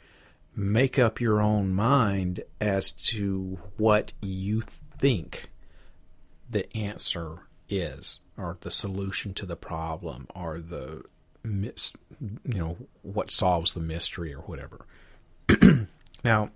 [0.54, 5.48] make up your own mind as to what you think
[6.50, 7.38] the answer
[7.68, 11.04] is, or the solution to the problem, or the
[11.44, 11.72] you
[12.44, 14.86] know what solves the mystery, or whatever.
[16.24, 16.50] now,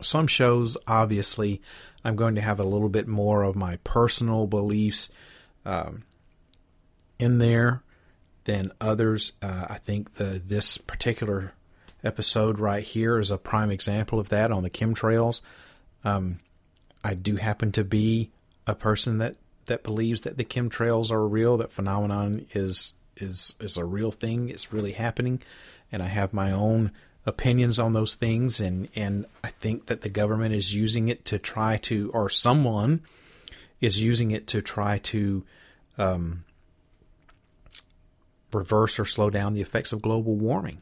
[0.00, 1.62] some shows, obviously,
[2.04, 5.10] I'm going to have a little bit more of my personal beliefs
[5.64, 6.04] um,
[7.18, 7.82] in there
[8.44, 9.32] than others.
[9.42, 11.52] Uh, I think the this particular
[12.04, 15.40] episode right here is a prime example of that on the chemtrails.
[16.04, 16.40] Um,
[17.02, 18.30] I do happen to be
[18.66, 19.36] a person that
[19.66, 24.48] that believes that the chemtrails are real, that phenomenon is is is a real thing,
[24.48, 25.42] it's really happening,
[25.90, 26.92] and I have my own
[27.24, 31.38] opinions on those things and and I think that the government is using it to
[31.38, 33.02] try to or someone
[33.80, 35.44] is using it to try to
[35.98, 36.44] um,
[38.52, 40.80] reverse or slow down the effects of global warming.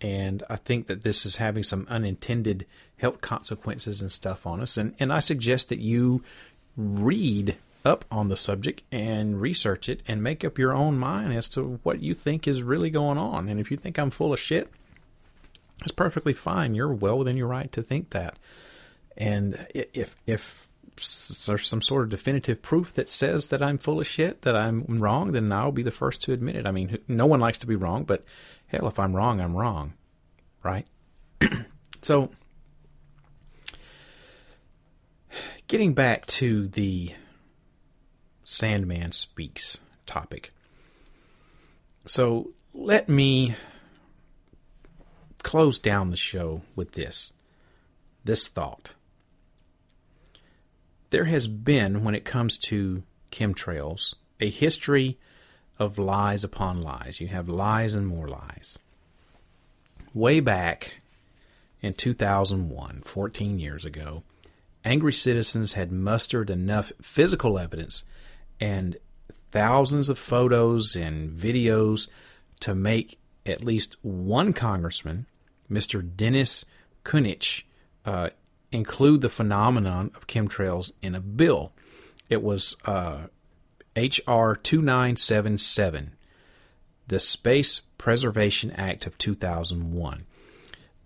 [0.00, 4.76] And I think that this is having some unintended health consequences and stuff on us.
[4.76, 6.24] And, and I suggest that you
[6.76, 11.48] read up on the subject and research it and make up your own mind as
[11.50, 13.48] to what you think is really going on.
[13.48, 14.68] And if you think I'm full of shit,
[15.80, 16.74] it's perfectly fine.
[16.74, 18.38] You're well within your right to think that.
[19.16, 24.06] And if if there's some sort of definitive proof that says that I'm full of
[24.06, 26.66] shit, that I'm wrong, then I'll be the first to admit it.
[26.66, 28.24] I mean, no one likes to be wrong, but
[28.66, 29.94] hell, if I'm wrong, I'm wrong,
[30.62, 30.86] right?
[32.02, 32.30] so,
[35.66, 37.12] getting back to the
[38.52, 40.52] Sandman Speaks topic.
[42.04, 43.54] So, let me
[45.42, 47.32] close down the show with this
[48.24, 48.92] this thought.
[51.10, 55.18] There has been, when it comes to chemtrails, a history
[55.78, 57.20] of lies upon lies.
[57.20, 58.78] You have lies and more lies.
[60.14, 60.96] Way back
[61.80, 64.22] in 2001, 14 years ago,
[64.84, 68.04] angry citizens had mustered enough physical evidence
[68.62, 68.96] and
[69.50, 72.08] thousands of photos and videos
[72.60, 75.26] to make at least one congressman
[75.68, 76.08] Mr.
[76.16, 76.64] Dennis
[77.04, 77.64] Kucinich
[78.04, 78.30] uh,
[78.70, 81.72] include the phenomenon of chemtrails in a bill.
[82.30, 83.26] It was uh,
[83.96, 84.54] H.R.
[84.54, 86.12] 2977,
[87.08, 90.24] the Space Preservation Act of 2001.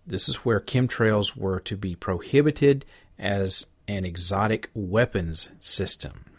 [0.07, 2.85] This is where chemtrails were to be prohibited
[3.19, 6.36] as an exotic weapons system.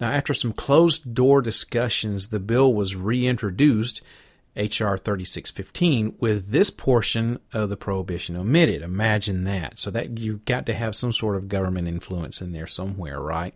[0.00, 4.00] Now, after some closed door discussions, the bill was reintroduced
[4.56, 4.98] H.R.
[4.98, 8.82] 3615 with this portion of the prohibition omitted.
[8.82, 9.78] Imagine that.
[9.78, 13.54] So that you've got to have some sort of government influence in there somewhere, right?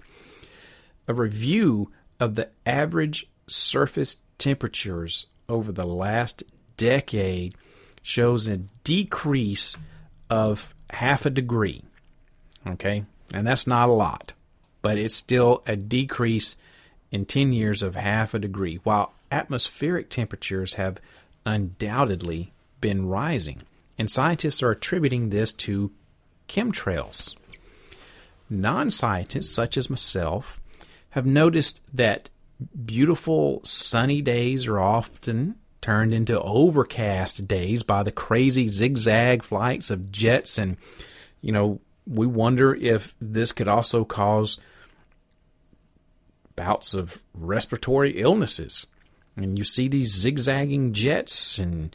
[1.08, 1.90] A review
[2.20, 6.42] of the average surface temperatures over the last
[6.76, 7.54] decade
[8.02, 9.76] shows a decrease
[10.30, 11.82] of half a degree.
[12.66, 13.04] Okay?
[13.32, 14.34] And that's not a lot,
[14.84, 16.56] but it's still a decrease
[17.10, 21.00] in 10 years of half a degree, while atmospheric temperatures have
[21.46, 22.52] undoubtedly
[22.82, 23.62] been rising,
[23.98, 25.90] and scientists are attributing this to
[26.50, 27.34] chemtrails.
[28.50, 30.60] Non scientists, such as myself,
[31.10, 32.28] have noticed that
[32.84, 40.12] beautiful sunny days are often turned into overcast days by the crazy zigzag flights of
[40.12, 40.76] jets and
[41.40, 44.58] you know we wonder if this could also cause
[46.56, 48.86] bouts of respiratory illnesses
[49.36, 51.94] and you see these zigzagging jets and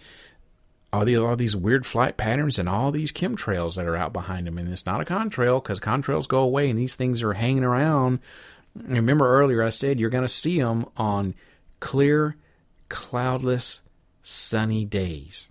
[0.91, 4.47] all these all these weird flight patterns and all these chemtrails that are out behind
[4.47, 4.57] them.
[4.57, 8.19] And it's not a contrail because contrails go away and these things are hanging around.
[8.75, 11.35] Remember earlier I said you're going to see them on
[11.79, 12.35] clear,
[12.89, 13.81] cloudless,
[14.23, 15.47] sunny days.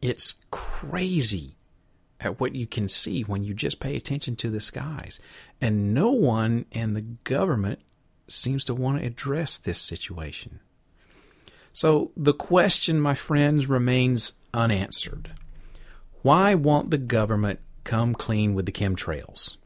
[0.00, 1.56] It's crazy
[2.22, 5.20] at what you can see when you just pay attention to the skies.
[5.60, 7.80] And no one in the government
[8.28, 10.60] seems to want to address this situation.
[11.72, 15.32] So the question, my friends, remains unanswered.
[16.22, 19.56] Why won't the government come clean with the chemtrails?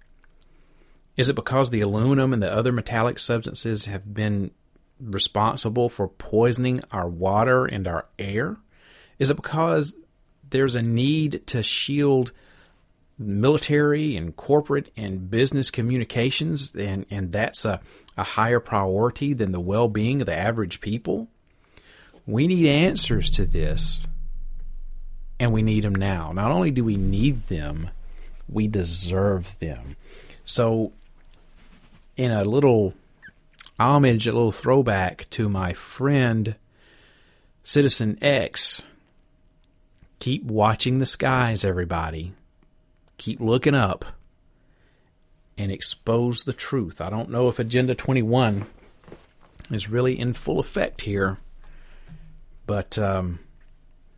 [1.16, 4.50] Is it because the aluminum and the other metallic substances have been
[5.00, 8.56] responsible for poisoning our water and our air?
[9.18, 9.96] Is it because
[10.48, 12.32] there's a need to shield
[13.18, 17.80] military and corporate and business communications and, and that's a,
[18.16, 21.28] a higher priority than the well-being of the average people?
[22.26, 24.06] We need answers to this,
[25.38, 26.32] and we need them now.
[26.32, 27.90] Not only do we need them,
[28.48, 29.96] we deserve them.
[30.44, 30.92] So,
[32.16, 32.94] in a little
[33.78, 36.56] homage, a little throwback to my friend
[37.62, 38.84] Citizen X,
[40.18, 42.32] keep watching the skies, everybody.
[43.18, 44.04] Keep looking up.
[45.58, 47.00] and expose the truth.
[47.00, 48.66] I don't know if Agenda 21
[49.70, 51.38] is really in full effect here,
[52.66, 53.38] but um,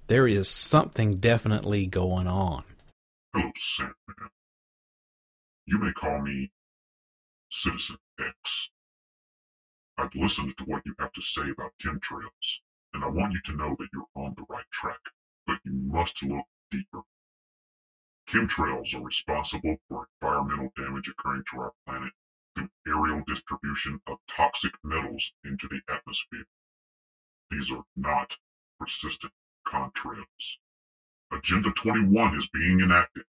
[0.09, 2.65] there is something definitely going on.
[3.33, 4.31] Hello, Sandman.
[5.67, 6.51] You may call me
[7.53, 8.35] Citizen X.
[9.97, 12.59] I've listened to what you have to say about chemtrails,
[12.95, 14.99] and I want you to know that you're on the right track,
[15.47, 17.03] but you must look deeper.
[18.33, 22.13] Chemtrails are responsible for environmental damage occurring to our planet
[22.55, 26.45] through aerial distribution of toxic metals into the atmosphere.
[27.51, 28.37] These are not
[28.79, 29.33] persistent
[29.67, 30.59] contrails.
[31.33, 33.25] Agenda 21 is being enacted.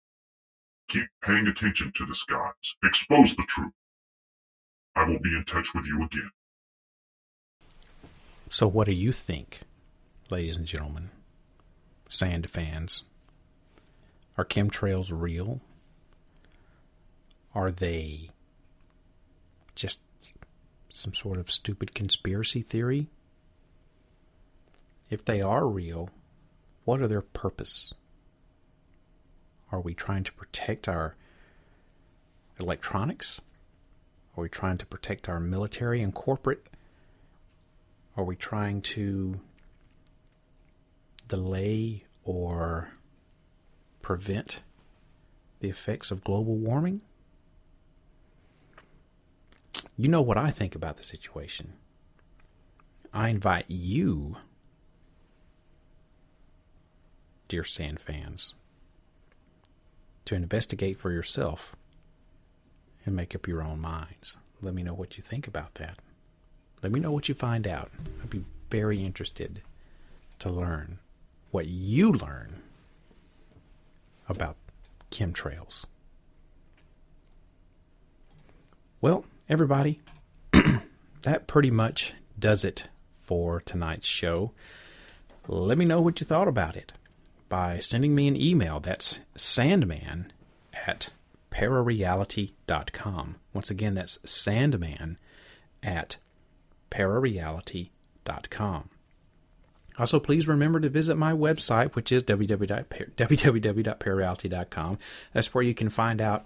[0.89, 2.53] Keep paying attention to the skies.
[2.83, 3.73] Expose the truth.
[4.95, 6.31] I will be in touch with you again.
[8.49, 9.61] So, what do you think,
[10.31, 11.11] ladies and gentlemen,
[12.09, 13.05] sand fans?
[14.39, 15.61] Are chemtrails real?
[17.55, 18.31] Are they
[19.75, 20.03] just
[20.91, 23.09] some sort of stupid conspiracy theory?
[25.09, 26.11] If they are real,
[26.85, 27.95] what are their purpose?
[29.73, 31.17] Are we trying to protect our
[32.59, 33.41] electronics?
[34.37, 36.67] Are we trying to protect our military and corporate?
[38.17, 39.41] Are we trying to
[41.29, 42.91] delay or
[44.07, 44.63] prevent
[45.59, 47.01] the effects of global warming?
[49.97, 51.73] You know what I think about the situation.
[53.13, 54.37] I invite you,
[57.49, 58.55] dear Sand fans,
[60.27, 61.75] to investigate for yourself
[63.05, 64.37] and make up your own minds.
[64.63, 65.99] Let me know what you think about that.
[66.81, 67.91] Let me know what you find out.
[68.23, 69.63] I'd be very interested
[70.39, 71.01] to learn
[71.51, 72.63] what you learn
[74.29, 74.57] about
[75.11, 75.85] chemtrails.
[79.01, 80.01] Well, everybody,
[81.23, 84.53] that pretty much does it for tonight's show.
[85.49, 86.93] Let me know what you thought about it
[87.49, 88.81] by sending me an email.
[88.81, 90.33] That's sandman
[90.87, 91.11] at
[91.51, 93.37] parareality.com.
[93.53, 95.19] Once again, that's sandman
[95.83, 96.17] at
[96.91, 98.91] parareality.com.
[99.99, 104.99] Also, please remember to visit my website, which is www.parareality.com.
[105.33, 106.45] That's where you can find out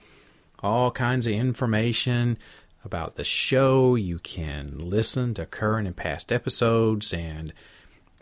[0.61, 2.39] all kinds of information
[2.85, 3.95] about the show.
[3.95, 7.13] You can listen to current and past episodes.
[7.13, 7.53] And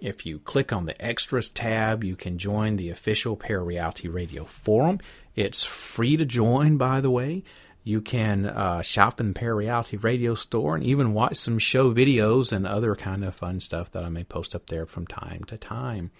[0.00, 5.00] if you click on the Extras tab, you can join the official Parareality Radio Forum.
[5.36, 7.42] It's free to join, by the way.
[7.88, 12.66] You can uh, shop in Parareality Radio Store and even watch some show videos and
[12.66, 16.10] other kind of fun stuff that I may post up there from time to time.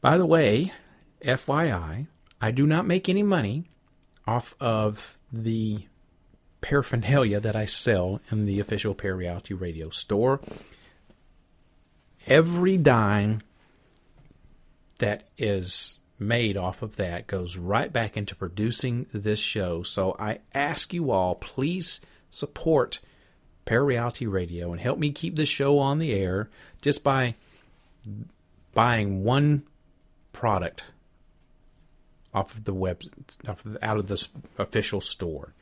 [0.00, 0.72] By the way,
[1.22, 2.06] FYI,
[2.40, 3.66] I do not make any money
[4.26, 5.84] off of the
[6.62, 10.40] paraphernalia that I sell in the official Parareality Radio Store.
[12.26, 13.42] Every dime
[15.00, 19.82] that is made off of that goes right back into producing this show.
[19.82, 23.00] So I ask you all, please support
[23.66, 26.50] Parareality Radio and help me keep this show on the air
[26.82, 27.34] just by
[28.74, 29.64] buying one
[30.32, 30.84] product
[32.32, 33.02] off of the web
[33.48, 34.28] off of the, out of this
[34.58, 35.54] official store.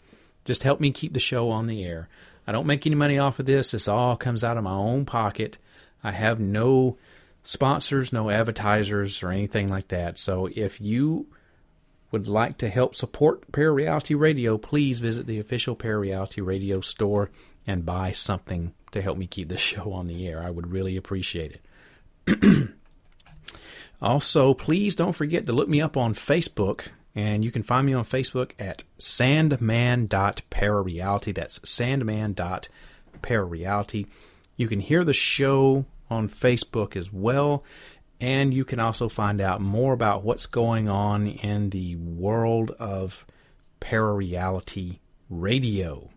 [0.44, 2.08] Just help me keep the show on the air.
[2.46, 3.70] I don't make any money off of this.
[3.70, 5.58] This all comes out of my own pocket.
[6.02, 6.96] I have no
[7.48, 10.18] sponsors, no advertisers, or anything like that.
[10.18, 11.28] So if you
[12.10, 17.30] would like to help support Parareality Radio, please visit the official Parareality Radio store
[17.66, 20.42] and buy something to help me keep the show on the air.
[20.42, 21.58] I would really appreciate
[22.26, 22.68] it.
[24.02, 26.88] also, please don't forget to look me up on Facebook.
[27.14, 31.34] And you can find me on Facebook at sandman.parareality.
[31.34, 34.06] That's sandman.parareality.
[34.58, 37.64] You can hear the show on Facebook as well.
[38.20, 43.24] And you can also find out more about what's going on in the world of
[43.80, 44.98] parareality
[45.30, 46.10] radio.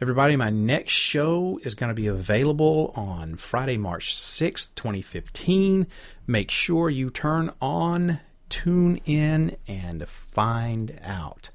[0.00, 5.88] Everybody, my next show is going to be available on Friday, March 6th, 2015.
[6.24, 11.50] Make sure you turn on, tune in, and find out.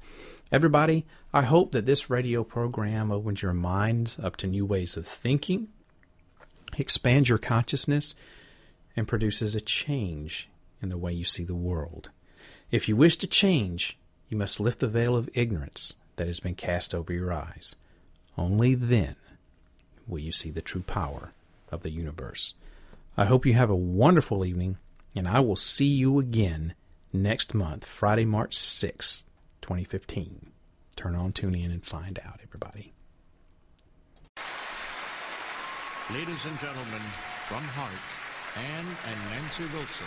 [0.52, 5.06] Everybody, I hope that this radio program opens your minds up to new ways of
[5.06, 5.68] thinking
[6.78, 8.14] expands your consciousness,
[8.96, 10.48] and produces a change
[10.80, 12.10] in the way you see the world.
[12.70, 13.98] If you wish to change,
[14.28, 17.76] you must lift the veil of ignorance that has been cast over your eyes.
[18.36, 19.16] Only then
[20.06, 21.32] will you see the true power
[21.70, 22.54] of the universe.
[23.16, 24.78] I hope you have a wonderful evening,
[25.14, 26.74] and I will see you again
[27.12, 29.24] next month, Friday, March 6th,
[29.62, 30.50] 2015.
[30.96, 32.92] Turn on, tune in, and find out, everybody.
[36.12, 37.00] Ladies and gentlemen,
[37.48, 38.04] from Heart,
[38.60, 40.06] Anne and Nancy Wilson.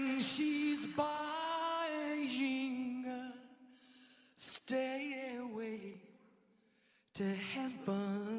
[0.00, 1.04] And she's buying
[3.06, 3.32] uh, a
[4.36, 5.94] stairway
[7.14, 8.29] to heaven.